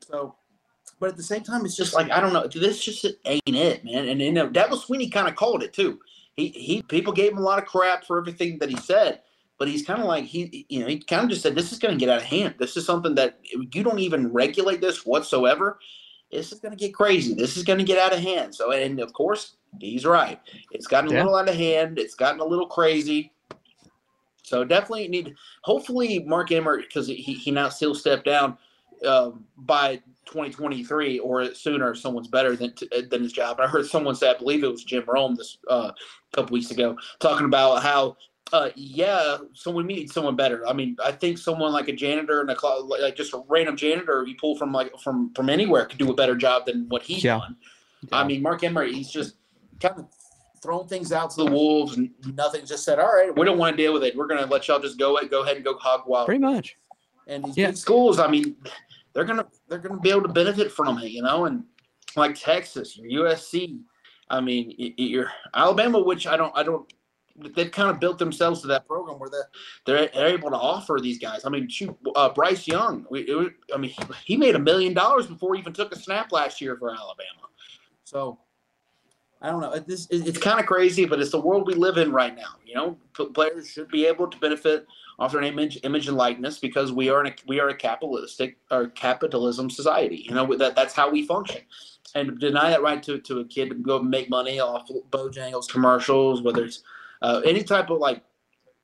So, 0.00 0.34
but 0.98 1.10
at 1.10 1.16
the 1.16 1.22
same 1.22 1.42
time, 1.42 1.64
it's 1.64 1.76
just 1.76 1.94
like 1.94 2.10
I 2.10 2.20
don't 2.20 2.32
know. 2.32 2.46
This 2.46 2.84
just 2.84 3.06
ain't 3.24 3.42
it, 3.46 3.84
man. 3.84 4.08
And 4.08 4.20
you 4.20 4.32
know, 4.32 4.48
Dabo 4.48 4.72
Swinney 4.72 5.10
kind 5.10 5.28
of 5.28 5.36
called 5.36 5.62
it 5.62 5.72
too. 5.72 6.00
He 6.34 6.48
he 6.48 6.82
people 6.82 7.12
gave 7.12 7.32
him 7.32 7.38
a 7.38 7.42
lot 7.42 7.58
of 7.58 7.66
crap 7.66 8.04
for 8.04 8.18
everything 8.18 8.58
that 8.58 8.68
he 8.68 8.76
said, 8.76 9.20
but 9.58 9.68
he's 9.68 9.84
kind 9.84 10.00
of 10.00 10.06
like 10.06 10.24
he 10.24 10.66
you 10.68 10.80
know 10.80 10.86
he 10.86 10.98
kind 10.98 11.24
of 11.24 11.30
just 11.30 11.42
said 11.42 11.54
this 11.54 11.72
is 11.72 11.78
going 11.78 11.96
to 11.96 11.98
get 11.98 12.12
out 12.12 12.18
of 12.18 12.24
hand. 12.24 12.56
This 12.58 12.76
is 12.76 12.84
something 12.84 13.14
that 13.14 13.38
you 13.44 13.82
don't 13.82 13.98
even 13.98 14.32
regulate 14.32 14.80
this 14.80 15.06
whatsoever. 15.06 15.78
This 16.32 16.50
is 16.50 16.60
going 16.60 16.72
to 16.72 16.78
get 16.78 16.94
crazy. 16.94 17.34
This 17.34 17.56
is 17.56 17.62
going 17.62 17.78
to 17.78 17.84
get 17.84 17.98
out 17.98 18.12
of 18.12 18.20
hand. 18.20 18.54
So, 18.54 18.72
and 18.72 18.98
of 19.00 19.12
course, 19.12 19.56
He's 19.80 20.04
right. 20.04 20.38
It's 20.70 20.86
gotten 20.86 21.10
a 21.10 21.14
yeah. 21.14 21.20
little 21.20 21.36
out 21.36 21.48
of 21.48 21.54
hand. 21.54 21.98
It's 21.98 22.14
gotten 22.14 22.40
a 22.40 22.44
little 22.44 22.66
crazy. 22.66 23.32
So 24.42 24.64
definitely 24.64 25.08
need. 25.08 25.34
Hopefully, 25.62 26.20
Mark 26.20 26.52
Emmert 26.52 26.82
because 26.82 27.06
he 27.06 27.14
he 27.14 27.50
now 27.50 27.68
still 27.68 27.94
step 27.94 28.24
down 28.24 28.58
uh, 29.06 29.30
by 29.56 29.96
2023 30.26 31.20
or 31.20 31.54
sooner. 31.54 31.94
Someone's 31.94 32.28
better 32.28 32.54
than 32.54 32.74
than 33.08 33.22
his 33.22 33.32
job. 33.32 33.58
And 33.58 33.66
I 33.66 33.70
heard 33.70 33.86
someone 33.86 34.14
say, 34.14 34.30
I 34.30 34.36
believe 34.36 34.62
it 34.62 34.70
was 34.70 34.84
Jim 34.84 35.04
Rome 35.06 35.36
this 35.36 35.58
uh, 35.70 35.92
couple 36.34 36.52
weeks 36.52 36.70
ago, 36.70 36.96
talking 37.18 37.46
about 37.46 37.82
how 37.82 38.16
uh, 38.52 38.70
yeah, 38.74 39.38
someone 39.54 39.86
needs 39.86 40.12
someone 40.12 40.36
better. 40.36 40.66
I 40.68 40.72
mean, 40.72 40.96
I 41.02 41.12
think 41.12 41.38
someone 41.38 41.72
like 41.72 41.88
a 41.88 41.92
janitor 41.92 42.40
and 42.40 42.50
a 42.50 42.66
like 42.66 43.16
just 43.16 43.32
a 43.32 43.42
random 43.48 43.76
janitor 43.76 44.24
you 44.26 44.34
pull 44.38 44.56
from 44.56 44.72
like 44.72 44.92
from 45.00 45.32
from 45.34 45.48
anywhere 45.48 45.86
could 45.86 45.98
do 45.98 46.10
a 46.10 46.14
better 46.14 46.36
job 46.36 46.66
than 46.66 46.88
what 46.88 47.02
he's 47.02 47.24
yeah. 47.24 47.38
done. 47.38 47.56
Yeah. 48.02 48.18
I 48.18 48.24
mean, 48.24 48.42
Mark 48.42 48.62
Emmert, 48.62 48.90
he's 48.90 49.10
just 49.10 49.36
kind 49.80 49.98
of 49.98 50.06
thrown 50.62 50.86
things 50.86 51.12
out 51.12 51.30
to 51.30 51.44
the 51.44 51.50
wolves 51.50 51.96
and 51.96 52.10
nothing. 52.34 52.66
Just 52.66 52.84
said, 52.84 52.98
all 52.98 53.06
right, 53.06 53.36
we 53.36 53.44
don't 53.44 53.58
want 53.58 53.76
to 53.76 53.82
deal 53.82 53.92
with 53.92 54.04
it. 54.04 54.16
We're 54.16 54.26
going 54.26 54.40
to 54.42 54.46
let 54.46 54.68
y'all 54.68 54.80
just 54.80 54.98
go 54.98 55.18
go 55.28 55.42
ahead 55.42 55.56
and 55.56 55.64
go 55.64 55.76
hog 55.78 56.02
wild. 56.06 56.26
Pretty 56.26 56.40
much. 56.40 56.76
And 57.26 57.44
these 57.44 57.56
yeah. 57.56 57.68
big 57.68 57.76
schools, 57.76 58.18
I 58.18 58.28
mean, 58.28 58.56
they're 59.12 59.24
gonna 59.24 59.46
they're 59.68 59.78
gonna 59.78 60.00
be 60.00 60.10
able 60.10 60.22
to 60.22 60.28
benefit 60.28 60.72
from 60.72 60.98
it, 60.98 61.10
you 61.10 61.22
know, 61.22 61.44
and 61.46 61.64
like 62.16 62.34
Texas, 62.34 62.96
your 62.96 63.24
USC. 63.24 63.80
I 64.28 64.40
mean, 64.40 64.74
your 64.96 65.30
Alabama, 65.54 66.00
which 66.00 66.26
I 66.26 66.36
don't 66.36 66.52
I 66.56 66.62
don't 66.62 66.90
they've 67.36 67.70
kind 67.70 67.90
of 67.90 68.00
built 68.00 68.18
themselves 68.18 68.60
to 68.60 68.66
that 68.68 68.86
program 68.86 69.18
where 69.18 69.30
they're, 69.30 70.08
they're, 70.14 70.28
able 70.28 70.50
to 70.50 70.56
offer 70.56 70.98
these 71.00 71.18
guys. 71.18 71.44
I 71.44 71.48
mean, 71.48 71.68
shoot, 71.68 71.96
uh, 72.14 72.30
Bryce 72.30 72.66
Young, 72.66 73.06
we, 73.10 73.20
it, 73.22 73.54
I 73.74 73.78
mean, 73.78 73.92
he 74.24 74.36
made 74.36 74.54
a 74.54 74.58
million 74.58 74.94
dollars 74.94 75.26
before 75.26 75.54
he 75.54 75.60
even 75.60 75.72
took 75.72 75.92
a 75.92 75.98
snap 75.98 76.32
last 76.32 76.60
year 76.60 76.76
for 76.76 76.90
Alabama. 76.90 77.48
So 78.04 78.38
I 79.42 79.50
don't 79.50 79.60
know. 79.60 79.76
This 79.76 80.06
it's 80.10 80.38
kind 80.38 80.60
of 80.60 80.66
crazy, 80.66 81.04
but 81.04 81.20
it's 81.20 81.32
the 81.32 81.40
world 81.40 81.66
we 81.66 81.74
live 81.74 81.98
in 81.98 82.12
right 82.12 82.34
now. 82.34 82.54
You 82.64 82.74
know, 82.74 82.96
players 83.34 83.68
should 83.68 83.88
be 83.88 84.06
able 84.06 84.28
to 84.28 84.38
benefit 84.38 84.86
off 85.18 85.32
their 85.32 85.42
image, 85.42 85.80
image 85.82 86.06
and 86.06 86.16
likeness 86.16 86.58
because 86.58 86.92
we 86.92 87.10
are 87.10 87.26
a, 87.26 87.34
we 87.46 87.58
are 87.58 87.68
a 87.68 87.74
capitalistic 87.74 88.56
or 88.70 88.88
capitalism 88.88 89.68
society. 89.68 90.24
You 90.28 90.34
know 90.34 90.54
that 90.56 90.76
that's 90.76 90.94
how 90.94 91.10
we 91.10 91.26
function. 91.26 91.62
And 92.14 92.38
deny 92.38 92.70
that 92.70 92.82
right 92.82 93.02
to, 93.04 93.18
to 93.18 93.40
a 93.40 93.44
kid 93.44 93.70
to 93.70 93.74
go 93.74 94.00
make 94.00 94.30
money 94.30 94.60
off 94.60 94.88
Bojangles 95.10 95.68
commercials, 95.68 96.42
whether 96.42 96.64
it's 96.64 96.82
uh, 97.22 97.40
any 97.44 97.62
type 97.62 97.90
of 97.90 97.98
like 97.98 98.22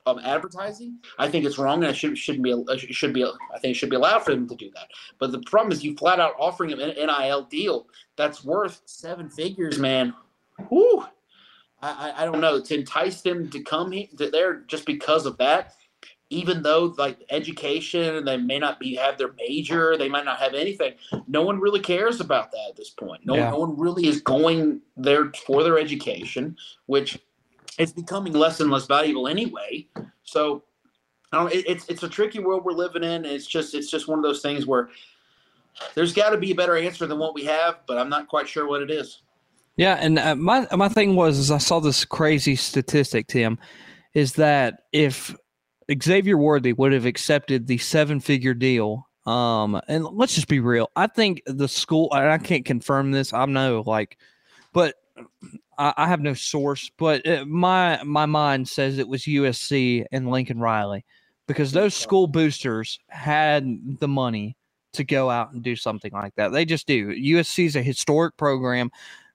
um, 0.07 0.19
advertising, 0.21 0.99
I 1.19 1.29
think 1.29 1.45
it's 1.45 1.59
wrong, 1.59 1.83
and 1.83 1.91
it 1.93 1.97
should 1.97 2.17
shouldn't 2.17 2.45
be 2.45 2.51
it 2.51 2.95
should 2.95 3.13
be 3.13 3.25
I 3.25 3.59
think 3.59 3.73
it 3.73 3.75
should 3.75 3.91
be 3.91 3.97
allowed 3.97 4.25
for 4.25 4.31
them 4.31 4.49
to 4.49 4.57
do 4.57 4.71
that. 4.75 4.89
But 5.19 5.33
the 5.33 5.41
problem 5.41 5.73
is, 5.73 5.85
you 5.85 5.97
flat 5.97 6.21
out 6.21 6.35
offering 6.39 6.71
them 6.71 6.81
an 6.81 6.95
NIL 6.97 7.43
deal 7.45 7.87
that's 8.17 8.45
worth 8.45 8.81
seven 8.87 9.29
figures, 9.29 9.79
man 9.79 10.15
whew, 10.69 11.07
I, 11.81 12.13
I 12.17 12.25
don't 12.25 12.41
know 12.41 12.61
to 12.61 12.75
entice 12.75 13.23
them 13.23 13.49
to 13.51 13.61
come 13.63 13.93
here 13.93 14.09
to 14.19 14.31
there 14.31 14.61
just 14.67 14.85
because 14.85 15.27
of 15.27 15.39
that. 15.39 15.75
Even 16.31 16.63
though 16.63 16.95
like 16.99 17.25
education, 17.31 18.27
they 18.27 18.37
may 18.37 18.59
not 18.59 18.79
be 18.79 18.95
have 18.97 19.17
their 19.17 19.33
major, 19.39 19.97
they 19.97 20.11
might 20.11 20.27
not 20.27 20.39
have 20.39 20.53
anything. 20.53 20.93
No 21.27 21.41
one 21.41 21.59
really 21.59 21.81
cares 21.81 22.21
about 22.21 22.51
that 22.51 22.67
at 22.71 22.77
this 22.77 22.91
point. 22.91 23.25
No, 23.25 23.35
yeah. 23.35 23.49
no 23.49 23.61
one 23.61 23.79
really 23.79 24.09
is 24.09 24.21
going 24.21 24.83
there 24.95 25.33
for 25.47 25.63
their 25.63 25.79
education, 25.79 26.55
which 26.85 27.19
is 27.79 27.93
becoming 27.93 28.33
less 28.33 28.61
and 28.61 28.71
less 28.71 28.87
valuable 28.87 29.29
anyway. 29.29 29.87
So 30.25 30.65
I 31.33 31.39
don't. 31.39 31.53
It, 31.53 31.69
it's 31.69 31.89
it's 31.89 32.03
a 32.03 32.09
tricky 32.09 32.39
world 32.41 32.65
we're 32.65 32.73
living 32.73 33.05
in. 33.05 33.25
It's 33.25 33.47
just 33.47 33.75
it's 33.75 33.91
just 33.91 34.09
one 34.09 34.19
of 34.19 34.23
those 34.23 34.43
things 34.43 34.67
where 34.67 34.91
there's 35.95 36.13
got 36.13 36.31
to 36.31 36.37
be 36.37 36.51
a 36.51 36.55
better 36.55 36.77
answer 36.77 37.07
than 37.07 37.19
what 37.19 37.35
we 37.35 37.45
have, 37.45 37.81
but 37.87 37.99
I'm 37.99 38.09
not 38.09 38.29
quite 38.29 38.49
sure 38.49 38.67
what 38.67 38.83
it 38.83 38.91
is. 38.91 39.23
Yeah, 39.77 39.95
and 40.01 40.19
uh, 40.19 40.35
my 40.35 40.67
my 40.73 40.89
thing 40.89 41.15
was 41.15 41.39
is 41.39 41.51
I 41.51 41.59
saw 41.59 41.79
this 41.79 42.05
crazy 42.05 42.57
statistic, 42.57 43.29
Tim, 43.29 43.59
is 44.13 44.33
that 44.35 44.83
if 44.93 45.35
Xavier 46.03 46.37
Worthy 46.37 46.73
would 46.73 46.93
have 46.93 47.07
accepted 47.07 47.67
the 47.67 47.79
seven 47.79 48.19
figure 48.19 48.55
deal, 48.55 49.09
um, 49.25 49.81
and 49.87 50.05
let's 50.05 50.35
just 50.35 50.49
be 50.49 50.59
real, 50.59 50.91
I 50.97 51.07
think 51.07 51.43
the 51.47 51.69
school, 51.69 52.09
I 52.13 52.39
can't 52.39 52.65
confirm 52.65 53.13
this, 53.13 53.33
I 53.33 53.47
know, 53.47 53.85
like, 53.87 54.19
but 54.73 54.97
I, 55.79 55.95
I 55.97 56.09
have 56.09 56.21
no 56.21 56.35
source, 56.35 56.91
but 56.99 57.25
it, 57.25 57.47
my 57.47 58.03
my 58.05 58.27
mind 58.27 58.69
says 58.69 58.99
it 58.99 59.09
was 59.09 59.23
USC 59.23 60.05
and 60.13 60.31
Lincoln 60.31 60.61
Riley 60.61 61.05
because 61.47 61.73
those 61.73 61.95
school 61.95 62.27
boosters 62.27 62.99
had 63.09 63.99
the 64.01 64.09
money 64.09 64.57
to 64.93 65.05
go 65.05 65.31
out 65.31 65.53
and 65.53 65.63
do 65.63 65.77
something 65.77 66.13
like 66.13 66.35
that. 66.37 66.53
They 66.53 66.65
just 66.65 66.87
do. 66.87 67.09
USC 67.09 67.67
is 67.67 67.77
a 67.77 67.83
historic 67.83 68.37
program. 68.37 68.91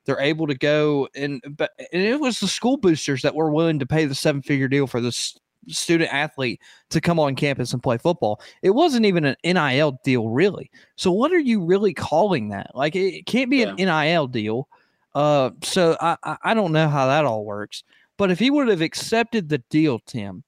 They're 0.05 0.19
able 0.19 0.47
to 0.47 0.55
go 0.55 1.07
and 1.15 1.41
but 1.57 1.71
and 1.91 2.01
it 2.01 2.19
was 2.19 2.39
the 2.39 2.47
school 2.47 2.77
boosters 2.77 3.21
that 3.21 3.35
were 3.35 3.51
willing 3.51 3.79
to 3.79 3.85
pay 3.85 4.05
the 4.05 4.15
seven 4.15 4.41
figure 4.41 4.67
deal 4.67 4.85
for 4.85 4.99
this 4.99 5.37
student 5.69 6.13
athlete 6.13 6.59
to 6.89 6.99
come 6.99 7.19
on 7.19 7.35
campus 7.35 7.71
and 7.71 7.81
play 7.81 7.97
football. 7.97 8.41
It 8.61 8.71
wasn't 8.71 9.05
even 9.05 9.23
an 9.25 9.35
NIL 9.43 9.99
deal, 10.03 10.29
really. 10.29 10.69
So 10.97 11.11
what 11.11 11.31
are 11.31 11.39
you 11.39 11.63
really 11.63 11.93
calling 11.93 12.49
that? 12.49 12.71
Like 12.75 12.95
it 12.95 13.25
can't 13.25 13.49
be 13.49 13.59
yeah. 13.59 13.75
an 13.77 13.77
NIL 13.77 14.27
deal. 14.27 14.67
Uh, 15.15 15.51
so 15.63 15.95
I 15.99 16.17
I 16.43 16.53
don't 16.53 16.71
know 16.71 16.89
how 16.89 17.07
that 17.07 17.25
all 17.25 17.45
works. 17.45 17.83
But 18.17 18.31
if 18.31 18.39
he 18.39 18.51
would 18.51 18.67
have 18.67 18.81
accepted 18.81 19.49
the 19.49 19.59
deal, 19.69 19.99
Tim, 19.99 20.43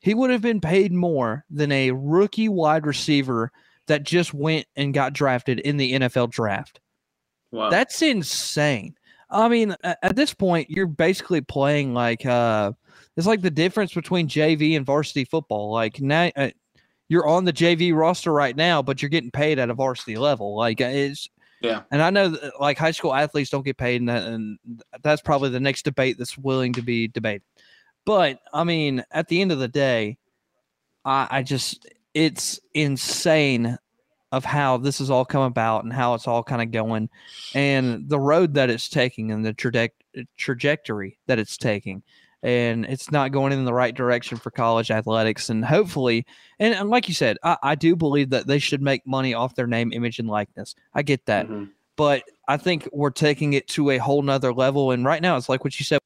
he 0.00 0.14
would 0.14 0.30
have 0.30 0.42
been 0.42 0.60
paid 0.60 0.92
more 0.92 1.44
than 1.50 1.72
a 1.72 1.90
rookie 1.90 2.48
wide 2.48 2.86
receiver 2.86 3.52
that 3.86 4.02
just 4.02 4.34
went 4.34 4.66
and 4.76 4.94
got 4.94 5.12
drafted 5.12 5.60
in 5.60 5.76
the 5.76 5.92
NFL 5.92 6.30
draft. 6.30 6.80
Wow. 7.50 7.70
That's 7.70 8.02
insane. 8.02 8.94
I 9.30 9.48
mean, 9.48 9.74
at 9.82 10.14
this 10.14 10.32
point, 10.32 10.70
you're 10.70 10.86
basically 10.86 11.40
playing 11.40 11.94
like 11.94 12.24
uh, 12.24 12.72
it's 13.16 13.26
like 13.26 13.42
the 13.42 13.50
difference 13.50 13.92
between 13.92 14.28
JV 14.28 14.76
and 14.76 14.86
varsity 14.86 15.24
football. 15.24 15.72
Like 15.72 16.00
now, 16.00 16.30
uh, 16.36 16.50
you're 17.08 17.26
on 17.26 17.44
the 17.44 17.52
JV 17.52 17.94
roster 17.94 18.32
right 18.32 18.54
now, 18.54 18.82
but 18.82 19.02
you're 19.02 19.08
getting 19.08 19.30
paid 19.30 19.58
at 19.58 19.70
a 19.70 19.74
varsity 19.74 20.16
level. 20.16 20.56
Like 20.56 20.80
uh, 20.80 20.86
it's 20.86 21.28
yeah. 21.60 21.82
And 21.90 22.02
I 22.02 22.10
know 22.10 22.28
that, 22.28 22.60
like 22.60 22.78
high 22.78 22.90
school 22.90 23.14
athletes 23.14 23.50
don't 23.50 23.64
get 23.64 23.76
paid, 23.76 24.00
and, 24.00 24.08
that, 24.08 24.24
and 24.24 24.58
that's 25.02 25.22
probably 25.22 25.50
the 25.50 25.60
next 25.60 25.84
debate 25.84 26.18
that's 26.18 26.36
willing 26.36 26.72
to 26.74 26.82
be 26.82 27.08
debated. 27.08 27.42
But 28.04 28.40
I 28.52 28.64
mean, 28.64 29.04
at 29.10 29.28
the 29.28 29.40
end 29.40 29.52
of 29.52 29.58
the 29.58 29.68
day, 29.68 30.18
I, 31.04 31.28
I 31.30 31.42
just 31.42 31.88
it's 32.14 32.60
insane 32.74 33.78
of 34.32 34.44
how 34.44 34.76
this 34.76 34.98
has 34.98 35.10
all 35.10 35.24
come 35.24 35.42
about 35.42 35.84
and 35.84 35.92
how 35.92 36.14
it's 36.14 36.26
all 36.26 36.42
kind 36.42 36.60
of 36.60 36.70
going 36.72 37.08
and 37.54 38.08
the 38.08 38.18
road 38.18 38.54
that 38.54 38.70
it's 38.70 38.88
taking 38.88 39.30
and 39.30 39.44
the 39.44 39.54
traje- 39.54 39.90
trajectory 40.36 41.18
that 41.26 41.38
it's 41.38 41.56
taking 41.56 42.02
and 42.42 42.84
it's 42.86 43.10
not 43.10 43.32
going 43.32 43.52
in 43.52 43.64
the 43.64 43.72
right 43.72 43.94
direction 43.94 44.38
for 44.38 44.50
college 44.50 44.90
athletics. 44.90 45.48
And 45.48 45.64
hopefully 45.64 46.26
and, 46.58 46.74
and 46.74 46.90
like 46.90 47.08
you 47.08 47.14
said 47.14 47.38
I, 47.42 47.56
I, 47.62 47.74
do 47.74 47.96
believe 47.96 48.30
that 48.30 48.46
they 48.46 48.58
should 48.58 48.82
make 48.82 49.06
money 49.06 49.34
off 49.34 49.54
their 49.54 49.66
name 49.66 49.92
image 49.92 50.18
and 50.18 50.28
likeness. 50.28 50.74
I 50.94 51.02
get 51.02 51.24
that. 51.26 51.46
Mm-hmm. 51.46 51.64
but 51.96 52.24
i 52.48 52.56
think 52.56 52.88
we're 52.92 53.10
taking 53.10 53.54
it 53.54 53.66
to 53.68 53.90
a 53.90 53.98
whole 53.98 54.22
nother 54.22 54.52
level. 54.52 54.90
And 54.90 55.04
right 55.04 55.22
now 55.22 55.36
it's 55.36 55.48
like 55.48 55.64
what 55.64 55.78
you 55.78 55.84
said 55.84 56.00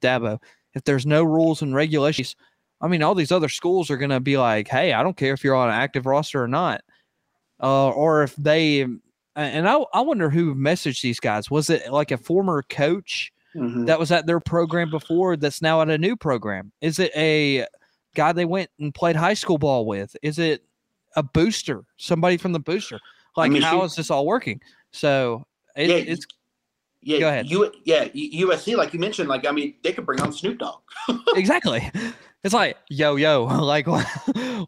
dabo. 0.00 0.38
If 0.74 0.84
there's 0.84 1.06
no 1.06 1.22
rules 1.22 1.62
and 1.62 1.74
regulations 1.74 2.36
i 2.80 2.88
mean 2.88 3.02
all 3.02 3.14
these 3.14 3.32
other 3.32 3.48
schools 3.48 3.90
are 3.90 3.96
going 3.96 4.10
to 4.10 4.20
be 4.20 4.36
like 4.36 4.66
hey 4.68 4.92
i 4.92 5.02
don't 5.02 5.16
care 5.16 5.32
if 5.34 5.44
you're 5.44 5.54
on 5.54 5.68
an 5.68 5.74
active 5.74 6.06
roster 6.06 6.42
or 6.42 6.48
not. 6.48 6.82
Uh, 7.60 7.90
or 7.90 8.24
if 8.24 8.34
they 8.36 8.86
and 9.34 9.68
I, 9.68 9.82
I 9.94 10.00
wonder 10.02 10.28
who 10.28 10.54
messaged 10.54 11.00
these 11.00 11.20
guys. 11.20 11.50
Was 11.50 11.70
it 11.70 11.90
like 11.90 12.10
a 12.10 12.18
former 12.18 12.62
coach 12.68 13.32
mm-hmm. 13.54 13.84
that 13.86 13.98
was 13.98 14.10
at 14.10 14.26
their 14.26 14.40
program 14.40 14.90
before 14.90 15.36
that's 15.36 15.62
now 15.62 15.80
at 15.82 15.90
a 15.90 15.98
new 15.98 16.16
program? 16.16 16.72
Is 16.80 16.98
it 16.98 17.12
a 17.16 17.66
guy 18.14 18.32
they 18.32 18.44
went 18.44 18.70
and 18.78 18.94
played 18.94 19.16
high 19.16 19.34
school 19.34 19.58
ball 19.58 19.86
with? 19.86 20.16
Is 20.22 20.38
it 20.38 20.64
a 21.16 21.22
booster, 21.22 21.84
somebody 21.96 22.36
from 22.36 22.52
the 22.52 22.60
booster? 22.60 22.98
Like, 23.36 23.50
I 23.50 23.52
mean, 23.52 23.62
how 23.62 23.80
she, 23.80 23.86
is 23.86 23.94
this 23.94 24.10
all 24.10 24.26
working? 24.26 24.60
So 24.92 25.46
it, 25.76 25.88
yeah, 25.88 26.12
it's 26.12 26.26
yeah, 27.00 27.18
go 27.18 27.28
ahead. 27.28 27.50
You, 27.50 27.72
yeah, 27.84 28.08
USC, 28.08 28.76
like 28.76 28.94
you 28.94 29.00
mentioned, 29.00 29.28
like 29.28 29.46
I 29.46 29.52
mean, 29.52 29.74
they 29.82 29.92
could 29.92 30.06
bring 30.06 30.20
on 30.20 30.32
Snoop 30.32 30.58
Dogg. 30.58 30.80
exactly. 31.34 31.90
It's 32.44 32.54
like 32.54 32.76
yo 32.88 33.16
yo, 33.16 33.44
like 33.44 33.86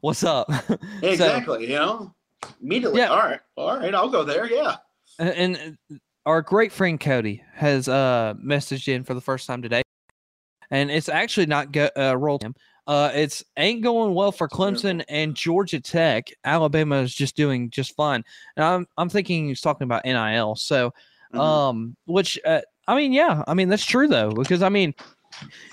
what's 0.01 0.24
up? 0.24 0.51
Exactly. 1.03 1.57
So, 1.57 1.61
you 1.61 1.76
know, 1.76 2.14
Immediately. 2.62 3.01
Yeah. 3.01 3.09
All 3.09 3.18
right. 3.18 3.41
All 3.57 3.78
right. 3.78 3.95
I'll 3.95 4.09
go 4.09 4.24
there. 4.24 4.51
Yeah. 4.51 4.76
And 5.18 5.78
our 6.27 6.43
great 6.43 6.72
friend 6.72 6.99
Cody 6.99 7.43
has 7.55 7.89
uh 7.89 8.35
messaged 8.43 8.89
in 8.89 9.05
for 9.05 9.14
the 9.14 9.20
first 9.20 9.47
time 9.47 9.62
today, 9.62 9.83
and 10.70 10.91
it's 10.91 11.09
actually 11.09 11.47
not 11.47 11.72
go, 11.72 11.89
uh, 11.97 12.16
rolled 12.16 12.43
him. 12.43 12.55
Uh, 12.87 13.11
it's 13.14 13.43
ain't 13.57 13.83
going 13.83 14.14
well 14.14 14.31
for 14.31 14.47
Clemson 14.47 15.03
and 15.09 15.35
Georgia 15.35 15.81
Tech. 15.81 16.29
Alabama 16.45 16.97
is 16.97 17.14
just 17.14 17.35
doing 17.35 17.70
just 17.70 17.97
fine. 17.97 18.22
And 18.57 18.64
I'm 18.64 18.87
I'm 18.99 19.09
thinking 19.09 19.49
he's 19.49 19.61
talking 19.61 19.87
about 19.87 20.05
NIL. 20.05 20.55
So, 20.57 20.91
mm-hmm. 20.91 21.41
um, 21.41 21.97
which 22.07 22.39
uh, 22.45 22.61
I 22.87 22.95
mean, 22.95 23.12
yeah, 23.12 23.43
I 23.47 23.55
mean 23.55 23.68
that's 23.68 23.85
true 23.85 24.07
though 24.07 24.31
because 24.31 24.62
I 24.62 24.68
mean, 24.68 24.95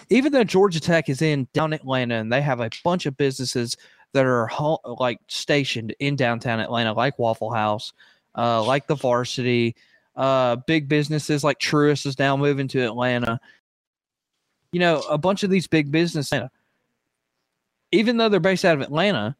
even 0.10 0.32
though 0.32 0.46
Georgia 0.46 0.80
Tech 0.80 1.10
is 1.10 1.22
in 1.22 1.48
down 1.54 1.74
Atlanta 1.74 2.16
and 2.16 2.32
they 2.32 2.42
have 2.42 2.62
a 2.62 2.70
bunch 2.84 3.06
of 3.06 3.18
businesses 3.18 3.76
that 4.14 4.26
are 4.26 4.50
like 4.86 5.20
stationed 5.28 5.94
in 6.00 6.16
downtown 6.16 6.60
Atlanta, 6.60 6.94
like 6.94 7.20
Waffle 7.20 7.52
House, 7.52 7.92
uh, 8.38 8.64
like 8.64 8.88
the 8.88 8.96
Varsity, 8.96 9.76
uh, 10.16 10.58
big 10.68 10.88
businesses 10.88 11.44
like 11.44 11.60
Truist 11.60 12.06
is 12.06 12.20
now 12.20 12.36
moving 12.36 12.68
to 12.70 12.86
Atlanta. 12.86 13.40
You 14.72 14.80
know, 14.80 15.02
a 15.10 15.18
bunch 15.18 15.44
of 15.44 15.50
these 15.50 15.68
big 15.68 15.92
businesses, 15.92 16.44
even 17.92 18.18
though 18.18 18.30
they're 18.30 18.40
based 18.40 18.66
out 18.66 18.76
of 18.76 18.82
Atlanta, 18.82 19.36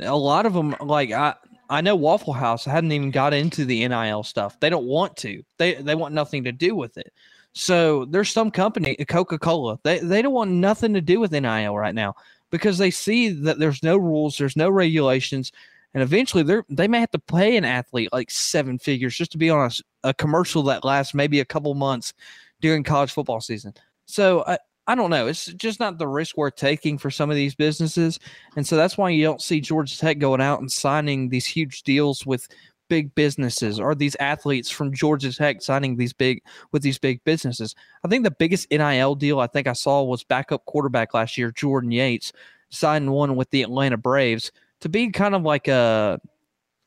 a 0.00 0.16
lot 0.16 0.46
of 0.46 0.54
them, 0.54 0.74
like 0.80 1.12
I, 1.12 1.34
I 1.68 1.80
know 1.80 1.96
Waffle 1.96 2.32
House 2.32 2.64
hadn't 2.64 2.92
even 2.92 3.10
got 3.10 3.34
into 3.34 3.64
the 3.64 3.86
NIL 3.86 4.22
stuff. 4.22 4.58
They 4.60 4.70
don't 4.70 4.86
want 4.86 5.16
to. 5.18 5.42
They 5.58 5.74
they 5.74 5.94
want 5.94 6.14
nothing 6.14 6.44
to 6.44 6.52
do 6.52 6.74
with 6.74 6.96
it. 6.96 7.12
So 7.54 8.06
there's 8.06 8.30
some 8.30 8.50
company, 8.50 8.96
Coca 9.08 9.38
Cola, 9.38 9.78
they 9.82 9.98
they 9.98 10.22
don't 10.22 10.32
want 10.32 10.50
nothing 10.50 10.94
to 10.94 11.00
do 11.00 11.20
with 11.20 11.32
NIL 11.32 11.76
right 11.76 11.94
now 11.94 12.14
because 12.50 12.78
they 12.78 12.90
see 12.90 13.28
that 13.28 13.58
there's 13.58 13.82
no 13.82 13.96
rules, 13.96 14.36
there's 14.36 14.56
no 14.56 14.70
regulations, 14.70 15.52
and 15.94 16.02
eventually 16.02 16.42
they 16.42 16.60
they 16.68 16.88
may 16.88 17.00
have 17.00 17.10
to 17.10 17.18
pay 17.18 17.56
an 17.56 17.64
athlete 17.64 18.10
like 18.12 18.30
seven 18.30 18.78
figures 18.78 19.16
just 19.16 19.32
to 19.32 19.38
be 19.38 19.50
on 19.50 19.70
a, 19.70 20.08
a 20.08 20.14
commercial 20.14 20.62
that 20.64 20.84
lasts 20.84 21.14
maybe 21.14 21.40
a 21.40 21.44
couple 21.44 21.74
months 21.74 22.12
during 22.60 22.82
college 22.82 23.12
football 23.12 23.40
season. 23.40 23.74
So 24.06 24.44
I, 24.46 24.58
I 24.86 24.94
don't 24.94 25.10
know. 25.10 25.28
It's 25.28 25.46
just 25.46 25.80
not 25.80 25.98
the 25.98 26.08
risk 26.08 26.36
worth 26.36 26.56
taking 26.56 26.98
for 26.98 27.10
some 27.10 27.30
of 27.30 27.36
these 27.36 27.54
businesses, 27.54 28.18
and 28.56 28.66
so 28.66 28.76
that's 28.76 28.98
why 28.98 29.10
you 29.10 29.24
don't 29.24 29.42
see 29.42 29.60
Georgia 29.60 29.96
Tech 29.98 30.18
going 30.18 30.40
out 30.40 30.60
and 30.60 30.70
signing 30.70 31.28
these 31.28 31.46
huge 31.46 31.82
deals 31.82 32.26
with 32.26 32.48
big 32.88 33.14
businesses 33.14 33.80
or 33.80 33.94
these 33.94 34.16
athletes 34.16 34.68
from 34.68 34.92
Georgia 34.92 35.32
Tech 35.32 35.62
signing 35.62 35.96
these 35.96 36.12
big 36.12 36.42
with 36.72 36.82
these 36.82 36.98
big 36.98 37.22
businesses. 37.24 37.74
I 38.04 38.08
think 38.08 38.24
the 38.24 38.30
biggest 38.30 38.70
NIL 38.70 39.14
deal 39.14 39.40
I 39.40 39.46
think 39.46 39.66
I 39.66 39.72
saw 39.72 40.02
was 40.02 40.24
backup 40.24 40.64
quarterback 40.66 41.14
last 41.14 41.38
year, 41.38 41.52
Jordan 41.52 41.90
Yates, 41.90 42.32
signed 42.70 43.10
one 43.10 43.36
with 43.36 43.48
the 43.50 43.62
Atlanta 43.62 43.96
Braves 43.96 44.52
to 44.82 44.88
be 44.88 45.10
kind 45.10 45.34
of 45.34 45.42
like 45.42 45.68
a 45.68 46.20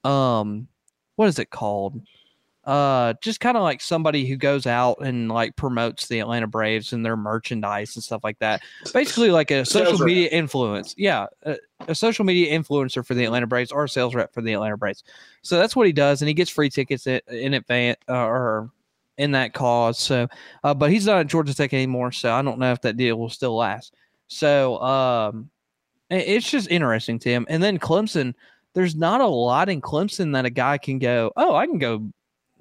um 0.03 0.67
what 1.15 1.27
is 1.27 1.39
it 1.39 1.49
called? 1.49 2.01
uh 2.65 3.13
just 3.21 3.39
kind 3.39 3.55
of 3.55 3.61
like 3.61 3.79
somebody 3.79 4.25
who 4.25 4.35
goes 4.35 4.65
out 4.65 4.97
and 5.01 5.29
like 5.29 5.55
promotes 5.55 6.07
the 6.07 6.19
Atlanta 6.19 6.47
Braves 6.47 6.93
and 6.93 7.05
their 7.05 7.15
merchandise 7.15 7.95
and 7.95 8.03
stuff 8.03 8.23
like 8.23 8.39
that. 8.39 8.63
Basically 8.91 9.29
like 9.29 9.51
a 9.51 9.63
social 9.63 9.99
media 9.99 10.29
influence. 10.29 10.95
Yeah, 10.97 11.27
a, 11.43 11.57
a, 11.87 11.93
social 11.93 12.25
media 12.25 12.57
influencer 12.57 13.05
for 13.05 13.13
the 13.13 13.23
Atlanta 13.23 13.45
Braves 13.45 13.71
or 13.71 13.83
a 13.83 13.89
sales 13.89 14.15
rep 14.15 14.33
for 14.33 14.41
the 14.41 14.53
Atlanta 14.53 14.77
Braves. 14.77 15.03
So 15.43 15.59
that's 15.59 15.75
what 15.75 15.85
he 15.85 15.93
does 15.93 16.23
and 16.23 16.27
he 16.27 16.33
gets 16.33 16.49
free 16.49 16.71
tickets 16.71 17.05
in, 17.05 17.21
in 17.27 17.53
advance 17.53 17.99
uh, 18.09 18.25
or 18.25 18.71
in 19.19 19.31
that 19.33 19.53
cause. 19.53 19.99
So 19.99 20.27
uh, 20.63 20.73
but 20.73 20.89
he's 20.89 21.05
not 21.05 21.19
at 21.19 21.27
Georgia 21.27 21.53
Tech 21.53 21.71
anymore, 21.71 22.11
so 22.11 22.33
I 22.33 22.41
don't 22.41 22.57
know 22.57 22.71
if 22.71 22.81
that 22.81 22.97
deal 22.97 23.17
will 23.17 23.29
still 23.29 23.55
last. 23.55 23.93
So 24.27 24.81
um 24.81 25.51
it's 26.09 26.49
just 26.49 26.69
interesting, 26.69 27.19
Tim. 27.19 27.45
And 27.49 27.61
then 27.63 27.79
Clemson 27.79 28.33
there's 28.75 28.95
not 28.95 29.21
a 29.21 29.27
lot 29.27 29.69
in 29.69 29.81
Clemson 29.81 30.33
that 30.33 30.45
a 30.45 30.49
guy 30.49 30.77
can 30.77 30.99
go, 30.99 31.31
oh, 31.37 31.55
I 31.55 31.65
can 31.65 31.79
go 31.79 32.07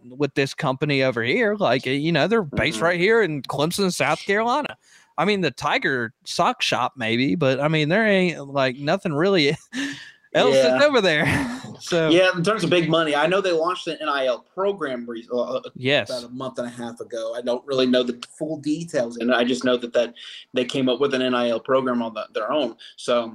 with 0.09 0.33
this 0.35 0.55
company 0.55 1.03
over 1.03 1.23
here. 1.23 1.57
Like, 1.57 1.85
you 1.85 2.13
know, 2.13 2.29
they're 2.29 2.43
based 2.43 2.77
mm-hmm. 2.77 2.85
right 2.85 3.01
here 3.01 3.21
in 3.21 3.43
Clemson, 3.43 3.93
South 3.93 4.21
Carolina. 4.21 4.79
I 5.19 5.25
mean, 5.25 5.41
the 5.43 5.51
Tiger 5.51 6.15
sock 6.25 6.63
shop, 6.63 6.95
maybe, 6.97 7.35
but 7.35 7.61
I 7.61 7.69
mean, 7.69 7.89
there 7.89 8.07
ain't 8.07 8.49
like 8.49 8.77
nothing 8.77 9.13
really 9.13 9.57
else 10.35 10.55
yeah. 10.55 10.81
over 10.83 11.01
there. 11.01 11.61
so, 11.81 12.09
yeah, 12.11 12.31
in 12.35 12.43
terms 12.43 12.65
of 12.65 12.71
big 12.71 12.89
money, 12.89 13.15
I 13.15 13.27
know 13.27 13.41
they 13.41 13.53
launched 13.53 13.87
an 13.87 13.99
NIL 14.01 14.41
program 14.55 15.09
uh, 15.09 15.41
uh, 15.41 15.61
yes. 15.75 16.11
about 16.11 16.25
a 16.25 16.33
month 16.33 16.59
and 16.59 16.67
a 16.67 16.71
half 16.71 17.01
ago. 17.01 17.35
I 17.37 17.43
don't 17.43 17.65
really 17.67 17.87
know 17.87 18.03
the 18.03 18.23
full 18.39 18.59
details, 18.59 19.17
and 19.19 19.33
I 19.33 19.45
just 19.45 19.65
know 19.65 19.77
that 19.77 19.93
that 19.93 20.15
they 20.53 20.65
came 20.65 20.89
up 20.89 21.01
with 21.01 21.15
an 21.15 21.21
NIL 21.21 21.61
program 21.61 22.03
on 22.03 22.15
the, 22.15 22.27
their 22.35 22.51
own. 22.51 22.77
So, 22.97 23.35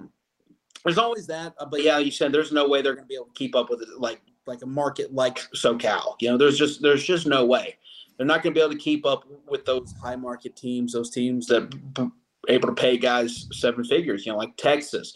there's 0.84 0.98
always 0.98 1.28
that, 1.28 1.54
uh, 1.60 1.66
but 1.66 1.84
yeah, 1.84 1.98
you 1.98 2.12
said 2.12 2.32
there's 2.32 2.52
no 2.52 2.68
way 2.68 2.82
they're 2.82 2.96
going 2.96 3.06
to 3.06 3.10
be 3.10 3.16
able 3.16 3.26
to 3.26 3.34
keep 3.34 3.56
up 3.56 3.70
with 3.70 3.82
it 3.82 3.90
like 3.98 4.22
like 4.46 4.62
a 4.64 4.66
market 4.66 5.14
like 5.14 5.38
SoCal. 5.56 6.16
You 6.20 6.32
know, 6.32 6.38
there's 6.38 6.58
just 6.58 6.82
there's 6.82 7.04
just 7.04 7.28
no 7.28 7.46
way 7.46 7.78
they're 8.20 8.28
not 8.28 8.44
going 8.44 8.54
to 8.54 8.60
be 8.60 8.62
able 8.62 8.74
to 8.74 8.80
keep 8.80 9.06
up 9.06 9.24
with 9.48 9.66
those 9.66 9.94
high 10.04 10.18
market 10.18 10.56
teams, 10.58 10.92
those 10.92 11.10
teams 11.10 11.48
that 11.48 11.70
b- 11.94 12.10
able 12.50 12.68
to 12.68 12.76
pay 12.76 12.98
guys 12.98 13.48
seven 13.54 13.84
figures. 13.86 14.26
You 14.26 14.34
know, 14.34 14.38
like 14.38 14.56
Texas. 14.58 15.16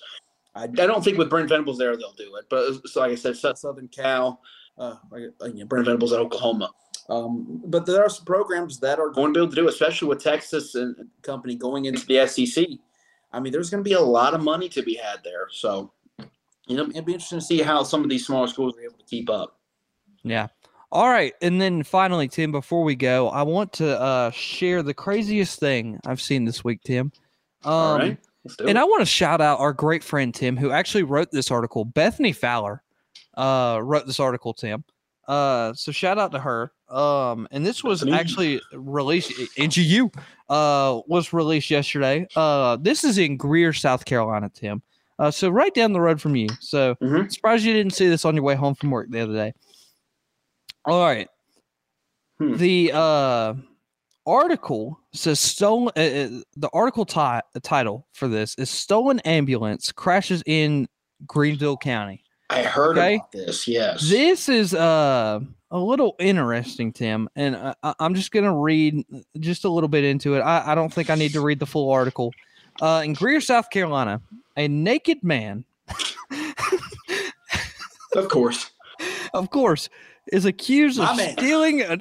I, 0.56 0.64
I 0.64 0.68
don't 0.68 1.04
think 1.04 1.18
with 1.18 1.30
Brent 1.30 1.50
Venables 1.50 1.78
there 1.78 1.96
they'll 1.98 2.14
do 2.14 2.36
it, 2.36 2.46
but 2.50 2.88
so 2.88 3.02
like 3.02 3.12
I 3.12 3.16
said, 3.16 3.38
Southern 3.38 3.88
Cal, 3.88 4.42
uh, 4.78 4.96
you 5.14 5.34
know, 5.54 5.66
Brent 5.66 5.86
Venables 5.86 6.14
at 6.14 6.20
Oklahoma. 6.20 6.70
Um, 7.10 7.62
but 7.66 7.86
there 7.86 8.04
are 8.04 8.10
some 8.10 8.26
programs 8.26 8.80
that 8.80 9.00
are 9.00 9.10
going 9.10 9.34
to 9.34 9.40
be 9.40 9.44
able 9.44 9.50
to 9.50 9.62
do, 9.62 9.68
especially 9.68 10.08
with 10.08 10.24
Texas 10.24 10.76
and 10.76 10.96
company 11.22 11.56
going 11.56 11.86
into 11.86 12.06
the 12.06 12.26
SEC. 12.28 12.66
I 13.32 13.40
mean, 13.40 13.52
there's 13.52 13.70
going 13.70 13.84
to 13.84 13.88
be 13.88 13.96
a 13.96 14.02
lot 14.02 14.34
of 14.34 14.42
money 14.42 14.70
to 14.70 14.82
be 14.82 14.96
had 14.96 15.20
there. 15.24 15.48
So, 15.52 15.92
you 16.68 16.78
know, 16.78 16.84
it'd 16.84 17.06
be 17.06 17.14
interesting 17.14 17.40
to 17.40 17.46
see 17.46 17.62
how 17.62 17.84
some 17.84 18.04
of 18.04 18.10
these 18.10 18.26
smaller 18.26 18.48
schools 18.48 18.78
are 18.78 18.82
able 18.82 18.98
to 18.98 19.06
keep 19.06 19.30
up. 19.30 19.60
Yeah. 20.24 20.48
All 20.92 21.10
right. 21.10 21.34
And 21.42 21.60
then 21.60 21.84
finally, 21.84 22.28
Tim, 22.28 22.52
before 22.52 22.84
we 22.84 22.96
go, 22.96 23.30
I 23.30 23.42
want 23.42 23.74
to 23.74 24.00
uh, 24.00 24.32
share 24.32 24.84
the 24.84 24.94
craziest 24.94 25.60
thing 25.60 26.00
I've 26.06 26.22
seen 26.22 26.46
this 26.46 26.64
week, 26.64 26.82
Tim. 26.86 27.12
Um, 27.64 27.74
All 27.74 27.98
right. 27.98 28.18
And. 28.60 28.78
I 28.78 28.84
want 28.84 29.02
to 29.02 29.06
shout 29.06 29.42
out 29.42 29.60
our 29.60 29.74
great 29.74 30.04
friend, 30.04 30.34
Tim, 30.34 30.58
who 30.58 30.72
actually 30.72 31.04
wrote 31.04 31.32
this 31.32 31.50
article. 31.50 31.86
Bethany 31.86 32.34
Fowler 32.34 32.84
uh, 33.36 33.80
wrote 33.82 34.06
this 34.06 34.20
article, 34.20 34.54
Tim. 34.54 34.84
Uh, 35.28 35.74
so 35.74 35.92
shout 35.92 36.18
out 36.18 36.32
to 36.34 36.40
her. 36.40 36.72
Um, 36.90 37.48
and 37.52 37.66
this 37.66 37.84
was 37.84 38.08
actually 38.08 38.62
released. 38.74 39.32
NGU 39.58 40.14
uh 40.50 41.02
was 41.08 41.32
released 41.32 41.72
yesterday. 41.72 42.28
Uh, 42.36 42.78
this 42.80 43.04
is 43.04 43.18
in 43.18 43.38
Greer, 43.38 43.74
South 43.74 44.04
Carolina, 44.06 44.52
Tim. 44.54 44.82
Uh, 45.20 45.32
so 45.32 45.50
right 45.50 45.74
down 45.74 45.94
the 45.94 46.02
road 46.02 46.20
from 46.20 46.36
you. 46.36 46.50
So 46.60 46.96
mm-hmm. 46.96 47.30
surprised 47.30 47.64
you 47.64 47.74
didn't 47.74 47.94
see 47.94 48.10
this 48.10 48.26
on 48.26 48.36
your 48.36 48.44
way 48.44 48.56
home 48.56 48.76
from 48.76 48.92
work 48.92 49.10
the 49.10 49.22
other 49.22 49.34
day. 49.34 49.54
All 50.86 51.02
right. 51.02 51.30
Hmm. 52.40 52.58
The 52.58 52.92
uh 52.94 53.54
article 54.26 55.00
says 55.14 55.40
stolen. 55.40 55.92
Uh, 55.96 56.02
uh 56.02 56.42
the 56.56 56.70
article 56.74 57.06
t- 57.06 57.60
title 57.62 58.08
for 58.14 58.28
this 58.28 58.56
is 58.56 58.70
"Stolen 58.70 59.20
Ambulance 59.22 59.92
Crashes 59.92 60.44
in 60.46 60.88
Greenville 61.26 61.78
County." 61.78 62.24
I 62.50 62.64
heard 62.64 62.98
okay? 62.98 63.16
about 63.16 63.32
this. 63.32 63.68
Yes. 63.68 64.10
This 64.10 64.50
is 64.50 64.74
uh 64.74 65.40
a 65.72 65.80
little 65.80 66.16
interesting, 66.20 66.94
Tim, 66.94 67.28
and 67.36 67.56
I, 67.56 67.96
am 68.00 68.14
just 68.14 68.32
gonna 68.32 68.56
read 68.56 69.04
just 69.40 69.66
a 69.66 69.70
little 69.70 69.90
bit 69.90 70.04
into 70.04 70.36
it. 70.36 70.42
I, 70.42 70.72
I 70.72 70.76
don't 70.76 70.94
think 70.94 71.10
I 71.10 71.16
need 71.16 71.34
to 71.34 71.42
read 71.42 71.60
the 71.60 71.66
full 71.66 71.92
article. 71.92 72.32
Uh, 72.82 73.02
in 73.04 73.14
Greer, 73.14 73.42
South 73.42 73.70
Carolina, 73.70 74.22
a 74.56 74.68
naked 74.68 75.24
man. 75.24 75.66
of 78.16 78.28
course. 78.30 78.70
Of 79.34 79.50
course, 79.50 79.90
is 80.32 80.46
accused 80.46 81.00
My 81.00 81.12
of 81.12 81.18
man. 81.18 81.34
stealing. 81.34 81.82
A, 81.82 81.98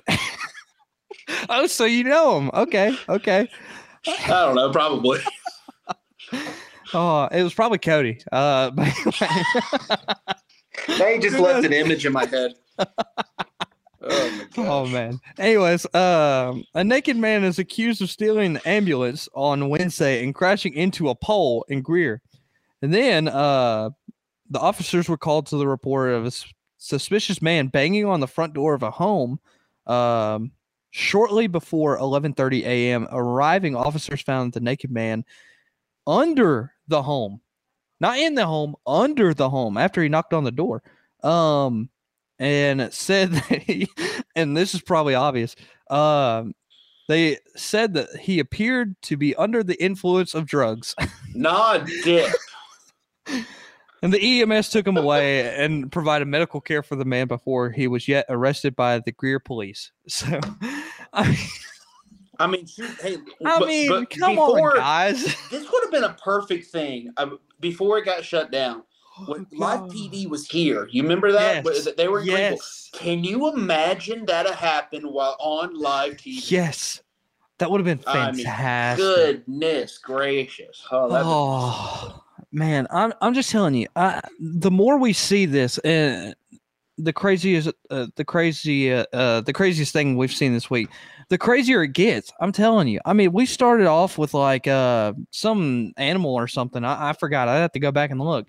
oh, 1.48 1.66
so 1.66 1.84
you 1.84 2.04
know 2.04 2.38
him? 2.38 2.50
Okay, 2.54 2.96
okay. 3.08 3.48
I 4.06 4.28
don't 4.28 4.54
know, 4.54 4.70
probably. 4.70 5.20
oh, 6.94 7.28
it 7.30 7.42
was 7.42 7.54
probably 7.54 7.78
Cody. 7.78 8.20
Uh, 8.30 8.70
they 10.98 11.18
just 11.18 11.38
left 11.38 11.64
an 11.64 11.72
image 11.72 12.04
in 12.06 12.12
my 12.12 12.26
head. 12.26 12.54
Oh, 14.04 14.48
oh, 14.56 14.86
man. 14.86 15.20
Anyways, 15.38 15.86
um, 15.94 16.64
a 16.74 16.82
naked 16.82 17.16
man 17.16 17.44
is 17.44 17.60
accused 17.60 18.02
of 18.02 18.10
stealing 18.10 18.56
an 18.56 18.62
ambulance 18.64 19.28
on 19.32 19.68
Wednesday 19.68 20.24
and 20.24 20.34
crashing 20.34 20.74
into 20.74 21.08
a 21.08 21.14
pole 21.14 21.64
in 21.68 21.82
Greer. 21.82 22.20
And 22.82 22.92
then 22.92 23.28
uh, 23.28 23.90
the 24.50 24.58
officers 24.58 25.08
were 25.08 25.16
called 25.16 25.46
to 25.46 25.56
the 25.56 25.68
report 25.68 26.10
of 26.10 26.26
a 26.26 26.32
suspicious 26.78 27.40
man 27.40 27.68
banging 27.68 28.04
on 28.04 28.18
the 28.18 28.26
front 28.26 28.54
door 28.54 28.74
of 28.74 28.82
a 28.82 28.90
home 28.90 29.38
um, 29.86 30.50
shortly 30.92 31.48
before 31.48 31.98
11:30 31.98 32.64
a.m. 32.64 33.08
Arriving 33.10 33.74
officers 33.74 34.22
found 34.22 34.52
the 34.52 34.60
naked 34.60 34.92
man 34.92 35.24
under 36.06 36.72
the 36.86 37.02
home, 37.02 37.40
not 38.00 38.18
in 38.18 38.36
the 38.36 38.46
home, 38.46 38.76
under 38.86 39.34
the 39.34 39.50
home 39.50 39.76
after 39.76 40.02
he 40.02 40.08
knocked 40.08 40.32
on 40.32 40.44
the 40.44 40.52
door. 40.52 40.82
Um, 41.24 41.88
and 42.38 42.92
said 42.92 43.30
that 43.32 43.62
he, 43.62 43.88
and 44.36 44.56
this 44.56 44.74
is 44.74 44.82
probably 44.82 45.14
obvious. 45.14 45.56
Um, 45.90 46.54
they 47.08 47.38
said 47.56 47.94
that 47.94 48.08
he 48.16 48.38
appeared 48.38 49.00
to 49.02 49.16
be 49.16 49.34
under 49.34 49.62
the 49.62 49.82
influence 49.82 50.34
of 50.34 50.46
drugs. 50.46 50.94
Nah, 51.34 51.78
dip. 52.04 52.30
And 54.02 54.12
the 54.12 54.42
EMS 54.42 54.68
took 54.68 54.86
him 54.86 54.98
away 54.98 55.56
and 55.56 55.90
provided 55.90 56.28
medical 56.28 56.60
care 56.60 56.82
for 56.82 56.94
the 56.94 57.06
man 57.06 57.26
before 57.26 57.70
he 57.70 57.88
was 57.88 58.06
yet 58.06 58.26
arrested 58.28 58.76
by 58.76 58.98
the 58.98 59.12
Greer 59.12 59.40
police. 59.40 59.92
So, 60.08 60.40
I 61.14 61.28
mean, 61.28 61.38
I 62.38 62.46
mean, 62.46 62.66
shoot, 62.66 62.90
hey, 63.00 63.16
I 63.44 63.58
but, 63.58 63.68
mean, 63.68 63.88
but 63.88 64.10
come 64.10 64.36
before, 64.36 64.72
on, 64.72 64.76
guys. 64.78 65.22
This 65.50 65.70
would 65.70 65.82
have 65.82 65.90
been 65.90 66.04
a 66.04 66.14
perfect 66.14 66.66
thing 66.68 67.12
uh, 67.16 67.30
before 67.60 67.98
it 67.98 68.04
got 68.04 68.24
shut 68.24 68.50
down. 68.50 68.82
Oh, 69.18 69.24
when 69.26 69.46
Live 69.52 69.90
PD 69.90 70.26
was 70.26 70.48
here, 70.48 70.88
you 70.90 71.02
remember 71.02 71.32
that? 71.32 71.64
Yes. 71.64 71.88
They 71.96 72.08
were 72.08 72.22
yes. 72.22 72.90
Can 72.94 73.22
you 73.22 73.52
imagine 73.52 74.24
that 74.26 74.46
happened 74.54 75.04
while 75.04 75.36
on 75.38 75.78
live 75.78 76.14
TV? 76.14 76.50
Yes. 76.50 77.02
That 77.58 77.70
would 77.70 77.78
have 77.78 77.84
been 77.84 77.98
fantastic. 77.98 78.46
I 78.48 78.96
mean, 78.96 78.96
goodness 78.96 79.98
gracious. 79.98 80.84
Oh, 80.90 81.08
oh 81.12 82.24
man, 82.50 82.86
I'm 82.90 83.12
I'm 83.20 83.34
just 83.34 83.50
telling 83.50 83.74
you. 83.74 83.86
I, 83.94 84.20
the 84.40 84.70
more 84.70 84.98
we 84.98 85.12
see 85.12 85.46
this, 85.46 85.78
and 85.78 86.32
uh, 86.32 86.56
the 86.98 87.12
craziest, 87.12 87.70
uh, 87.90 88.06
the 88.16 88.24
crazy, 88.24 88.92
uh, 88.92 89.04
uh, 89.12 89.40
the 89.40 89.52
craziest 89.52 89.92
thing 89.92 90.16
we've 90.16 90.32
seen 90.32 90.52
this 90.52 90.70
week, 90.70 90.88
the 91.28 91.38
crazier 91.38 91.82
it 91.82 91.94
gets. 91.94 92.32
I'm 92.40 92.52
telling 92.52 92.88
you. 92.88 93.00
I 93.04 93.12
mean, 93.12 93.32
we 93.32 93.46
started 93.46 93.86
off 93.86 94.18
with 94.18 94.34
like 94.34 94.66
uh 94.66 95.14
some 95.30 95.92
animal 95.96 96.34
or 96.34 96.46
something. 96.46 96.84
I, 96.84 97.10
I 97.10 97.12
forgot. 97.14 97.48
I 97.48 97.56
have 97.56 97.72
to 97.72 97.80
go 97.80 97.92
back 97.92 98.10
and 98.10 98.20
look. 98.20 98.46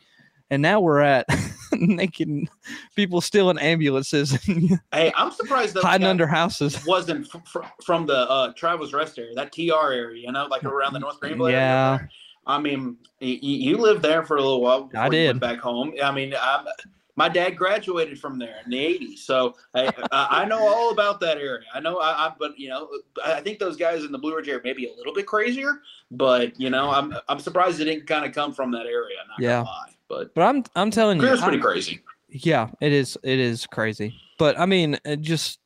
And 0.50 0.62
now 0.62 0.82
we're 0.82 1.00
at 1.00 1.26
naked 1.72 2.48
people 2.96 3.22
stealing 3.22 3.58
ambulances. 3.58 4.32
hey, 4.92 5.12
I'm 5.16 5.32
surprised 5.32 5.74
that 5.76 5.84
hiding 5.84 6.06
under 6.06 6.28
houses 6.28 6.86
wasn't 6.86 7.28
f- 7.34 7.72
from 7.84 8.06
the 8.06 8.30
uh, 8.30 8.54
Travelers 8.54 8.94
Rest 8.94 9.18
area, 9.18 9.34
that 9.36 9.52
TR 9.52 9.92
area, 9.92 10.22
you 10.22 10.32
know, 10.32 10.46
like 10.46 10.64
around 10.64 10.94
the 10.94 11.00
North 11.00 11.20
Greenville 11.20 11.50
yeah. 11.50 11.98
area. 11.98 12.10
I 12.46 12.60
mean, 12.60 12.98
you, 13.20 13.38
you 13.42 13.78
lived 13.78 14.02
there 14.02 14.24
for 14.26 14.36
a 14.36 14.42
little 14.42 14.62
while. 14.62 14.92
I 14.96 15.10
did. 15.10 15.40
back 15.40 15.60
home. 15.60 15.94
I 16.04 16.12
mean, 16.12 16.36
I'm, 16.40 16.66
my 17.16 17.30
dad 17.30 17.52
graduated 17.52 18.20
from 18.20 18.40
there 18.40 18.56
in 18.66 18.72
the 18.72 18.78
80s. 18.78 19.20
So 19.20 19.56
I, 19.76 19.92
I 20.12 20.46
know 20.46 20.68
all 20.68 20.92
about 20.92 21.20
that 21.22 21.38
area. 21.38 21.66
I 21.74 21.80
know, 21.80 22.00
I, 22.00 22.28
I, 22.28 22.34
but 22.38 22.58
you 22.58 22.70
know, 22.70 22.90
I 23.24 23.42
think 23.42 23.60
those 23.60 23.78
guys 23.78 24.04
in 24.04 24.12
the 24.12 24.18
Blue 24.18 24.36
Ridge 24.36 24.48
area 24.48 24.62
maybe 24.64 24.88
a 24.88 24.96
little 24.96 25.14
bit 25.14 25.28
crazier, 25.28 25.82
but 26.12 26.60
you 26.60 26.70
know, 26.70 26.90
I'm, 26.90 27.16
I'm 27.30 27.40
surprised 27.40 27.80
it 27.80 27.86
didn't 27.86 28.08
kind 28.08 28.26
of 28.26 28.34
come 28.34 28.54
from 28.54 28.72
that 28.72 28.86
area. 28.86 29.18
yeah. 29.40 29.64
But, 30.10 30.34
but 30.36 30.42
I'm, 30.42 30.64
I'm 30.76 30.92
telling 30.92 31.20
you, 31.20 31.28
it's 31.28 31.42
pretty 31.42 31.60
crazy. 31.60 32.02
Yeah, 32.30 32.70
it 32.82 32.92
is. 32.92 33.18
It 33.24 33.40
is 33.40 33.66
crazy. 33.68 34.16
But 34.38 34.60
I 34.60 34.66
mean, 34.66 34.98
just, 35.22 35.60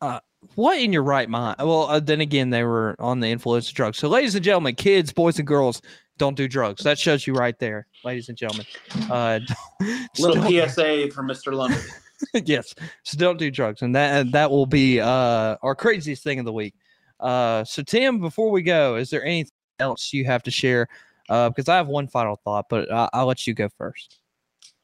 uh, 0.00 0.20
what 0.54 0.78
in 0.78 0.92
your 0.92 1.02
right 1.02 1.28
mind? 1.28 1.56
Well, 1.58 1.84
uh, 1.84 2.00
then 2.00 2.20
again, 2.20 2.50
they 2.50 2.62
were 2.64 2.94
on 2.98 3.20
the 3.20 3.28
influence 3.28 3.68
of 3.68 3.74
drugs. 3.74 3.98
So, 3.98 4.08
ladies 4.08 4.34
and 4.34 4.44
gentlemen, 4.44 4.74
kids, 4.74 5.12
boys 5.12 5.38
and 5.38 5.46
girls, 5.46 5.82
don't 6.18 6.36
do 6.36 6.48
drugs. 6.48 6.82
That 6.82 6.98
shows 6.98 7.26
you 7.26 7.34
right 7.34 7.58
there, 7.58 7.86
ladies 8.04 8.28
and 8.28 8.36
gentlemen. 8.36 8.66
Uh, 9.10 9.40
Little 10.18 10.42
PSA 10.42 11.10
for 11.12 11.22
Mr. 11.22 11.52
London. 11.54 11.80
yes, 12.44 12.74
so 13.04 13.16
don't 13.16 13.38
do 13.38 13.50
drugs, 13.50 13.82
and 13.82 13.94
that 13.94 14.32
that 14.32 14.50
will 14.50 14.66
be 14.66 15.00
uh, 15.00 15.56
our 15.62 15.74
craziest 15.74 16.22
thing 16.22 16.38
of 16.38 16.44
the 16.44 16.52
week. 16.52 16.74
Uh, 17.20 17.64
so, 17.64 17.82
Tim, 17.82 18.20
before 18.20 18.50
we 18.50 18.62
go, 18.62 18.96
is 18.96 19.10
there 19.10 19.24
anything 19.24 19.52
else 19.78 20.12
you 20.12 20.24
have 20.24 20.42
to 20.44 20.50
share? 20.50 20.88
Uh, 21.28 21.48
because 21.48 21.68
I 21.68 21.76
have 21.76 21.88
one 21.88 22.08
final 22.08 22.36
thought, 22.36 22.66
but 22.68 22.90
I- 22.90 23.10
I'll 23.12 23.26
let 23.26 23.46
you 23.46 23.54
go 23.54 23.68
first. 23.76 24.18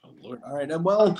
Oh, 0.04 0.10
Lord. 0.20 0.42
All 0.46 0.56
right. 0.56 0.80
Well, 0.80 1.18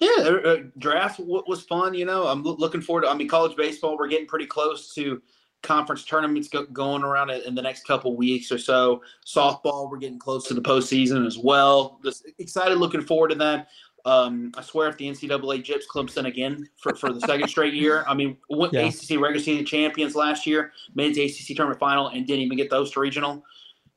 yeah, 0.00 0.10
uh, 0.18 0.30
uh 0.30 0.56
draft 0.78 1.20
was 1.20 1.62
fun. 1.62 1.94
You 1.94 2.06
know, 2.06 2.26
I'm 2.26 2.42
looking 2.42 2.80
forward 2.80 3.02
to. 3.02 3.08
I 3.08 3.14
mean, 3.14 3.28
college 3.28 3.56
baseball. 3.56 3.96
We're 3.96 4.08
getting 4.08 4.26
pretty 4.26 4.46
close 4.46 4.94
to 4.94 5.22
conference 5.62 6.04
tournaments 6.04 6.48
go, 6.48 6.64
going 6.66 7.02
around 7.02 7.30
in 7.30 7.54
the 7.54 7.62
next 7.62 7.86
couple 7.86 8.16
weeks 8.16 8.50
or 8.50 8.58
so. 8.58 9.02
Softball, 9.24 9.90
we're 9.90 9.98
getting 9.98 10.18
close 10.18 10.46
to 10.48 10.54
the 10.54 10.60
postseason 10.60 11.26
as 11.26 11.38
well. 11.38 11.98
Just 12.04 12.26
excited, 12.38 12.78
looking 12.78 13.00
forward 13.00 13.28
to 13.28 13.36
that. 13.36 13.68
Um, 14.04 14.52
I 14.56 14.62
swear, 14.62 14.88
if 14.88 14.96
the 14.96 15.08
NCAA 15.08 15.64
gyps 15.64 15.84
Clemson 15.92 16.26
again 16.26 16.68
for, 16.76 16.94
for 16.96 17.12
the 17.12 17.20
second 17.20 17.48
straight 17.48 17.72
year, 17.72 18.04
I 18.08 18.14
mean, 18.14 18.36
went 18.50 18.72
yeah. 18.72 18.86
ACC 18.86 19.10
regular 19.10 19.38
season 19.38 19.64
champions 19.64 20.16
last 20.16 20.44
year, 20.44 20.72
made 20.94 21.12
it 21.12 21.14
to 21.14 21.24
ACC 21.24 21.56
tournament 21.56 21.78
final, 21.78 22.08
and 22.08 22.26
didn't 22.26 22.42
even 22.42 22.56
get 22.56 22.68
those 22.68 22.90
to 22.92 23.00
regional. 23.00 23.44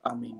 I 0.06 0.14
mean, 0.14 0.40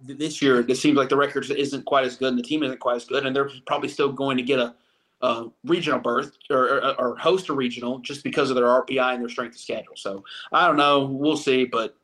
this 0.00 0.40
year 0.40 0.64
it 0.66 0.76
seems 0.76 0.96
like 0.96 1.10
the 1.10 1.16
record 1.16 1.50
isn't 1.50 1.84
quite 1.84 2.04
as 2.04 2.16
good, 2.16 2.28
and 2.28 2.38
the 2.38 2.42
team 2.42 2.62
isn't 2.62 2.80
quite 2.80 2.96
as 2.96 3.04
good, 3.04 3.26
and 3.26 3.36
they're 3.36 3.50
probably 3.66 3.90
still 3.90 4.10
going 4.10 4.38
to 4.38 4.42
get 4.42 4.58
a 4.58 4.74
uh, 5.22 5.46
regional 5.64 5.98
berth 5.98 6.36
or, 6.50 6.82
or, 6.82 7.00
or, 7.00 7.16
host 7.16 7.48
a 7.48 7.52
regional 7.52 7.98
just 8.00 8.22
because 8.22 8.50
of 8.50 8.56
their 8.56 8.66
RPI 8.66 9.14
and 9.14 9.22
their 9.22 9.28
strength 9.28 9.54
of 9.54 9.60
schedule. 9.60 9.96
So 9.96 10.22
I 10.52 10.66
don't 10.66 10.76
know. 10.76 11.06
We'll 11.06 11.36
see, 11.36 11.64
but 11.64 11.96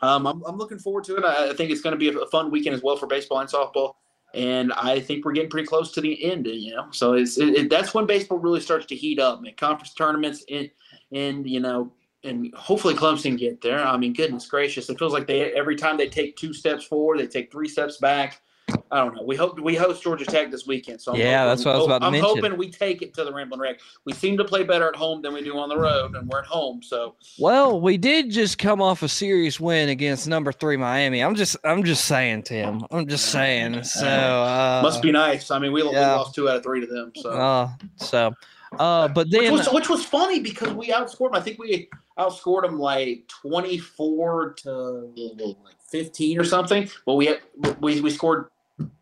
um, 0.00 0.26
I'm, 0.26 0.42
I'm 0.44 0.56
looking 0.56 0.78
forward 0.78 1.04
to 1.04 1.16
it. 1.16 1.24
I, 1.24 1.50
I 1.50 1.54
think 1.54 1.70
it's 1.70 1.80
going 1.80 1.92
to 1.92 1.98
be 1.98 2.08
a 2.08 2.26
fun 2.26 2.50
weekend 2.50 2.74
as 2.74 2.82
well 2.82 2.96
for 2.96 3.06
baseball 3.06 3.40
and 3.40 3.50
softball. 3.50 3.94
And 4.34 4.72
I 4.72 5.00
think 5.00 5.24
we're 5.24 5.32
getting 5.32 5.50
pretty 5.50 5.66
close 5.66 5.92
to 5.92 6.00
the 6.00 6.22
end, 6.24 6.46
you 6.46 6.74
know. 6.74 6.88
So 6.90 7.14
it's 7.14 7.38
it, 7.38 7.54
it, 7.54 7.70
that's 7.70 7.94
when 7.94 8.06
baseball 8.06 8.38
really 8.38 8.60
starts 8.60 8.86
to 8.86 8.96
heat 8.96 9.18
up. 9.18 9.40
Man, 9.40 9.54
conference 9.56 9.94
tournaments 9.94 10.44
and 10.50 10.70
and 11.12 11.48
you 11.48 11.60
know 11.60 11.92
and 12.24 12.52
hopefully 12.54 12.94
Clemson 12.94 13.38
get 13.38 13.62
there. 13.62 13.78
I 13.78 13.96
mean, 13.96 14.12
goodness 14.12 14.46
gracious, 14.46 14.90
it 14.90 14.98
feels 14.98 15.12
like 15.12 15.26
they 15.26 15.52
every 15.52 15.76
time 15.76 15.96
they 15.96 16.08
take 16.08 16.36
two 16.36 16.52
steps 16.52 16.84
forward, 16.84 17.18
they 17.18 17.26
take 17.26 17.50
three 17.50 17.68
steps 17.68 17.98
back. 17.98 18.42
I 18.90 18.98
don't 18.98 19.14
know. 19.14 19.22
We 19.22 19.34
hope 19.36 19.58
we 19.60 19.74
host 19.74 20.02
Georgia 20.02 20.24
Tech 20.24 20.50
this 20.50 20.66
weekend. 20.66 21.00
So 21.00 21.12
I'm 21.12 21.18
yeah, 21.18 21.38
hoping, 21.38 21.48
that's 21.48 21.64
what 21.64 21.74
I 21.74 21.78
was 21.78 21.86
about 21.86 21.98
to 22.00 22.06
I'm 22.06 22.12
mention. 22.12 22.28
hoping 22.28 22.56
we 22.56 22.70
take 22.70 23.02
it 23.02 23.12
to 23.14 23.24
the 23.24 23.32
Ramblin' 23.32 23.58
Wreck. 23.58 23.80
We 24.04 24.12
seem 24.12 24.36
to 24.36 24.44
play 24.44 24.62
better 24.62 24.88
at 24.88 24.96
home 24.96 25.22
than 25.22 25.32
we 25.34 25.42
do 25.42 25.58
on 25.58 25.68
the 25.68 25.76
road, 25.76 26.14
and 26.14 26.28
we're 26.28 26.40
at 26.40 26.46
home. 26.46 26.82
So 26.82 27.16
Well, 27.38 27.80
we 27.80 27.96
did 27.96 28.30
just 28.30 28.58
come 28.58 28.80
off 28.80 29.02
a 29.02 29.08
serious 29.08 29.58
win 29.58 29.88
against 29.88 30.28
number 30.28 30.52
three 30.52 30.76
Miami. 30.76 31.22
I'm 31.22 31.34
just, 31.34 31.56
I'm 31.64 31.82
just 31.82 32.04
saying, 32.04 32.44
Tim. 32.44 32.84
I'm 32.90 33.06
just 33.08 33.26
saying. 33.26 33.82
So 33.82 34.06
uh, 34.06 34.80
must 34.82 35.02
be 35.02 35.10
nice. 35.10 35.50
I 35.50 35.58
mean, 35.58 35.72
we, 35.72 35.82
we 35.82 35.90
lost 35.90 36.34
two 36.34 36.48
out 36.48 36.56
of 36.56 36.62
three 36.62 36.80
to 36.80 36.86
them. 36.86 37.12
So 37.16 37.30
Uh, 37.30 37.68
so, 37.96 38.34
uh, 38.78 39.08
but 39.08 39.26
which 39.26 39.32
then 39.32 39.52
was, 39.52 39.68
which 39.70 39.88
was 39.88 40.04
funny 40.04 40.40
because 40.40 40.72
we 40.72 40.88
outscored 40.88 41.32
them. 41.32 41.34
I 41.34 41.40
think 41.40 41.58
we 41.58 41.88
outscored 42.18 42.62
them 42.62 42.78
like 42.78 43.26
twenty 43.28 43.78
four 43.78 44.54
to 44.54 44.70
like 44.70 45.76
fifteen 45.90 46.38
or 46.38 46.44
something. 46.44 46.88
But 47.04 47.14
we 47.14 47.26
had, 47.26 47.40
we 47.80 48.00
we 48.00 48.10
scored 48.10 48.48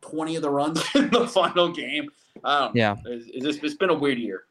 twenty 0.01 0.37
of 0.37 0.43
the 0.43 0.51
runs 0.51 0.83
in 0.95 1.11
the 1.11 1.27
final 1.29 1.70
game. 1.72 2.09
Yeah. 2.45 2.97
It's, 3.07 3.27
it's, 3.33 3.59
it's 3.64 3.75
been 3.75 3.91
a 3.91 3.95
weird 3.95 4.18
year. 4.18 4.43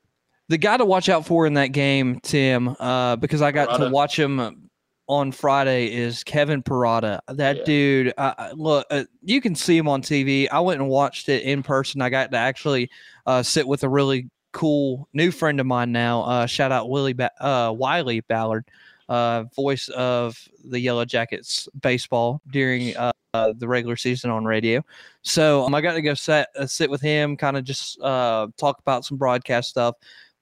the 0.49 0.57
guy 0.57 0.77
to 0.77 0.85
watch 0.85 1.09
out 1.09 1.25
for 1.25 1.45
in 1.45 1.53
that 1.55 1.67
game, 1.67 2.19
Tim, 2.21 2.75
uh, 2.79 3.15
because 3.17 3.41
I 3.41 3.51
got 3.51 3.77
to 3.79 3.89
watch 3.89 4.17
him 4.17 4.69
on 5.07 5.31
Friday, 5.33 5.93
is 5.93 6.23
Kevin 6.23 6.63
Parada. 6.63 7.19
That 7.27 7.57
Yeah. 7.57 7.63
dude, 7.65 8.13
uh, 8.17 8.33
uh, 8.37 8.51
look, 8.55 8.87
uh, 8.89 9.03
you 9.21 9.41
can 9.41 9.53
see 9.53 9.77
him 9.77 9.87
on 9.87 10.01
TV. 10.01 10.47
I 10.49 10.59
went 10.61 10.79
and 10.79 10.89
watched 10.89 11.27
it 11.29 11.43
in 11.43 11.61
person. 11.61 12.01
I 12.01 12.09
got 12.09 12.31
to 12.31 12.37
actually 12.37 12.89
uh, 13.25 13.43
sit 13.43 13.67
with 13.67 13.83
a 13.83 13.89
really 13.89 14.29
cool 14.53 15.07
new 15.13 15.29
friend 15.31 15.59
of 15.59 15.65
mine 15.65 15.91
now. 15.91 16.21
Uh, 16.23 16.45
shout 16.45 16.71
out 16.71 16.89
Willie 16.89 17.13
ba- 17.13 17.31
uh, 17.43 17.71
Wiley 17.75 18.21
Ballard, 18.21 18.65
uh, 19.09 19.43
voice 19.55 19.89
of 19.89 20.37
the 20.65 20.79
Yellow 20.79 21.05
Jackets 21.05 21.67
baseball 21.81 22.41
during 22.51 22.95
uh, 22.97 23.11
uh, 23.33 23.53
the 23.57 23.67
regular 23.67 23.95
season 23.95 24.29
on 24.29 24.45
radio. 24.45 24.83
So 25.23 25.63
um, 25.65 25.73
I 25.75 25.81
got 25.81 25.93
to 25.93 26.01
go 26.01 26.13
sit 26.13 26.47
uh, 26.57 26.65
sit 26.65 26.89
with 26.89 27.01
him, 27.01 27.35
kind 27.35 27.57
of 27.57 27.63
just 27.63 27.99
uh, 28.01 28.47
talk 28.57 28.79
about 28.79 29.05
some 29.05 29.17
broadcast 29.17 29.69
stuff. 29.69 29.95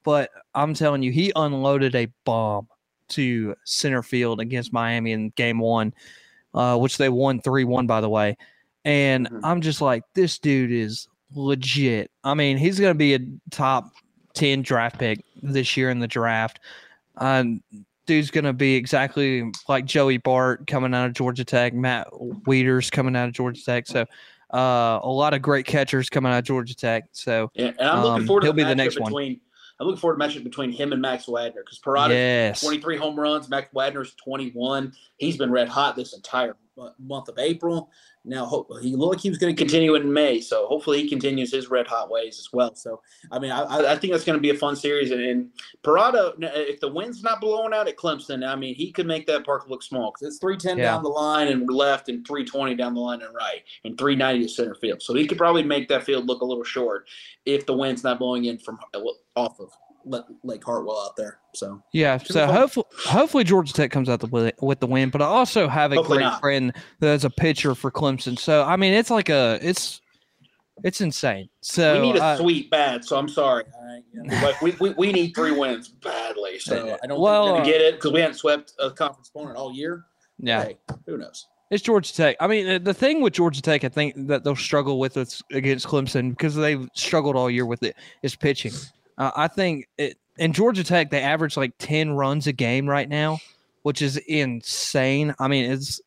But 0.04 0.30
I'm 0.54 0.74
telling 0.74 1.02
you, 1.02 1.12
he 1.12 1.32
unloaded 1.36 1.94
a 1.94 2.08
bomb 2.24 2.68
to 3.08 3.54
center 3.64 4.02
field 4.02 4.40
against 4.40 4.72
Miami 4.72 5.12
in 5.12 5.30
Game 5.30 5.58
One, 5.58 5.94
uh, 6.54 6.76
which 6.78 6.98
they 6.98 7.08
won 7.08 7.40
three 7.40 7.64
one, 7.64 7.86
by 7.86 8.00
the 8.00 8.08
way. 8.08 8.36
And 8.84 9.28
Mhm. 9.28 9.40
I'm 9.44 9.60
just 9.60 9.80
like, 9.80 10.02
this 10.14 10.38
dude 10.38 10.72
is 10.72 11.06
legit. 11.34 12.10
I 12.24 12.34
mean, 12.34 12.58
he's 12.58 12.80
going 12.80 12.90
to 12.90 12.98
be 12.98 13.14
a 13.14 13.20
top 13.50 13.90
ten 14.34 14.62
draft 14.62 14.98
pick 14.98 15.24
this 15.42 15.76
year 15.76 15.90
in 15.90 16.00
the 16.00 16.08
draft. 16.08 16.58
Um, 17.16 17.62
dude's 18.06 18.30
going 18.30 18.44
to 18.44 18.52
be 18.52 18.74
exactly 18.74 19.50
like 19.68 19.84
Joey 19.84 20.18
Bart 20.18 20.66
coming 20.66 20.94
out 20.94 21.06
of 21.06 21.12
Georgia 21.14 21.44
Tech, 21.44 21.74
Matt 21.74 22.08
Wieters 22.12 22.90
coming 22.90 23.14
out 23.16 23.28
of 23.28 23.34
Georgia 23.34 23.62
Tech. 23.64 23.86
So 23.86 24.06
uh, 24.52 25.00
a 25.02 25.08
lot 25.10 25.34
of 25.34 25.42
great 25.42 25.66
catchers 25.66 26.10
coming 26.10 26.32
out 26.32 26.38
of 26.38 26.44
Georgia 26.44 26.74
Tech. 26.76 27.04
So 27.12 27.50
Yeah, 27.54 27.72
and 27.78 27.88
I'm 27.88 28.02
looking 28.02 28.22
Um, 28.22 28.26
forward 28.26 28.40
to 28.42 28.46
he'll 28.46 28.52
the 28.52 28.56
be 28.56 28.64
the 28.64 28.70
matchup 28.74 28.76
next 28.76 29.00
one. 29.00 29.10
between. 29.10 29.40
I'm 29.80 29.86
looking 29.86 30.00
forward 30.00 30.20
to 30.20 30.24
matchup 30.26 30.44
between 30.44 30.70
him 30.70 30.92
and 30.92 31.02
Max 31.02 31.26
Wagner 31.26 31.62
because 31.64 31.80
Parada 31.80 32.10
yes, 32.10 32.60
23 32.60 32.96
home 32.98 33.18
runs. 33.18 33.48
Max 33.48 33.72
Wagner's 33.72 34.14
21. 34.14 34.92
He's 35.16 35.36
been 35.36 35.50
red 35.50 35.68
hot 35.68 35.96
this 35.96 36.12
entire 36.12 36.56
month 37.00 37.28
of 37.28 37.38
April. 37.38 37.90
Now, 38.24 38.44
hope, 38.44 38.70
he 38.80 38.94
looked 38.94 39.16
like 39.16 39.20
he 39.22 39.30
was 39.30 39.38
going 39.38 39.54
to 39.54 39.60
continue 39.60 39.96
in 39.96 40.12
May, 40.12 40.40
so 40.40 40.66
hopefully 40.66 41.02
he 41.02 41.08
continues 41.08 41.50
his 41.52 41.70
red 41.70 41.88
hot 41.88 42.08
ways 42.08 42.38
as 42.38 42.48
well. 42.52 42.72
So, 42.76 43.00
I 43.32 43.40
mean, 43.40 43.50
I, 43.50 43.64
I- 43.92 43.96
think 43.96 44.12
that's 44.12 44.22
going 44.24 44.36
to 44.38 44.40
be 44.40 44.50
a 44.50 44.54
fun 44.54 44.76
series. 44.76 45.10
And, 45.10 45.20
and 45.20 45.50
Parada, 45.82 46.28
uh, 46.28 46.50
if 46.54 46.78
the 46.78 46.88
wind's 46.88 47.22
not 47.24 47.40
blowing 47.40 47.72
out 47.74 47.88
at 47.88 47.96
Clemson, 47.96 48.46
I 48.46 48.54
mean, 48.54 48.76
he 48.76 48.92
could 48.92 49.06
make 49.08 49.26
that 49.26 49.44
park 49.44 49.68
look 49.68 49.82
small 49.82 50.12
because 50.12 50.28
it's 50.28 50.38
310 50.38 50.78
Yeah. 50.78 50.92
down 50.92 51.02
the 51.02 51.08
line 51.08 51.48
and 51.48 51.68
left, 51.68 52.08
and 52.08 52.24
320 52.26 52.76
down 52.76 52.94
the 52.94 53.00
line 53.00 53.22
and 53.22 53.34
right, 53.34 53.62
and 53.84 53.98
390 53.98 54.46
to 54.46 54.48
center 54.52 54.74
field. 54.76 55.02
So 55.02 55.14
he 55.14 55.26
could 55.26 55.38
probably 55.38 55.64
make 55.64 55.88
that 55.88 56.04
field 56.04 56.26
look 56.26 56.42
a 56.42 56.44
little 56.44 56.64
short 56.64 57.08
if 57.44 57.66
the 57.66 57.74
wind's 57.74 58.04
not 58.04 58.20
blowing 58.20 58.44
in 58.44 58.58
from 58.58 58.78
uh, 58.94 59.00
off 59.34 59.58
of 59.58 59.70
Le- 60.04 60.26
Lake 60.44 60.64
Hartwell 60.64 61.00
out 61.00 61.16
there. 61.16 61.38
So. 61.54 61.82
Yeah, 61.92 62.16
so 62.18 62.46
hopefully, 62.46 62.86
hopefully 62.98 63.44
Georgia 63.44 63.72
Tech 63.72 63.90
comes 63.90 64.08
out 64.08 64.20
the 64.20 64.52
with, 64.60 64.80
the 64.80 64.86
win. 64.86 65.10
But 65.10 65.22
I 65.22 65.26
also 65.26 65.68
have 65.68 65.92
a 65.92 65.96
Hopefully 65.96 66.18
great 66.18 66.24
not. 66.24 66.40
friend 66.40 66.72
that's 67.00 67.24
a 67.24 67.30
pitcher 67.30 67.74
for 67.74 67.90
Clemson. 67.90 68.38
So 68.38 68.64
I 68.64 68.76
mean, 68.76 68.92
it's 68.94 69.10
like 69.10 69.28
a 69.28 69.58
it's 69.62 70.00
it's 70.84 71.00
insane. 71.00 71.48
So 71.60 72.00
we 72.00 72.12
need 72.12 72.16
a 72.16 72.24
uh, 72.24 72.36
sweep 72.38 72.70
bad, 72.70 73.04
so 73.04 73.16
I'm 73.16 73.28
sorry. 73.28 73.64
Yeah, 74.14 74.42
like 74.42 74.60
we, 74.62 74.74
we, 74.80 74.90
we 74.90 75.12
need 75.12 75.32
three 75.34 75.52
wins 75.52 75.88
badly. 75.88 76.52
So 76.60 76.98
I 77.02 77.06
don't 77.06 77.20
Well, 77.20 77.44
think 77.44 77.54
we're 77.56 77.60
uh, 77.60 77.64
gonna 77.64 77.64
get 77.70 77.80
it 77.80 77.94
because 77.96 78.12
we 78.12 78.20
haven't 78.20 78.36
swept 78.36 78.72
a 78.78 78.90
conference 78.90 79.28
opponent 79.28 79.56
all 79.56 79.72
year. 79.74 80.04
yeah, 80.38 80.64
Hey, 80.64 80.78
who 81.06 81.18
knows? 81.18 81.46
it's 81.70 81.82
Georgia 81.82 82.12
Tech. 82.14 82.36
I 82.40 82.46
mean, 82.46 82.68
uh, 82.68 82.78
the 82.78 82.92
thing 82.94 83.20
with 83.20 83.32
Georgia 83.34 83.62
Tech, 83.62 83.84
I 83.84 83.88
think 83.88 84.14
that 84.28 84.44
they'll 84.44 84.56
struggle 84.56 84.98
with 84.98 85.16
is 85.16 85.42
against 85.52 85.86
Clemson 85.86 86.30
because 86.30 86.54
they've 86.54 86.88
struggled 86.94 87.36
all 87.36 87.50
year 87.50 87.64
with 87.66 87.82
it 87.82 87.96
is 88.22 88.34
pitching. 88.36 88.72
Uh, 89.18 89.30
I 89.36 89.48
think 89.48 89.88
it, 89.98 90.18
in 90.38 90.52
Georgia 90.52 90.84
Tech 90.84 91.10
they 91.10 91.20
average 91.20 91.56
like 91.56 91.72
ten 91.78 92.12
runs 92.12 92.46
a 92.46 92.52
game 92.52 92.88
right 92.88 93.08
now, 93.08 93.38
which 93.82 94.02
is 94.02 94.16
insane. 94.16 95.34
I 95.38 95.48
mean, 95.48 95.70
it's 95.70 96.00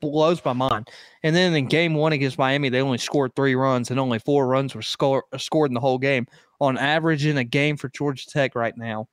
blows 0.00 0.44
my 0.44 0.52
mind. 0.52 0.90
And 1.22 1.34
then 1.34 1.54
in 1.54 1.66
game 1.66 1.94
one 1.94 2.12
against 2.12 2.38
Miami, 2.38 2.68
they 2.68 2.82
only 2.82 2.98
scored 2.98 3.34
three 3.34 3.54
runs, 3.54 3.90
and 3.90 4.00
only 4.00 4.18
four 4.18 4.46
runs 4.46 4.74
were 4.74 4.82
score, 4.82 5.24
scored 5.36 5.70
in 5.70 5.74
the 5.74 5.80
whole 5.80 5.98
game. 5.98 6.26
On 6.60 6.76
average, 6.76 7.26
in 7.26 7.38
a 7.38 7.44
game 7.44 7.76
for 7.76 7.88
Georgia 7.88 8.26
Tech 8.26 8.54
right 8.54 8.76
now, 8.76 9.06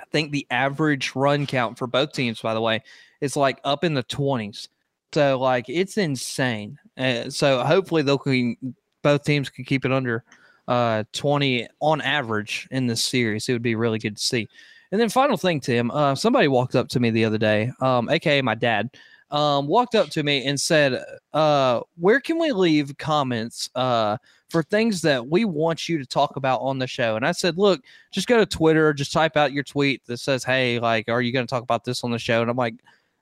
I 0.00 0.04
think 0.06 0.32
the 0.32 0.46
average 0.50 1.14
run 1.14 1.46
count 1.46 1.78
for 1.78 1.86
both 1.86 2.12
teams, 2.12 2.40
by 2.40 2.54
the 2.54 2.60
way, 2.60 2.82
is 3.20 3.36
like 3.36 3.60
up 3.64 3.84
in 3.84 3.94
the 3.94 4.02
twenties. 4.02 4.68
So 5.12 5.38
like 5.38 5.66
it's 5.68 5.98
insane. 5.98 6.78
Uh, 6.96 7.30
so 7.30 7.62
hopefully 7.62 8.02
they'll 8.02 8.18
can 8.18 8.56
both 9.02 9.24
teams 9.24 9.50
can 9.50 9.64
keep 9.64 9.84
it 9.84 9.92
under 9.92 10.24
uh 10.68 11.04
20 11.12 11.66
on 11.80 12.00
average 12.00 12.66
in 12.70 12.86
this 12.86 13.04
series. 13.04 13.48
It 13.48 13.52
would 13.52 13.62
be 13.62 13.74
really 13.74 13.98
good 13.98 14.16
to 14.16 14.22
see. 14.22 14.48
And 14.92 15.00
then 15.00 15.08
final 15.08 15.36
thing, 15.36 15.60
Tim, 15.60 15.90
uh, 15.90 16.14
somebody 16.14 16.46
walked 16.46 16.76
up 16.76 16.88
to 16.90 17.00
me 17.00 17.10
the 17.10 17.24
other 17.24 17.38
day, 17.38 17.72
um, 17.80 18.08
aka 18.08 18.40
my 18.42 18.54
dad, 18.54 18.90
um, 19.30 19.66
walked 19.66 19.96
up 19.96 20.08
to 20.10 20.22
me 20.22 20.46
and 20.46 20.60
said, 20.60 21.02
uh, 21.32 21.80
"Where 21.96 22.20
can 22.20 22.38
we 22.38 22.52
leave 22.52 22.96
comments 22.98 23.68
uh, 23.74 24.18
for 24.48 24.62
things 24.62 25.02
that 25.02 25.26
we 25.26 25.44
want 25.44 25.88
you 25.88 25.98
to 25.98 26.06
talk 26.06 26.36
about 26.36 26.60
on 26.60 26.78
the 26.78 26.86
show?" 26.86 27.16
And 27.16 27.26
I 27.26 27.32
said, 27.32 27.58
"Look, 27.58 27.82
just 28.12 28.28
go 28.28 28.38
to 28.38 28.46
Twitter, 28.46 28.92
just 28.92 29.12
type 29.12 29.36
out 29.36 29.52
your 29.52 29.64
tweet 29.64 30.02
that 30.06 30.18
says, 30.18 30.44
"Hey, 30.44 30.78
like, 30.78 31.08
are 31.08 31.20
you 31.20 31.32
going 31.32 31.44
to 31.44 31.50
talk 31.50 31.64
about 31.64 31.82
this 31.84 32.04
on 32.04 32.12
the 32.12 32.18
show?" 32.18 32.42
And 32.42 32.48
I'm 32.48 32.56
like, 32.56 32.76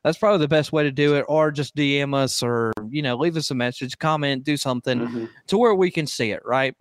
"That's 0.05 0.19
probably 0.19 0.41
the 0.41 0.49
best 0.49 0.73
way 0.73 0.83
to 0.83 0.91
do 0.91 1.17
it, 1.17 1.25
or 1.29 1.51
just 1.51 1.75
DM 1.75 2.15
us, 2.15 2.43
or 2.43 2.75
you 2.91 3.01
know, 3.01 3.17
leave 3.17 3.39
us 3.39 3.51
a 3.51 3.55
message, 3.55 3.99
comment, 3.99 4.45
do 4.45 4.59
something." 4.59 5.29
to 5.47 5.57
where 5.57 5.75
we 5.75 5.91
can 5.91 6.07
see 6.07 6.33
it, 6.33 6.45
right? 6.45 6.77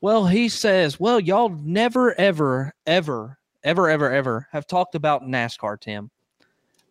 Well, 0.00 0.26
he 0.26 0.48
says, 0.48 1.00
well, 1.00 1.20
y'all 1.20 1.48
never, 1.48 2.18
ever, 2.20 2.74
ever, 2.86 3.38
ever, 3.64 3.88
ever, 3.90 4.12
ever 4.12 4.48
have 4.52 4.66
talked 4.66 4.94
about 4.94 5.22
NASCAR, 5.22 5.80
Tim. 5.80 6.10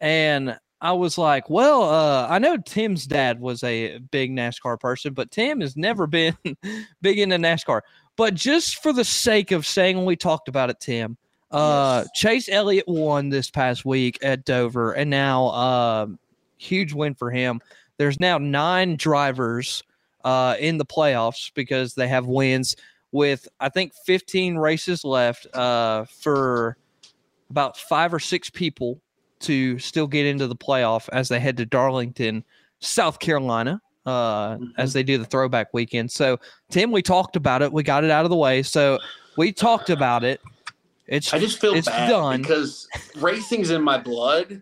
And 0.01 0.57
I 0.81 0.91
was 0.93 1.17
like, 1.17 1.49
well, 1.49 1.83
uh, 1.83 2.27
I 2.29 2.39
know 2.39 2.57
Tim's 2.57 3.07
dad 3.07 3.39
was 3.39 3.63
a 3.63 3.99
big 4.11 4.31
NASCAR 4.31 4.79
person, 4.79 5.13
but 5.13 5.31
Tim 5.31 5.61
has 5.61 5.77
never 5.77 6.07
been 6.09 6.37
big 7.01 7.19
into 7.19 7.37
NASCAR. 7.37 7.81
But 8.17 8.33
just 8.35 8.81
for 8.81 8.93
the 8.93 9.05
sake 9.05 9.51
of 9.51 9.65
saying 9.65 10.03
we 10.05 10.15
talked 10.15 10.47
about 10.47 10.69
it, 10.69 10.79
Tim, 10.79 11.17
uh, 11.51 12.05
Yes. 12.05 12.11
Chase 12.15 12.49
Elliott 12.49 12.87
won 12.87 13.29
this 13.29 13.49
past 13.49 13.85
week 13.85 14.17
at 14.21 14.45
Dover, 14.45 14.93
and 14.93 15.09
now 15.09 15.47
um 15.49 16.19
huge 16.57 16.93
win 16.93 17.15
for 17.15 17.31
him. 17.31 17.61
There's 17.97 18.19
now 18.19 18.37
nine 18.37 18.97
drivers 18.97 19.83
uh, 20.23 20.55
in 20.59 20.77
the 20.77 20.85
playoffs 20.85 21.51
because 21.53 21.93
they 21.95 22.07
have 22.07 22.25
wins 22.25 22.75
with 23.15 23.47
I 23.61 23.69
think 23.69 23.93
15 24.05 24.57
races 24.57 25.05
left 25.05 25.47
uh, 25.55 26.03
for 26.03 26.77
about 27.49 27.77
five 27.77 28.13
or 28.13 28.19
six 28.19 28.49
people 28.49 29.01
to 29.39 29.79
still 29.79 30.05
get 30.05 30.25
into 30.25 30.47
the 30.47 30.55
playoff 30.55 31.07
as 31.13 31.29
they 31.29 31.39
head 31.39 31.55
to 31.57 31.65
Darlington, 31.65 32.43
South 32.79 33.19
Carolina, 33.19 33.81
uh, 34.05 34.57
as 34.77 34.91
they 34.91 35.01
do 35.01 35.17
the 35.17 35.23
throwback 35.23 35.73
weekend. 35.73 36.11
So, 36.11 36.39
Tim, 36.69 36.91
we 36.91 37.01
talked 37.01 37.37
about 37.37 37.61
it. 37.61 37.71
We 37.71 37.83
got 37.83 38.03
it 38.03 38.11
out 38.11 38.25
of 38.25 38.31
the 38.31 38.35
way. 38.35 38.61
So, 38.61 38.99
we 39.37 39.53
talked 39.53 39.89
about 39.89 40.25
it. 40.25 40.41
It's 41.07 41.33
I 41.33 41.39
just 41.39 41.61
feel 41.61 41.73
it's 41.73 41.87
bad 41.87 42.09
done. 42.09 42.41
because 42.41 42.87
racing's 43.15 43.69
in 43.69 43.81
my 43.81 43.97
blood, 43.97 44.61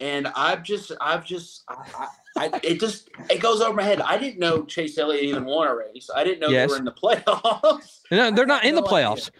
and 0.00 0.28
I've 0.36 0.62
just, 0.62 0.92
I've 1.00 1.24
just, 1.24 1.64
I, 1.68 2.08
I, 2.36 2.50
it 2.62 2.80
just, 2.80 3.08
it 3.30 3.40
goes 3.40 3.60
over 3.60 3.74
my 3.74 3.82
head. 3.82 4.00
I 4.00 4.18
didn't 4.18 4.38
know 4.38 4.64
Chase 4.64 4.98
Elliott 4.98 5.24
even 5.24 5.44
won 5.44 5.68
a 5.68 5.74
race. 5.74 6.10
I 6.14 6.22
didn't 6.24 6.40
know 6.40 6.48
Yes. 6.48 6.68
they 6.68 6.72
were 6.74 6.78
in 6.78 6.84
the 6.84 6.92
playoffs. 6.92 8.00
no, 8.10 8.30
they're 8.30 8.46
not 8.46 8.64
in 8.64 8.74
had 8.74 8.84
the 8.84 8.88
no 8.88 8.96
idea. 8.96 9.08
playoffs. 9.08 9.30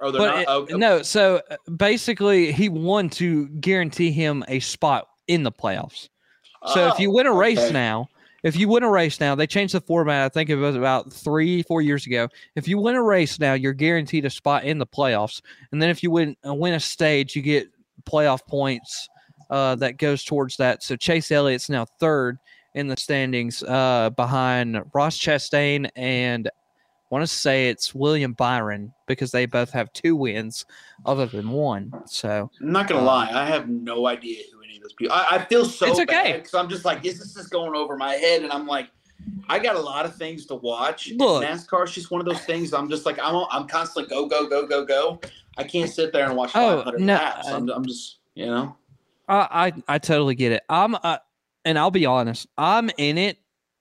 Oh, 0.00 0.10
they're 0.10 0.20
but 0.20 0.34
not. 0.44 0.48
okay. 0.48 0.74
no, 0.74 1.02
so 1.02 1.40
uh, 1.50 1.56
basically, 1.76 2.52
he 2.52 2.68
won 2.68 3.08
to 3.10 3.48
guarantee 3.48 4.10
him 4.10 4.44
a 4.48 4.60
spot 4.60 5.08
in 5.26 5.42
the 5.42 5.52
playoffs. 5.52 6.08
So 6.74 6.88
if 6.88 6.98
you 6.98 7.10
Oh, 7.10 7.14
win 7.14 7.26
a 7.26 7.32
race 7.32 7.58
okay. 7.58 7.72
now, 7.72 8.08
if 8.42 8.56
you 8.56 8.68
win 8.68 8.82
a 8.82 8.90
race 8.90 9.20
now, 9.20 9.34
they 9.34 9.46
changed 9.46 9.74
the 9.74 9.80
format. 9.80 10.24
I 10.24 10.28
think 10.28 10.50
it 10.50 10.56
was 10.56 10.74
about 10.76 11.12
three, 11.12 11.62
four 11.62 11.80
years 11.80 12.06
ago. 12.06 12.28
If 12.56 12.66
you 12.68 12.78
win 12.78 12.94
a 12.96 13.02
race 13.02 13.38
now, 13.38 13.54
you're 13.54 13.72
guaranteed 13.72 14.24
a 14.24 14.30
spot 14.30 14.64
in 14.64 14.78
the 14.78 14.86
playoffs. 14.86 15.40
And 15.72 15.80
then 15.80 15.90
if 15.90 16.02
you 16.02 16.10
win 16.10 16.36
uh, 16.46 16.54
win 16.54 16.74
a 16.74 16.80
stage, 16.80 17.36
you 17.36 17.42
get 17.42 17.68
playoff 18.04 18.44
points 18.46 19.08
uh, 19.50 19.74
that 19.76 19.98
goes 19.98 20.24
towards 20.24 20.56
that. 20.58 20.82
So 20.82 20.96
Chase 20.96 21.30
Elliott's 21.30 21.68
now 21.68 21.84
third 21.84 22.38
in 22.74 22.88
the 22.88 22.96
standings, 22.96 23.62
uh, 23.62 24.10
behind 24.10 24.82
Ross 24.92 25.18
Chastain 25.18 25.88
and 25.96 26.48
I 26.48 27.14
want 27.14 27.22
to 27.22 27.32
say 27.32 27.68
it's 27.68 27.94
William 27.94 28.32
Byron 28.32 28.92
because 29.06 29.30
they 29.30 29.46
both 29.46 29.70
have 29.70 29.92
two 29.92 30.16
wins 30.16 30.66
other 31.06 31.26
than 31.26 31.50
one. 31.50 31.92
So 32.06 32.50
I'm 32.60 32.72
not 32.72 32.88
gonna 32.88 33.00
Um, 33.00 33.06
lie, 33.06 33.30
I 33.32 33.46
have 33.46 33.68
no 33.68 34.08
idea 34.08 34.42
who 34.52 34.60
any 34.64 34.76
of 34.78 34.82
those 34.82 34.92
people. 34.92 35.14
I, 35.14 35.26
I 35.36 35.44
feel 35.44 35.64
so 35.64 35.86
It's 35.86 36.00
okay. 36.00 36.32
bad 36.32 36.36
because 36.38 36.54
I'm 36.54 36.68
just 36.68 36.84
like, 36.84 37.04
this, 37.04 37.18
this 37.18 37.36
is 37.36 37.46
going 37.46 37.76
over 37.76 37.96
my 37.96 38.14
head, 38.14 38.42
and 38.42 38.50
I'm 38.52 38.66
like, 38.66 38.90
I 39.48 39.60
got 39.60 39.76
a 39.76 39.80
lot 39.80 40.04
of 40.04 40.16
things 40.16 40.46
to 40.46 40.56
watch. 40.56 41.12
Look. 41.16 41.44
NASCAR 41.44 41.84
is 41.84 41.92
just 41.94 42.10
one 42.10 42.20
of 42.20 42.26
those 42.26 42.40
things. 42.44 42.74
I'm 42.74 42.90
just 42.90 43.06
like, 43.06 43.18
I'm, 43.22 43.44
I'm 43.52 43.68
constantly 43.68 44.10
go, 44.10 44.26
go, 44.26 44.48
go, 44.48 44.66
go, 44.66 44.84
go. 44.84 45.20
I 45.56 45.62
can't 45.62 45.88
sit 45.88 46.12
there 46.12 46.26
and 46.26 46.36
watch 46.36 46.50
Oh, 46.56 46.78
500 46.78 47.00
no, 47.00 47.14
laps. 47.14 47.46
I'm, 47.48 47.68
I'm 47.70 47.86
just, 47.86 48.18
you 48.34 48.46
know, 48.46 48.76
I 49.28 49.72
I, 49.88 49.94
I 49.94 49.98
totally 49.98 50.34
get 50.34 50.52
it. 50.52 50.62
I'm 50.68 50.94
uh, 50.94 51.18
and 51.64 51.78
I'll 51.78 51.90
be 51.90 52.06
honest, 52.06 52.46
I'm 52.56 52.90
in 52.96 53.18
it 53.18 53.38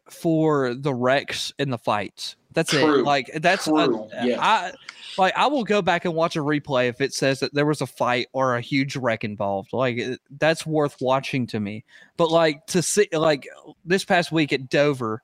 for 0.10 0.74
the 0.74 0.94
wrecks 0.94 1.54
and 1.60 1.72
the 1.72 1.78
fights. 1.78 2.36
That's 2.54 2.74
it. 2.74 2.86
Like 3.04 3.30
that's 3.42 3.66
True. 3.66 4.08
Yes. 4.24 4.40
I 4.42 4.72
like 5.18 5.34
I 5.36 5.48
will 5.48 5.66
go 5.66 5.82
back 5.82 6.06
and 6.06 6.14
watch 6.14 6.36
a 6.38 6.40
replay 6.40 6.88
if 6.88 7.02
it 7.02 7.14
says 7.14 7.42
that 7.42 7.54
there 7.54 7.66
was 7.66 7.82
a 7.82 7.88
fight 7.88 8.28
or 8.32 8.56
a 8.56 8.62
huge 8.62 8.96
wreck 8.96 9.24
involved. 9.24 9.74
Like 9.74 10.00
that's 10.40 10.66
worth 10.66 10.96
watching 11.02 11.48
to 11.48 11.60
me. 11.60 11.84
But 12.16 12.32
like 12.32 12.66
to 12.68 12.82
see 12.82 13.08
like 13.12 13.48
this 13.84 14.06
past 14.06 14.32
week 14.32 14.54
at 14.54 14.70
Dover, 14.70 15.22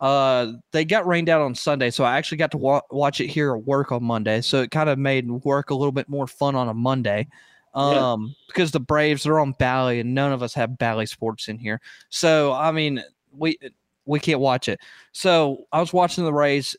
uh 0.00 0.52
they 0.72 0.84
got 0.84 1.06
rained 1.06 1.30
out 1.30 1.40
on 1.40 1.54
Sunday, 1.54 1.90
so 1.90 2.04
I 2.04 2.18
actually 2.18 2.38
got 2.38 2.50
to 2.50 2.58
wa- 2.58 2.82
watch 2.90 3.20
it 3.20 3.28
here 3.28 3.54
at 3.54 3.64
work 3.64 3.90
on 3.90 4.04
Monday. 4.04 4.42
So 4.42 4.60
it 4.60 4.70
kind 4.70 4.90
of 4.90 4.98
made 4.98 5.30
work 5.30 5.70
a 5.70 5.74
little 5.74 5.92
bit 5.92 6.08
more 6.10 6.26
fun 6.26 6.54
on 6.54 6.68
a 6.68 6.74
Monday. 6.74 7.28
Yeah. 7.74 8.12
Um 8.12 8.34
because 8.46 8.70
the 8.70 8.80
Braves 8.80 9.26
are 9.26 9.40
on 9.40 9.52
Bally 9.52 10.00
and 10.00 10.14
none 10.14 10.32
of 10.32 10.42
us 10.42 10.54
have 10.54 10.78
Bally 10.78 11.06
sports 11.06 11.48
in 11.48 11.58
here. 11.58 11.80
So 12.08 12.52
I 12.52 12.72
mean 12.72 13.02
we 13.32 13.58
we 14.06 14.20
can't 14.20 14.40
watch 14.40 14.68
it. 14.68 14.80
So 15.12 15.66
I 15.72 15.80
was 15.80 15.92
watching 15.92 16.24
the 16.24 16.32
race, 16.32 16.76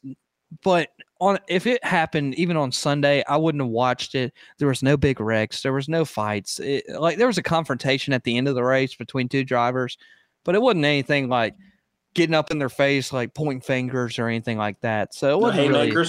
but 0.63 0.89
on 1.19 1.39
if 1.47 1.65
it 1.65 1.83
happened 1.83 2.35
even 2.35 2.57
on 2.57 2.71
Sunday, 2.71 3.23
I 3.27 3.37
wouldn't 3.37 3.61
have 3.61 3.71
watched 3.71 4.15
it. 4.15 4.33
There 4.57 4.67
was 4.67 4.83
no 4.83 4.97
big 4.97 5.19
wrecks, 5.19 5.61
there 5.61 5.73
was 5.73 5.89
no 5.89 6.05
fights. 6.05 6.59
It, 6.59 6.85
like 6.89 7.17
there 7.17 7.27
was 7.27 7.37
a 7.37 7.43
confrontation 7.43 8.13
at 8.13 8.23
the 8.23 8.37
end 8.37 8.47
of 8.47 8.55
the 8.55 8.63
race 8.63 8.95
between 8.95 9.27
two 9.29 9.43
drivers, 9.43 9.97
but 10.43 10.55
it 10.55 10.61
wasn't 10.61 10.85
anything 10.85 11.29
like 11.29 11.55
getting 12.13 12.35
up 12.35 12.51
in 12.51 12.59
their 12.59 12.69
face, 12.69 13.11
like 13.11 13.33
pointing 13.33 13.61
fingers 13.61 14.19
or 14.19 14.27
anything 14.27 14.57
like 14.57 14.79
that. 14.81 15.13
So 15.13 15.37
it 15.37 15.41
wasn't 15.41 15.69
really, 15.69 16.05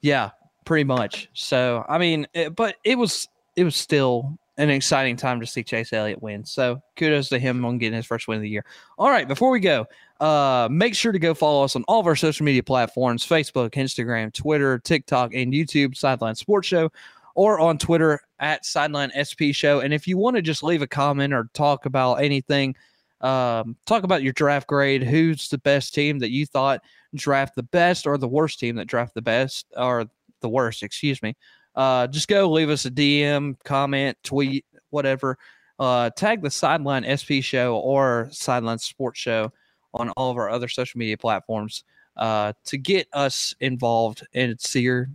yeah, 0.00 0.30
pretty 0.64 0.84
much. 0.84 1.28
So 1.34 1.84
I 1.88 1.98
mean, 1.98 2.26
it, 2.34 2.54
but 2.54 2.76
it 2.84 2.98
was 2.98 3.28
it 3.56 3.64
was 3.64 3.76
still 3.76 4.38
an 4.58 4.70
exciting 4.70 5.16
time 5.16 5.40
to 5.40 5.46
see 5.46 5.62
Chase 5.62 5.92
Elliott 5.92 6.22
win. 6.22 6.44
So 6.44 6.82
kudos 6.96 7.30
to 7.30 7.38
him 7.38 7.64
on 7.64 7.78
getting 7.78 7.96
his 7.96 8.06
first 8.06 8.28
win 8.28 8.36
of 8.36 8.42
the 8.42 8.48
year. 8.48 8.64
All 8.98 9.10
right, 9.10 9.26
before 9.26 9.50
we 9.50 9.60
go, 9.60 9.86
uh, 10.20 10.68
make 10.70 10.94
sure 10.94 11.12
to 11.12 11.18
go 11.18 11.34
follow 11.34 11.64
us 11.64 11.74
on 11.74 11.84
all 11.88 12.00
of 12.00 12.06
our 12.06 12.16
social 12.16 12.44
media 12.44 12.62
platforms: 12.62 13.26
Facebook, 13.26 13.70
Instagram, 13.70 14.32
Twitter, 14.32 14.78
TikTok, 14.78 15.34
and 15.34 15.52
YouTube. 15.52 15.96
Sideline 15.96 16.34
Sports 16.34 16.68
Show, 16.68 16.90
or 17.34 17.60
on 17.60 17.78
Twitter 17.78 18.20
at 18.38 18.64
Sideline 18.64 19.10
SP 19.16 19.52
Show. 19.52 19.80
And 19.80 19.94
if 19.94 20.06
you 20.06 20.18
want 20.18 20.36
to 20.36 20.42
just 20.42 20.62
leave 20.62 20.82
a 20.82 20.86
comment 20.86 21.32
or 21.32 21.48
talk 21.54 21.86
about 21.86 22.16
anything, 22.16 22.76
um, 23.22 23.76
talk 23.86 24.04
about 24.04 24.22
your 24.22 24.32
draft 24.32 24.68
grade. 24.68 25.02
Who's 25.02 25.48
the 25.48 25.58
best 25.58 25.94
team 25.94 26.18
that 26.18 26.30
you 26.30 26.44
thought 26.44 26.82
draft 27.14 27.56
the 27.56 27.62
best, 27.62 28.06
or 28.06 28.18
the 28.18 28.28
worst 28.28 28.60
team 28.60 28.76
that 28.76 28.86
draft 28.86 29.14
the 29.14 29.22
best, 29.22 29.66
or 29.76 30.06
the 30.40 30.48
worst? 30.48 30.82
Excuse 30.82 31.22
me. 31.22 31.34
Uh, 31.74 32.06
just 32.06 32.28
go 32.28 32.50
leave 32.50 32.70
us 32.70 32.84
a 32.84 32.90
DM, 32.90 33.56
comment, 33.64 34.16
tweet, 34.22 34.64
whatever. 34.90 35.38
Uh, 35.78 36.10
tag 36.10 36.42
the 36.42 36.50
Sideline 36.50 37.04
SP 37.08 37.42
Show 37.42 37.76
or 37.76 38.28
Sideline 38.30 38.78
Sports 38.78 39.18
Show 39.18 39.52
on 39.94 40.10
all 40.10 40.30
of 40.30 40.36
our 40.36 40.50
other 40.50 40.68
social 40.68 40.98
media 40.98 41.16
platforms 41.16 41.84
uh, 42.16 42.52
to 42.64 42.78
get 42.78 43.08
us 43.12 43.54
involved 43.60 44.26
and 44.34 44.60
see 44.60 44.82
your 44.82 45.08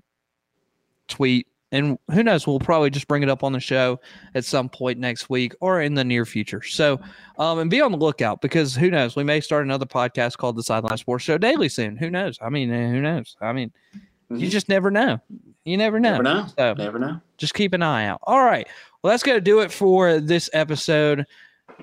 tweet. 1.08 1.48
And 1.72 1.98
who 2.12 2.24
knows, 2.24 2.48
we'll 2.48 2.60
probably 2.60 2.90
just 2.90 3.10
bring 3.10 3.24
it 3.24 3.30
up 3.30 3.44
on 3.44 3.52
the 3.52 3.60
show 3.60 4.00
at 4.36 4.46
some 4.46 4.70
point 4.70 5.00
next 5.00 5.30
week 5.30 5.54
or 5.60 5.82
in 5.82 5.96
the 5.96 6.04
near 6.04 6.26
future. 6.26 6.64
So, 6.64 7.00
um, 7.38 7.60
and 7.60 7.70
be 7.70 7.82
on 7.82 7.92
the 7.92 7.98
lookout 7.98 8.42
because 8.42 8.74
who 8.74 8.90
knows, 8.90 9.18
we 9.18 9.26
may 9.26 9.42
start 9.42 9.66
another 9.66 9.86
podcast 9.86 10.38
called 10.38 10.56
the 10.56 10.64
Sideline 10.64 10.98
Sports 10.98 11.26
Show 11.26 11.38
Daily 11.38 11.68
soon. 11.68 11.98
Who 11.98 12.10
knows? 12.10 12.40
I 12.42 12.50
mean, 12.50 12.72
eh, 12.72 12.90
who 12.90 13.02
knows? 13.02 13.36
I 13.42 13.52
mean, 13.52 13.74
you 14.30 14.48
Mhm. 14.48 14.50
just 14.52 14.70
never 14.70 14.92
know. 14.92 15.20
You 15.66 15.78
never 15.78 16.00
know. 16.00 16.12
Never 16.12 16.24
know. 16.24 16.46
So, 16.58 16.74
Never 16.74 17.00
know. 17.00 17.20
just 17.38 17.54
keep 17.54 17.74
an 17.74 17.82
eye 17.84 18.06
out. 18.08 18.20
All 18.24 18.44
right. 18.44 18.68
Well, 19.02 19.12
that's 19.12 19.24
going 19.24 19.38
to 19.38 19.42
do 19.42 19.60
it 19.60 19.72
for 19.72 20.20
this 20.20 20.50
episode. 20.54 21.26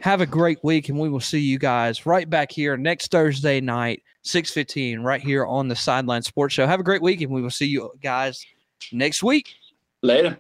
Have 0.01 0.21
a 0.21 0.27
great 0.27 0.59
week, 0.65 0.89
and 0.89 0.99
we 0.99 1.09
will 1.09 1.21
see 1.21 1.39
you 1.41 1.59
guys 1.59 2.05
right 2.07 2.29
back 2.29 2.51
here 2.51 2.77
next 2.77 3.11
Thursday 3.11 3.61
night, 3.61 4.03
6.15, 4.25 5.03
right 5.05 5.21
here 5.21 5.47
on 5.47 5.69
the 5.69 5.77
Sideline 5.77 6.23
Sports 6.23 6.55
Show. 6.55 6.67
Have 6.67 6.81
a 6.81 6.85
great 6.85 7.03
week, 7.03 7.21
and 7.21 7.31
we 7.31 7.43
will 7.43 7.51
see 7.51 7.67
you 7.67 7.93
guys 8.03 8.45
next 8.93 9.23
week. 9.23 9.55
Later. 10.03 10.39